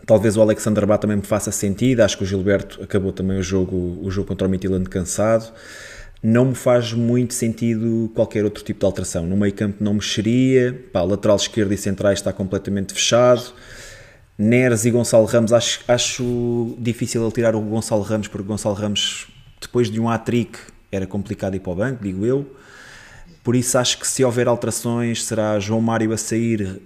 [0.05, 2.01] talvez o Alexander Bá também me faça sentido.
[2.01, 5.51] Acho que o Gilberto acabou também o jogo, o jogo contra o Midtjylland cansado.
[6.21, 9.25] Não me faz muito sentido qualquer outro tipo de alteração.
[9.25, 10.77] No meio campo não mexeria.
[10.91, 13.53] Pá, lateral esquerdo e centrais está completamente fechado.
[14.41, 18.73] Neres e Gonçalo Ramos, acho, acho difícil ele tirar o Gonçalo Ramos, porque o Gonçalo
[18.73, 19.27] Ramos,
[19.59, 20.57] depois de um hat-trick,
[20.89, 22.49] era complicado ir para o banco, digo eu.
[23.43, 26.79] Por isso acho que se houver alterações, será João Mário a sair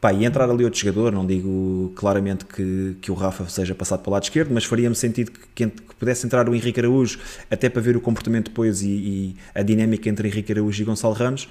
[0.00, 1.12] pá, e entrar ali outro jogador.
[1.12, 4.96] Não digo claramente que, que o Rafa seja passado para o lado esquerdo, mas faria-me
[4.96, 8.88] sentido que, que, pudesse entrar o Henrique Araújo, até para ver o comportamento depois e,
[8.88, 11.48] e a dinâmica entre Henrique Araújo e Gonçalo Ramos.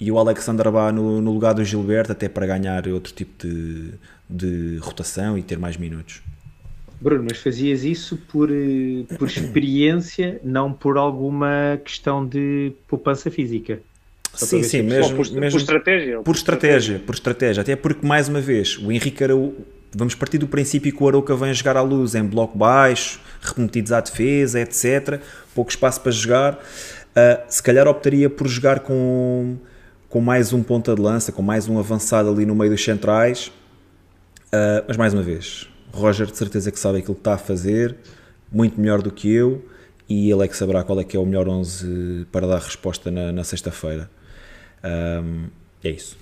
[0.00, 3.92] E o Alexander Bá no, no lugar do Gilberto, até para ganhar outro tipo de,
[4.28, 6.22] de rotação e ter mais minutos.
[7.00, 13.80] Bruno, mas fazias isso por, eh, por experiência, não por alguma questão de poupança física?
[14.34, 16.20] sim, sim, mesmo, por, mesmo, por estratégia.
[16.20, 17.60] Por estratégia, por estratégia.
[17.60, 19.56] Até porque, mais uma vez, o Henrique Araújo,
[19.94, 23.92] vamos partir do princípio que o Arouca vem jogar à luz em bloco baixo, remetidos
[23.92, 25.20] à defesa, etc.
[25.54, 26.54] Pouco espaço para jogar.
[26.54, 29.56] Uh, se calhar optaria por jogar com,
[30.12, 33.46] com mais um ponta de lança, com mais um avançado ali no meio dos centrais.
[34.48, 37.96] Uh, mas mais uma vez, Roger de certeza que sabe aquilo que está a fazer,
[38.52, 39.64] muito melhor do que eu,
[40.06, 43.10] e ele é que saberá qual é que é o melhor 11 para dar resposta
[43.10, 44.10] na, na sexta-feira.
[44.84, 45.46] Um,
[45.82, 46.18] é isso.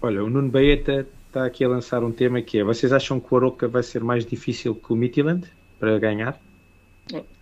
[0.00, 3.26] Olha, o Nuno Baeta está aqui a lançar um tema que é: vocês acham que
[3.30, 5.46] o Aroca vai ser mais difícil que o Midtjylland
[5.78, 6.40] para ganhar?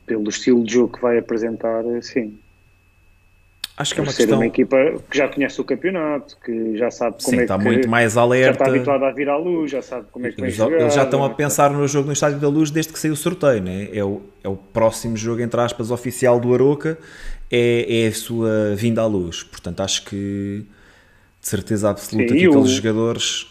[0.05, 2.41] Pelo estilo de jogo que vai apresentar, sim.
[3.81, 4.39] Acho que é uma ser questão...
[4.39, 4.77] uma equipa
[5.11, 7.65] que já conhece o campeonato, que já sabe como Sim, é está que...
[7.65, 8.47] muito mais alerta.
[8.47, 10.95] Já está habituado a vir à luz, já sabe como é que eles, vem Eles
[10.95, 13.63] já estão a pensar no jogo no Estádio da Luz desde que saiu o sorteio,
[13.63, 13.89] né?
[13.91, 16.99] é, o, é o próximo jogo, entre aspas, oficial do Aroca,
[17.51, 19.45] é, é a sua vinda à luz.
[19.45, 20.67] Portanto, acho que
[21.41, 22.75] de certeza absoluta Sim, que aqueles o...
[22.75, 23.47] jogadores...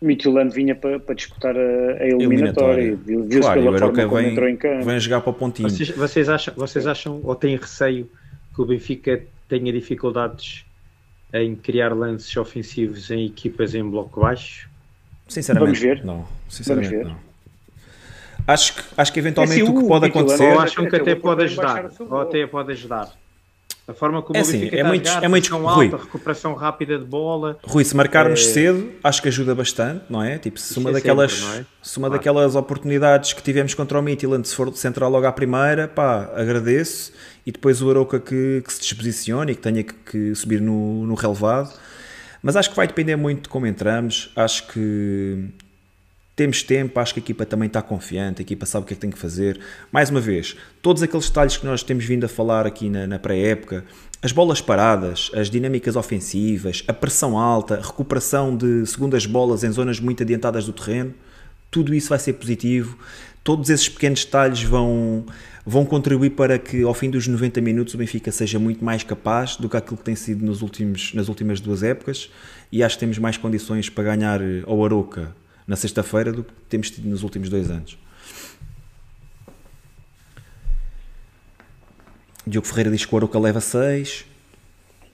[0.00, 2.98] Midtjylland vinha para, para disputar a, a eliminatória, eliminatória.
[3.06, 4.84] viu-se claro, pela forma como vem, entrou em campo.
[4.84, 5.70] Vem jogar para o pontinho.
[5.70, 8.10] Vocês, vocês, acham, vocês acham ou têm receio
[8.52, 9.22] que o Benfica
[9.52, 10.64] tenha dificuldades
[11.34, 14.66] em criar lances ofensivos em equipas em bloco baixo?
[15.28, 16.04] Sinceramente, Vamos ver.
[16.04, 16.26] não.
[16.48, 17.12] Sinceramente, Vamos ver.
[17.12, 17.32] não.
[18.46, 20.52] Acho que, acho que eventualmente É assim, o que pode acontecer.
[20.52, 23.12] Ou acham que até pode ajudar, ou até pode ajudar.
[23.86, 25.86] A forma como É assim, é está muito- é muito- Rui.
[25.86, 27.58] alta, recuperação rápida de bola.
[27.64, 30.38] Rui, se marcarmos É- cedo, acho que ajuda bastante, não é?
[30.38, 31.64] Tipo, se uma, é daquelas, sempre, é?
[31.82, 32.20] se uma Claro.
[32.20, 36.30] daquelas oportunidades que tivemos contra o Midtjylland, se for de central logo à primeira, pá,
[36.34, 37.12] agradeço.
[37.44, 41.04] E depois o Aroca que, que se disposicione e que tenha que, que subir no,
[41.04, 41.72] no relevado.
[42.40, 44.30] Mas acho que vai depender muito de como entramos.
[44.36, 45.48] Acho que
[46.34, 48.96] temos tempo, acho que a equipa também está confiante, a equipa sabe o que é
[48.96, 49.60] que tem que fazer.
[49.90, 53.18] Mais uma vez, todos aqueles detalhes que nós temos vindo a falar aqui na, na
[53.18, 53.84] pré-época,
[54.22, 59.70] as bolas paradas, as dinâmicas ofensivas, a pressão alta, a recuperação de segundas bolas em
[59.70, 61.12] zonas muito adiantadas do terreno,
[61.70, 62.96] tudo isso vai ser positivo.
[63.44, 65.26] Todos esses pequenos detalhes vão,
[65.66, 69.56] vão contribuir para que ao fim dos 90 minutos o Benfica seja muito mais capaz
[69.56, 72.30] do que aquilo que tem sido nos últimos, nas últimas duas épocas
[72.70, 75.34] e acho que temos mais condições para ganhar eh, ao Aroca
[75.66, 77.98] na sexta-feira do que temos tido nos últimos dois anos.
[82.46, 84.24] Diogo Ferreira diz que o Aroca leva 6.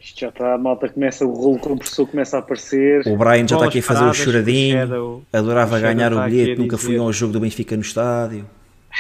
[0.00, 3.02] Isto já está, a malta começa, o rolo compressor começa a aparecer.
[3.06, 4.76] O Brian já está aqui a fazer o choradinho.
[4.76, 7.40] o Shadow- Adorava o ganhar está o bilhete, nunca fui dizer- a um jogo do
[7.40, 8.48] Benfica no estádio.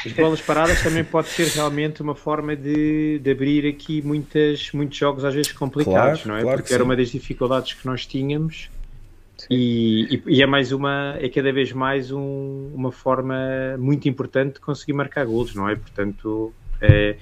[0.04, 4.98] As bolas paradas também pode ser realmente uma forma de, de abrir aqui muitas, muitos
[4.98, 6.42] jogos às vezes complicados, Claro, não é?
[6.42, 6.88] claro que Porque era sim.
[6.88, 8.68] uma das dificuldades que nós tínhamos
[9.50, 13.36] e, e- é mais uma, é cada vez mais um- uma forma
[13.78, 15.76] muito importante de conseguir marcar golos, não é?
[15.76, 17.18] Portanto, é,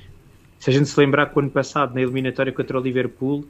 [0.58, 3.48] se a gente se lembrar que o ano passado na eliminatória contra o Liverpool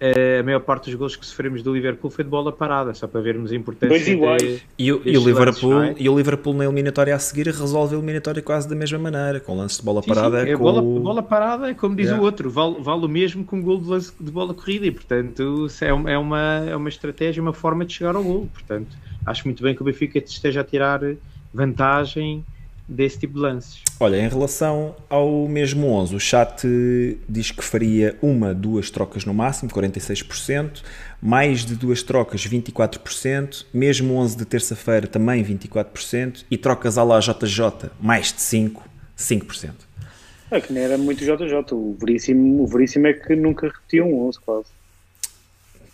[0.00, 3.20] a maior parte dos golos que sofremos do Liverpool foi de bola parada, só para
[3.20, 4.42] vermos a importância Dois iguais.
[4.42, 6.02] de- E o, e o Liverpool, lances, é?
[6.02, 9.56] e o Liverpool na eliminatória a seguir resolve a eliminatória quase da mesma maneira, com
[9.56, 10.48] lances de bola Sim, sim, parada.
[10.48, 12.20] é com bola, bola parada é como diz Yeah.
[12.20, 14.90] o outro, vale, vale o mesmo que um gol de, lance- de bola corrida e
[14.90, 18.48] portanto é, um- é uma, é uma estratégia, uma forma de chegar ao gol.
[18.52, 21.00] Portanto, acho muito bem que o Benfica esteja a tirar
[21.54, 22.44] vantagem
[22.92, 23.82] desse tipo de lances.
[23.98, 26.66] Olha, em relação ao mesmo 11, o chat
[27.28, 30.82] diz que faria uma, duas trocas no máximo, 46%,
[31.20, 37.20] mais de duas trocas, 24%, mesmo 11 de terça-feira também 24%, e trocas à la
[37.20, 38.82] JJ, mais de 5,
[39.16, 39.70] 5%.
[40.50, 41.72] É que nem era muito JJ.
[41.72, 44.68] O Veríssimo, o Veríssimo é que nunca repetia um 11 quase.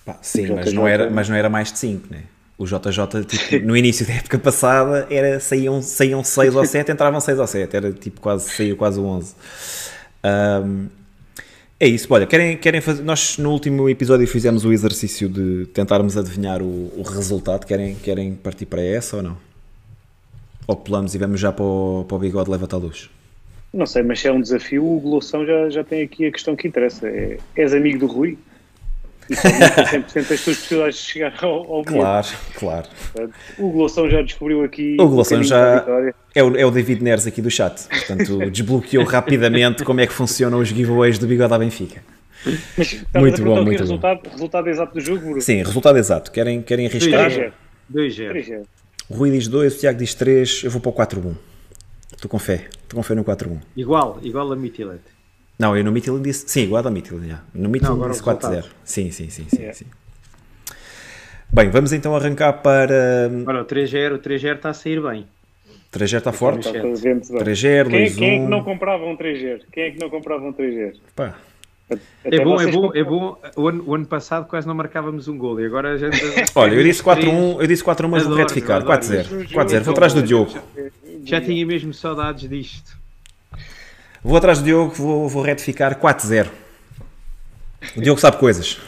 [0.05, 2.25] Pá, sim, mas não, era, mas não era mais de 5, né?
[2.59, 7.21] O JJ, tipo, no início da época passada, era, saíam, saíam 6 ou 7, entravam
[7.21, 9.35] 6 ou 7, era tipo quase, saiu quase o 11.
[10.25, 10.89] Ahm,
[11.81, 13.05] é isso, olha, querem, querem fazer.
[13.05, 17.65] Nós no último episódio fizemos o exercício de tentarmos adivinhar o, o resultado.
[17.65, 19.37] Querem, querem partir para essa ou não?
[20.67, 23.09] Ou pulamos e vamos já para o, para o bigode leva-te à luz?
[23.73, 26.57] Não sei, mas se é um desafio, o Gloção já, já tem aqui a questão
[26.57, 27.07] que interessa.
[27.07, 28.37] É, és amigo do Rui?
[29.31, 31.85] E aumenta 100% as tuas possibilidades de chegar ao, ao.
[31.85, 32.27] Claro,
[32.57, 32.89] claro.
[33.13, 36.13] Portanto, O Gloção já descobriu aqui O Gloção caminho já-.
[36.35, 40.13] É o, é o David Neres aqui do chat, portanto desbloqueou rapidamente como é que
[40.13, 42.03] funcionam os giveaways do bigode à Benfica.
[42.77, 43.83] Mas Muito bom, muito bom.
[43.85, 45.41] resultado, resultado exato do jogo, Bruno?
[45.43, 46.31] Sim, resultado exato.
[46.31, 47.31] Querem, querem arriscar?
[47.31, 47.53] 3-0.
[47.93, 48.33] 2-0.
[48.33, 48.63] 3-0.
[49.11, 51.35] O Rui diz 2, o Tiago diz 3, eu vou para o 4-1.
[52.13, 53.59] Estou com fé, estou com fé no 4-1.
[53.77, 55.01] Igual, igual a Mitilet.
[55.59, 56.45] Não, eu no Midtjylland disse.
[56.49, 57.41] Sim, igual ao Midtjylland, já.
[57.55, 58.57] No Midtjylland agora disse o resultado.
[58.67, 58.71] 4-0.
[58.85, 59.75] Sim, sim, sim, sim, Yeah.
[59.75, 59.87] sim.
[61.51, 63.31] Bem, vamos então arrancar para.
[63.47, 65.27] Ora, o 3-0, o 3-0 está a sair bem.
[65.93, 66.69] 3-0 está forte.
[66.69, 67.43] Está a ver muito bem.
[67.43, 68.49] 3-0, Quem, quem é que 2-1.
[68.49, 69.61] não comprava um 3-0?
[69.73, 70.97] Quem é que não comprava um 3-0?
[71.17, 71.35] Pá,
[71.91, 73.39] Até É bom, é bom, é bom.
[73.57, 76.19] O ano, o ano passado quase não marcávamos um gol e agora a gente.
[76.55, 78.77] Olha, eu disse 4-1, eu disse 4-1, mas vou Adoro, retificar.
[78.83, 79.21] adoro 4-0.
[79.45, 79.55] isto.
[79.55, 80.53] 4-0, vou atrás do Diogo.
[81.25, 82.98] Já tinha mesmo saudades disto.
[84.29, 86.49] Vou atrás do Diogo, vou, vou retificar 4-0.
[87.97, 88.79] O Diogo sabe coisas.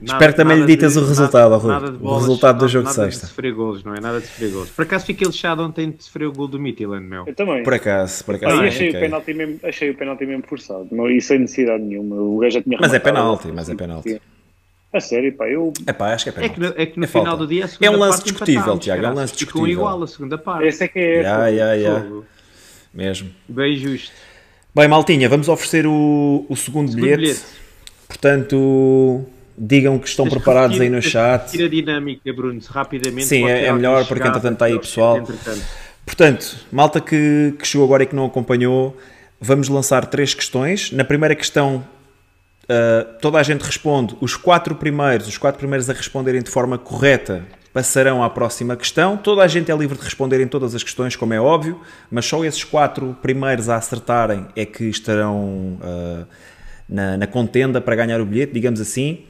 [0.00, 1.72] Espero que também lhe ditas o resultado, Rui.
[1.72, 3.26] nada de O bolas, resultado do nada- jogo de nada sexta.
[3.26, 4.00] de sofrer golos, não é?
[4.00, 4.70] Nada de sofrer golos.
[4.70, 7.24] Por acaso fiquei lixado ontem de sofrer o gol do Midtjylland, meu.
[7.26, 7.64] Eu também.
[7.64, 8.56] Por acaso, por Ah, acaso.
[8.58, 10.86] não achei, o penalti mesmo, achei o penalti mesmo forçado.
[10.92, 12.14] Não, e sem necessidade nenhuma.
[12.14, 14.22] O gajo já tinha Mas é penalti, mas é penalti.
[14.92, 15.72] A sério, pá, eu.
[15.84, 16.54] É pá, acho que é É penalti.
[16.54, 17.38] que, no- é que no É final falta.
[17.40, 19.72] do dia a É um lance parte discutível, Tiago, é um lance Ficou discutível.
[19.72, 20.66] igual a segunda parte.
[20.68, 21.22] Essa é que é.
[21.22, 22.06] Ya, ya, ya.
[22.92, 23.30] Mesmo.
[23.48, 24.10] Bem justo.
[24.74, 27.20] Bem, Maltinha, vamos oferecer o, o segundo, Segundo bilhete.
[27.22, 27.42] bilhete.
[28.08, 29.24] Portanto,
[29.56, 31.40] digam que estão que preparados repetir- aí no chat.
[31.46, 33.26] repetir a dinâmica, Bruno, rapidamente.
[33.26, 35.18] Sim, é- é melhor, porque entretanto está aí pessoal.
[35.18, 35.62] Entretanto.
[36.04, 38.96] Portanto, malta que, que chegou agora e que não acompanhou,
[39.40, 40.90] vamos lançar três questões.
[40.92, 41.84] Na primeira questão,
[42.64, 44.16] uh, toda a gente responde.
[44.20, 49.16] Os quatro primeiros, os quatro primeiros a responderem de forma correta, passarão à próxima questão.
[49.16, 51.80] Toda a gente é livre de responder em todas as questões, como é óbvio,
[52.10, 56.26] mas só esses quatro primeiros a acertarem é que estarão uh,
[56.88, 59.24] na, na contenda para ganhar o bilhete, digamos assim.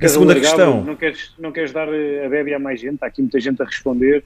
[0.00, 0.84] A segunda alargar, questão.
[0.84, 2.98] Não queres, não queres dar a bébia a mais gente?
[3.02, 4.24] Há aqui muita gente a responder.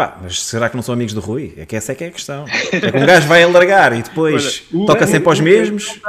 [0.00, 1.52] Pá, mas será que não são amigos do Rui?
[1.58, 2.46] É que essa é que é a questão.
[2.72, 6.00] É que um gajo vai alargar e depois Olha, o- toca sempre aos mesmos.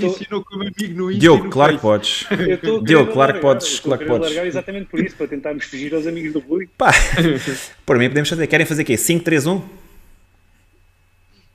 [0.00, 2.24] Tô- e Diogo, claro que podes.
[2.84, 4.36] Diogo, claro que podes, claro que podes.
[4.36, 6.68] exatamente por isso, para tentarmos fugir aos amigos do Rui.
[6.78, 6.92] Pá,
[7.84, 8.46] por mim podemos fazer.
[8.46, 8.94] Querem fazer o quê?
[8.96, 9.60] 5-3-1?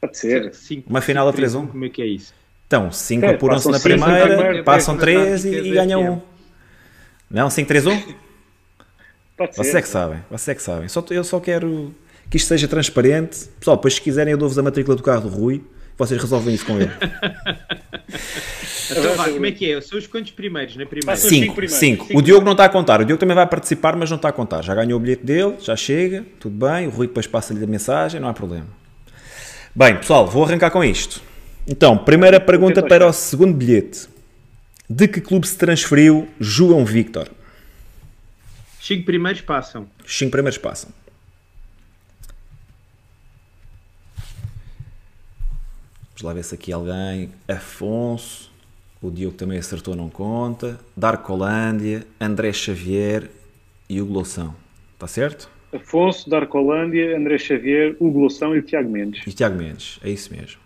[0.02, 0.54] Pode ser.
[0.54, 1.68] Cinco- Uma final a cinco, três, 3-1?
[1.68, 2.34] Como é que é isso?
[2.68, 6.10] Então, 5 É, apuram-se passam na primeira, passam depois na 3 e, da ganham FM.
[6.10, 6.22] 1.
[7.38, 8.16] Não, 5-3-1?
[9.38, 9.64] Pode ser.
[9.64, 10.88] Vocês é que sabem, vocês é que sabem.
[10.88, 11.94] Só, eu só quero
[12.30, 13.48] que isto seja transparente.
[13.60, 15.64] Pessoal, depois se quiserem eu dou-vos a matrícula do carro do Rui.
[15.98, 16.92] Vocês resolvem isso com ele.
[18.92, 19.80] Então vá, como é que é?
[19.80, 21.16] São os quantos primeiros na primeira?
[21.16, 22.06] Cinco 5, primeiros, 5.
[22.08, 23.00] cinco O Diogo não está a contar.
[23.00, 24.62] O Diogo também vai participar, mas não está a contar.
[24.62, 26.88] Já ganhou o bilhete dele, já chega, tudo bem.
[26.88, 28.68] O Rui depois passa-lhe a mensagem, não há problema.
[29.74, 31.22] Bem, pessoal, vou arrancar com isto.
[31.68, 34.10] Então, primeira pergunta para o segundo bilhete.
[34.90, 37.30] De que clube se transferiu João Victor?
[38.82, 39.88] Os cinco primeiros passam.
[40.04, 40.90] Os 5 primeiros passam.
[46.08, 47.30] Vamos lá ver se aqui alguém.
[47.48, 48.50] Afonso.
[49.00, 50.80] O Diogo também acertou, não conta.
[50.98, 53.30] Darcolândia, André Xavier
[53.88, 54.56] e o Gloção.
[54.96, 55.48] Está certo?
[55.72, 59.22] Afonso, Darcolândia, André Xavier, Hugo Loção e Tiago Mendes.
[59.28, 60.00] E Tiago Mendes.
[60.04, 60.60] É isso mesmo.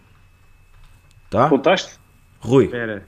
[1.29, 1.49] Tá?
[1.49, 1.99] Contaste?
[2.39, 3.05] Rui, Espera.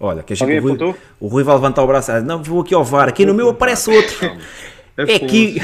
[0.00, 2.12] Olha, quer dizer que o Rui, o Rui vai levantar o braço.
[2.12, 3.08] Ah, não, vou aqui ao VAR.
[3.08, 4.38] Aqui no meu aparece outro.
[4.96, 5.58] É que.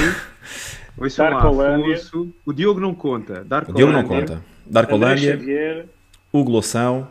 [0.96, 1.94] Ouçam lá, Darcolândia.
[1.94, 2.32] Afonso.
[2.46, 3.40] O Diogo não conta.
[3.40, 4.44] O Darcolândia, Diogo não conta.
[4.64, 5.86] Darcolândia, Xavier,
[6.32, 7.08] o Gloção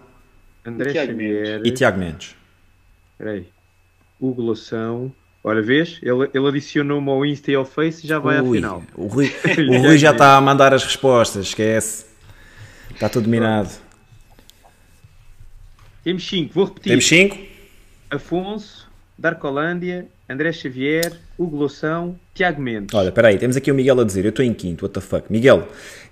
[0.65, 1.61] André Xavier.
[1.65, 2.35] e Tiago Mendes.
[3.11, 3.45] Espera aí.
[4.19, 5.11] Hugo Loção.
[5.43, 5.99] Olha, vês?
[6.01, 8.81] Ele, ele adicionou-me ao Insta e ao Face e já vai à Ui, final.
[8.95, 9.29] O Rui,
[9.69, 12.05] o Rui já está a mandar as respostas, esquece.
[12.91, 13.69] Está tudo dominado.
[16.03, 16.89] Temos 5, vou repetir.
[16.89, 17.37] Temos 5?
[18.09, 22.93] Afonso, Darcolândia, André Xavier, Hugo Loção, Tiago Mendes.
[22.93, 24.99] Olha, espera aí, temos aqui o Miguel a dizer, eu estou em quinto, what the
[24.99, 25.31] fuck.
[25.31, 25.67] Miguel,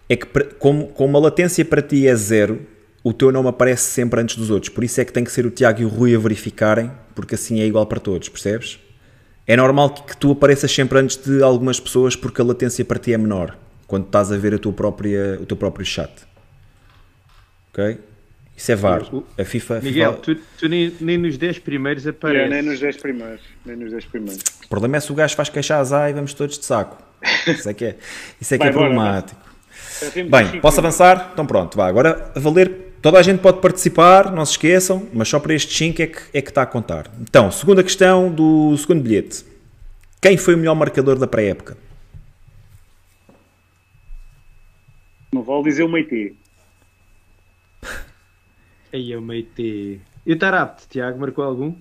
[0.07, 0.25] é que
[0.59, 2.65] como, como a latência para ti é zero,
[3.03, 4.69] o teu nome aparece sempre antes dos outros.
[4.69, 7.35] Por isso é que tem que ser o Tiago e o Rui a verificarem, porque
[7.35, 8.79] assim é igual para todos, percebes?
[9.45, 12.97] É normal que, que tu apareças sempre antes de algumas pessoas porque a latência para
[12.97, 13.57] ti é menor,
[13.87, 16.11] quando estás a ver a tua própria, o teu próprio chat.
[17.73, 17.97] Ok?
[18.61, 19.01] Isso é VAR.
[19.39, 22.51] A FIFA, Miguel, FIFA- tu, tu nem, nem nos 10 primeiros Yeah, apareces.
[22.51, 23.41] nem nos 10 primeiros.
[23.65, 24.43] Nem nos 10 primeiros.
[24.63, 26.95] O problema é se o gajo faz queixar azar e vamos todos de saco.
[27.47, 27.97] Isso é que é,
[28.39, 29.41] isso é, que Vai é embora, problemático.
[30.29, 31.31] Bem, posso avançar?
[31.33, 31.87] Então pronto, vá.
[31.87, 32.69] Agora a valer,
[33.01, 36.19] toda a gente pode participar, não se esqueçam, mas só para estes 5 é que,
[36.31, 37.09] é que está a contar.
[37.19, 39.43] Então, segunda questão do segundo bilhete.
[40.21, 41.75] Quem foi o melhor marcador da pré-época?
[45.33, 46.35] Não vale dizer o Meite.
[48.93, 50.01] Aí eu meio te...
[50.25, 51.75] E o Tarapte, Tiago, marcou algum?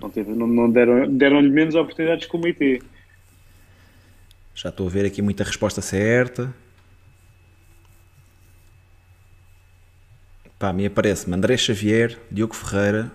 [0.00, 2.82] Não, teve- não, não deram, deram-lhe menos oportunidades que o Meite.
[4.54, 6.52] Já estou a ver aqui muita resposta certa.
[10.58, 13.10] Pá, a mim aparece-me André Xavier, Diogo Ferreira,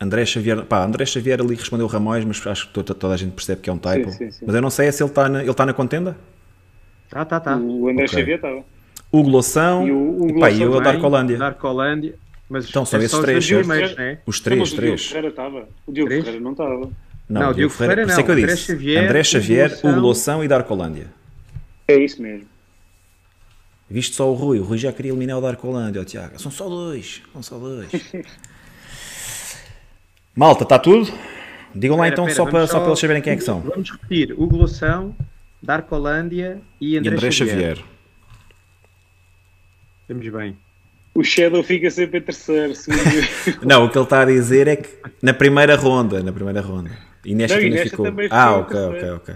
[0.00, 0.64] André Xavier.
[0.66, 3.70] Pá, André Xavier ali respondeu Ramões, mas acho que toda, toda a gente percebe que
[3.70, 4.10] é um typo.
[4.10, 4.46] sim, sim.
[4.46, 6.16] Mas eu não sei é se ele está na, ele está na contenda.
[7.08, 7.56] Tá, tá, tá.
[7.56, 8.08] O André Ok.
[8.08, 8.64] Xavier estava.
[9.12, 11.38] Hugo Loção E o pá, e Loção eu a Também, Darcolândia.
[11.38, 12.14] Darcolândia.
[12.48, 14.18] Mas Então, são é esses só os três, primeiros, né?
[14.26, 15.06] Os Não, três, mas o Diogo três.
[15.06, 15.68] Ferreira estava.
[15.86, 16.24] O Diogo Três?
[16.24, 16.90] Ferreira não estava.
[17.28, 18.66] Não, Diogo Ferreira Por isso é que eu não, André disse.
[18.66, 19.90] Xavier, André Xavier, Loção.
[19.90, 21.06] Hugo Loção e Darcolândia.
[21.88, 22.46] É isso mesmo.
[23.88, 26.40] Viste só o Rui, o Rui já queria eliminar o Darcolândia, ó Tiago.
[26.40, 27.88] São só dois, são só dois.
[30.34, 31.12] Malta, está tudo?
[31.74, 33.44] Digam lá Espera, então espera, só, para, vamos só para eles saberem quem é que
[33.44, 33.60] são.
[33.60, 34.32] Vamos repetir.
[34.32, 35.14] Hugo Loção,
[35.62, 37.76] Darcolândia e E André, André Xavier.
[37.76, 37.84] Xavier.
[40.12, 40.56] Estamos bem.
[41.14, 42.74] O Shadow fica sempre em terceiro.
[42.74, 43.02] segundo.
[43.64, 44.88] Não, o que ele está a dizer é que
[45.22, 46.90] na primeira ronda, na primeira ronda.
[47.24, 48.06] E nesta Não, e nesta ficou.
[48.06, 49.34] também Ah, ok, ok, ok.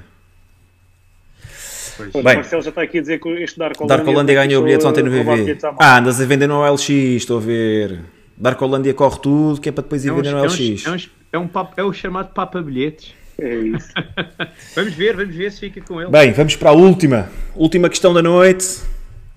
[1.97, 2.12] Pois.
[2.12, 2.20] Bem.
[2.20, 3.97] o Marcelo já está aqui a dizer que este Darcolândia...
[3.97, 5.57] Darcolândia ganhou bilhetes ontem no VV.
[5.78, 8.01] Ah, andas a vender no LX, estou a ver.
[8.36, 10.86] Darcolândia corre tudo, que é para depois ir É um, vender no é um- LX.
[10.86, 10.97] é um-
[11.32, 13.15] é um papo- é o chamado Papa Bilhetes.
[13.39, 13.89] É isso.
[14.74, 16.11] Vamos ver, vamos ver se fica com ele.
[16.11, 17.31] Bem, vamos para a última.
[17.55, 18.81] Última questão da noite.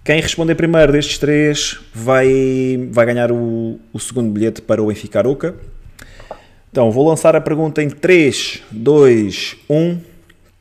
[0.04, 5.24] Quem responder primeiro destes três vai, vai ganhar o, o segundo bilhete para o Benfica.
[6.72, 10.02] Então, vou lançar a pergunta em 3, 2, 1.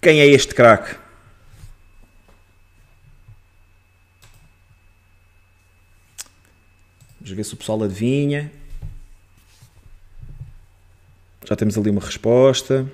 [0.00, 0.96] Quem é este craque?
[7.20, 8.50] Vamos ver se o pessoal adivinha.
[11.44, 12.90] Já temos ali uma resposta.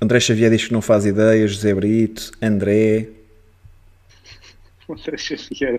[0.00, 1.46] André Xavier diz que não faz ideia.
[1.46, 3.08] José Brito, André.
[4.88, 5.78] O André Xavier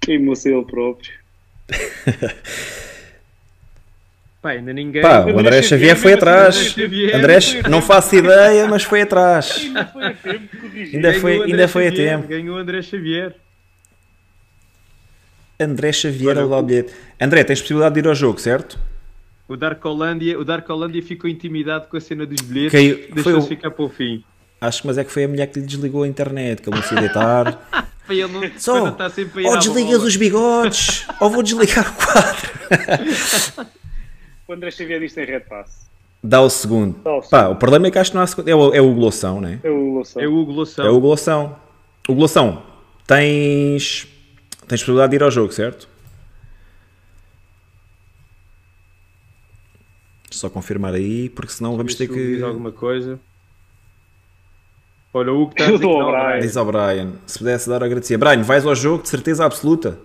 [0.00, 1.12] queimou-se ele próprio.
[4.40, 5.02] Pá, ainda ninguém.
[5.02, 6.74] Pá, o André Xavier foi atrás.
[7.12, 7.38] André,
[7.68, 9.58] não faço ideia, mas foi atrás.
[9.64, 12.28] Ainda foi a tempo Ainda foi, Ganhou o ainda André foi a Xavier, tempo.
[12.28, 13.34] Ganhou o André Xavier.
[15.60, 16.94] André Xavier Olha, a levar o bilhete.
[17.20, 18.78] André, tens possibilidade de ir ao jogo, certo?
[19.48, 22.70] O Dark Holândia, o Dark Holândia ficou intimidado com a cena dos bilhetes.
[22.72, 24.22] Caiu- Deixou-se o- ficar para o fim.
[24.60, 26.76] Acho que mas é que foi a mulher que lhe desligou a internet, que ele
[26.76, 27.68] não se deitar.
[28.08, 31.28] Para ele não, Só, para não estar sempre a ir ou desligas os bigodes, ou
[31.28, 32.50] vou desligar o quadro.
[34.48, 35.90] O André Xavier disse em Red Pass.
[36.24, 36.98] Dá o segundo.
[37.04, 37.52] Dá o Pá, segundo.
[37.52, 38.48] o problema é que acho que não há segundo.
[38.48, 39.60] É o, é o gloção, né?
[39.62, 40.22] É o Loução.
[40.22, 40.86] É o Loção.
[40.86, 41.00] É o
[42.14, 42.62] gloção.
[42.62, 42.66] O
[43.06, 44.08] tens,
[44.66, 45.86] tens possibilidade de ir ao jogo, certo?
[50.30, 52.42] Só confirmar aí, porque senão vamos ter diz que.
[52.42, 53.20] alguma coisa.
[55.12, 56.40] Olha, o Hugo está a Eu dizer que dou não, ao Brian.
[56.40, 58.18] Diz ao Brian, se pudesse dar, agradecia.
[58.18, 59.98] Brian, vais ao jogo de certeza absoluta.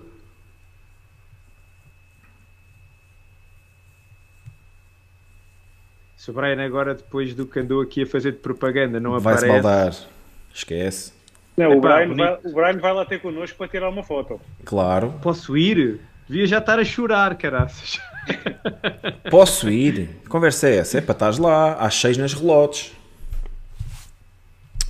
[6.15, 9.45] Se o Brian agora, depois do que andou aqui a fazer de propaganda, não Vai-se
[9.45, 9.61] aparece...
[9.61, 9.93] baldar.
[10.53, 11.11] Esquece.
[11.57, 14.39] Não, o, Epá, Brian vai, o Brian vai lá ter connosco para tirar uma foto.
[14.63, 15.13] Claro.
[15.21, 15.99] Posso ir?
[16.27, 17.99] Devia já estar a chorar, caraças.
[19.29, 20.07] Posso ir?
[20.23, 20.97] Que Conversa é essa?
[20.99, 22.93] É para estás lá, às seis nas relotes.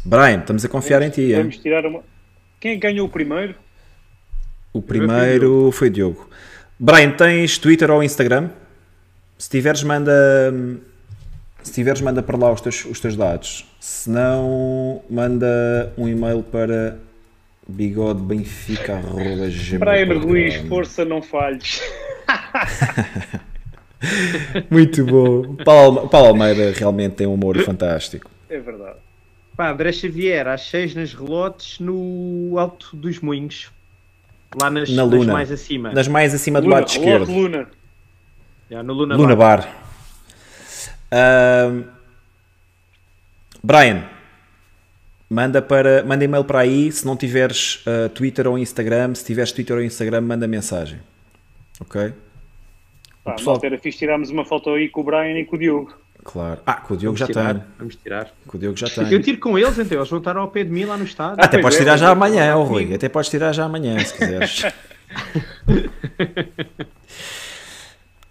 [0.05, 1.37] Brian, estamos a confiar em ti, hein?
[1.37, 2.01] Vamos tirar uma.
[2.59, 3.55] Quem ganhou o primeiro?
[4.73, 6.29] O primeiro foi o Diogo.
[6.79, 8.49] Brian, tens Twitter ou Instagram?
[9.37, 10.11] Se tiveres, manda.
[11.61, 13.65] Se tiveres, manda para lá os teus, os teus dados.
[13.79, 16.97] Se não, manda um e-mail para
[17.67, 21.81] bigodebenfica.gmail.com Brian Ruiz, força, não falhes.
[24.69, 25.55] Muito bom.
[25.63, 28.29] Paulo, Paulo Almeida realmente tem um humor fantástico.
[28.49, 28.97] É verdade.
[29.55, 33.71] Pá, André Xavier, às 6 nas relotes, no Alto dos Moinhos.
[34.59, 35.33] Lá nas, Na nas Luna.
[35.33, 35.91] mais acima.
[35.91, 37.31] Nas mais acima do Luna, lado esquerdo.
[37.31, 37.67] Luna.
[38.69, 39.61] Já, no Luna, Luna Bar.
[39.61, 39.83] Bar.
[41.11, 41.83] Ahm,
[43.63, 44.03] Brian,
[45.29, 46.91] manda, para, manda e-mail para aí.
[46.91, 50.99] Se não tiveres ah, Twitter ou Instagram, se tiveres Twitter ou Instagram, manda mensagem.
[51.79, 52.13] Ok?
[53.23, 55.59] Pá, pessoal- malta, era fixe tirarmos uma foto aí com o Brian e com o
[55.59, 55.93] Diogo.
[56.23, 56.61] Claro.
[56.65, 57.63] Ah, com o Diogo já Vamos tirar, tem.
[57.77, 58.31] Vamos tirar.
[58.47, 59.21] Com o Diogo já Eu tem.
[59.21, 59.97] tiro com eles, então.
[59.97, 61.43] Eles vão estar ao pé de mim lá no estádio.
[61.43, 62.11] Até Pois podes é, tirar pois já é.
[62.11, 62.73] amanhã, oh, Rui.
[62.83, 62.95] comigo.
[62.95, 64.63] Até podes tirar já amanhã, se quiseres.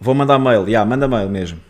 [0.00, 0.66] Vou mandar mail.
[0.68, 1.60] Já, manda mail mesmo.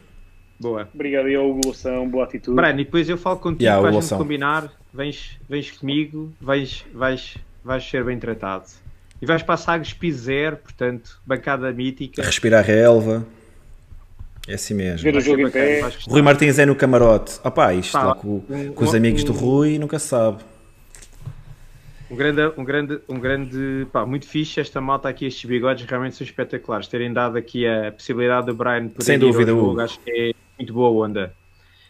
[0.58, 0.88] Boa.
[0.94, 2.54] Obrigado aí ao Hugo Loção, boa atitude.
[2.54, 4.72] Brian, e depois eu falo contigo Yeah, para a o gente combinar.
[4.94, 8.64] Vens, vens comigo, vais, vais, vais ser bem tratado.
[9.20, 12.22] E vais para a Sagres Piso Zero, portanto, bancada mítica.
[12.22, 13.26] Respirar relva.
[14.52, 15.02] É assim mesmo.
[15.02, 15.80] Ver o jogo em pé.
[16.06, 17.40] Rui Martins é no camarote.
[17.42, 20.42] Opá, isto Pá, lá com, um- com os um- amigos do Rui nunca se sabe.
[22.10, 26.16] Um grande, um grande, um grande, pá, muito fixe esta malta aqui, estes bigodes realmente
[26.16, 26.86] são espetaculares.
[26.86, 29.80] Terem dado aqui a possibilidade do Brian poder Sem ir ao dúvida, jogo, Hugo.
[29.80, 31.32] acho que é muito boa onda.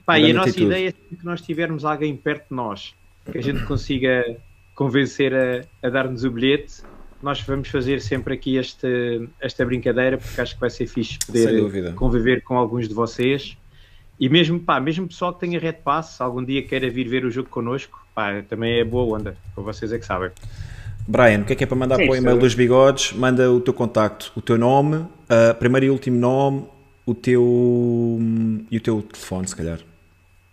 [0.07, 0.67] Pá, e a nossa atitude.
[0.67, 2.95] ideia é sempre que nós tivermos alguém perto de nós,
[3.33, 4.37] que a gente consiga
[4.77, 6.83] convencer a, a dar-nos o bilhete,
[7.23, 11.95] nós vamos fazer sempre aqui este, esta brincadeira, porque acho que vai ser fixe poder
[11.95, 13.57] conviver com alguns de vocês.
[14.19, 17.25] E mesmo, pá, mesmo pessoal que tenha Red Pass, se algum dia queira vir ver
[17.25, 20.31] o jogo connosco, pá, também é boa onda, para vocês é que sabem.
[21.09, 22.41] Brian, o que é que é para mandar Sim, para o e-mail sim.
[22.41, 23.13] dos bigodes?
[23.13, 26.65] Manda o teu contacto, o teu nome, ah, primeiro e último nome,
[27.05, 28.19] o teu
[28.71, 29.79] e o teu telefone, se calhar.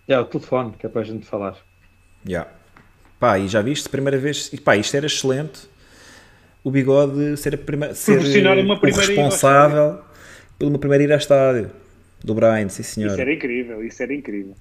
[0.08, 1.56] É, o telefone, que é para a gente falar.
[2.26, 2.48] Já.
[3.20, 5.70] Pá, e já viste, primeira vez, e pá, isto era excelente.
[6.64, 9.99] O bigode ser, a primeira, ser uma o primeira responsável
[10.57, 11.72] pela uma primeira ida ao estádio
[12.23, 13.11] do Brian, sim senhor.
[13.11, 14.56] Isso era incrível, isso era incrível.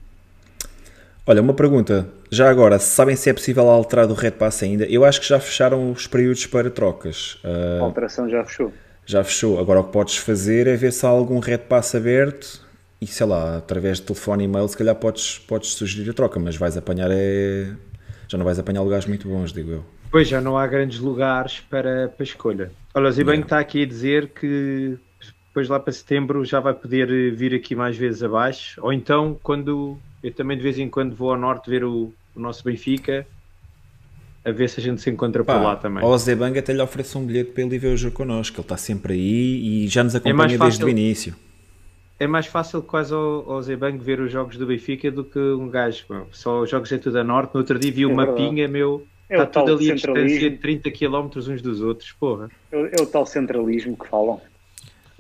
[1.26, 2.08] Olha, uma pergunta.
[2.30, 4.86] Já agora, sabem se é possível alterar do Red Pass ainda?
[4.86, 7.38] Eu acho que já fecharam os períodos para trocas.
[7.44, 8.72] Ah, A alteração já fechou.
[9.04, 9.58] já fechou.
[9.58, 12.66] Agora o que podes fazer é ver se há algum Red Pass aberto
[13.00, 16.40] e sei lá, através de telefone e e-mail, se calhar podes, podes sugerir a troca,
[16.40, 17.66] mas vais apanhar é.
[18.28, 19.84] Já não vais apanhar lugares muito bons, digo eu.
[20.10, 22.70] Pois já não há grandes lugares para, para escolha.
[22.94, 24.96] Olha, o Zibanho está aqui a dizer que
[25.48, 28.80] depois lá para setembro já vai poder eh, vir aqui mais vezes abaixo.
[28.82, 32.40] Ou então, quando eu também de vez em quando vou ao norte ver o, o
[32.40, 33.26] nosso Benfica,
[34.44, 36.02] a ver se a gente se encontra por lá também.
[36.02, 38.56] Ao Zebang até lhe ofereço um bilhete para ele ir ver o jogo connosco.
[38.56, 40.86] Ele está sempre aí e já nos É mais acompanha desde fácil.
[40.86, 41.34] o início.
[42.18, 45.68] É mais fácil quase ao, ao Zebango ver os jogos do Benfica do que um
[45.68, 46.04] gajo.
[46.32, 47.52] Só os jogos é tudo a norte.
[47.54, 48.30] No outro dia vi É um verdade.
[48.42, 49.06] mapinha, meu.
[49.30, 50.50] É o Está tal tudo ali a distância centralismo.
[50.50, 52.50] de 30 km uns dos outros, porra.
[52.72, 54.40] É o- é o tal centralismo que falam.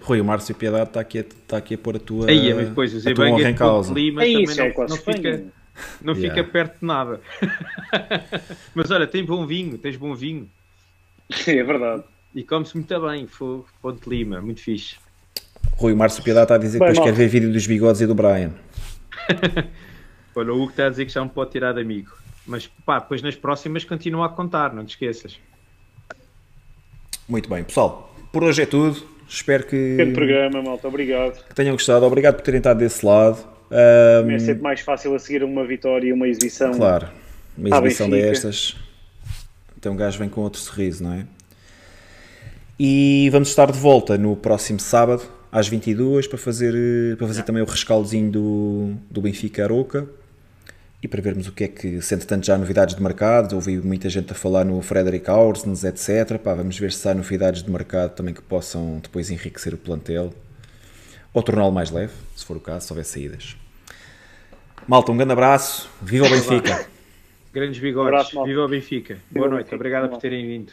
[0.00, 2.68] Rui, o Márcio Piedade está aqui, a, está aqui a pôr a tua, Aí, mas
[2.68, 3.92] depois o a tua honra é em causa.
[3.92, 5.44] Lima, É também isso, é não, não fica,
[6.00, 6.52] não fica Yeah.
[6.52, 7.20] perto de nada.
[8.74, 10.48] mas olha, tem bom vinho, tens bom vinho.
[11.46, 12.04] É verdade.
[12.34, 14.96] E come-se muito bem, foi Ponte Lima, muito fixe.
[15.72, 18.06] Rui, o Márcio Piedade está a dizer que depois quer ver vídeo dos bigodes e
[18.06, 18.52] do Brian.
[20.34, 22.12] Olha, o Hugo está a dizer que já me pode tirar de amigo.
[22.48, 25.38] Mas pá, depois nas próximas continua a contar, não te esqueças.
[27.28, 28.14] Muito bem, pessoal.
[28.32, 29.06] Por hoje é tudo.
[29.28, 29.96] Espero que.
[29.96, 30.88] Grande programa, malta.
[30.88, 31.44] Obrigado.
[31.46, 32.06] Que tenham gostado.
[32.06, 33.46] Obrigado por terem estado desse lado.
[33.70, 36.72] Um, é sempre mais fácil a seguir uma vitória e uma exibição.
[36.72, 37.08] Claro,
[37.56, 38.74] uma exibição destas.
[39.76, 41.26] Então um gajo vem com outro sorriso, não é?
[42.80, 45.22] E vamos estar de volta no próximo sábado,
[45.52, 50.08] às 22 para fazer, para fazer também o rescaldozinho do, do Benfica Aroca
[51.02, 53.78] e para vermos o que é que, se entretanto já há novidades de mercado, ouvi
[53.78, 56.38] muita gente a falar no Frederick Aursens, etc.
[56.38, 60.34] Pá, vamos ver se há novidades de mercado também que possam depois enriquecer o plantel
[61.32, 63.56] ou torná-lo mais leve, se for o caso, se houver saídas.
[64.88, 66.86] Malta, um grande abraço, viva o Benfica!
[67.52, 69.18] Grandes bigodes, um abraço, viva o Benfica.
[69.30, 70.72] Boa noite, obrigado por terem vindo.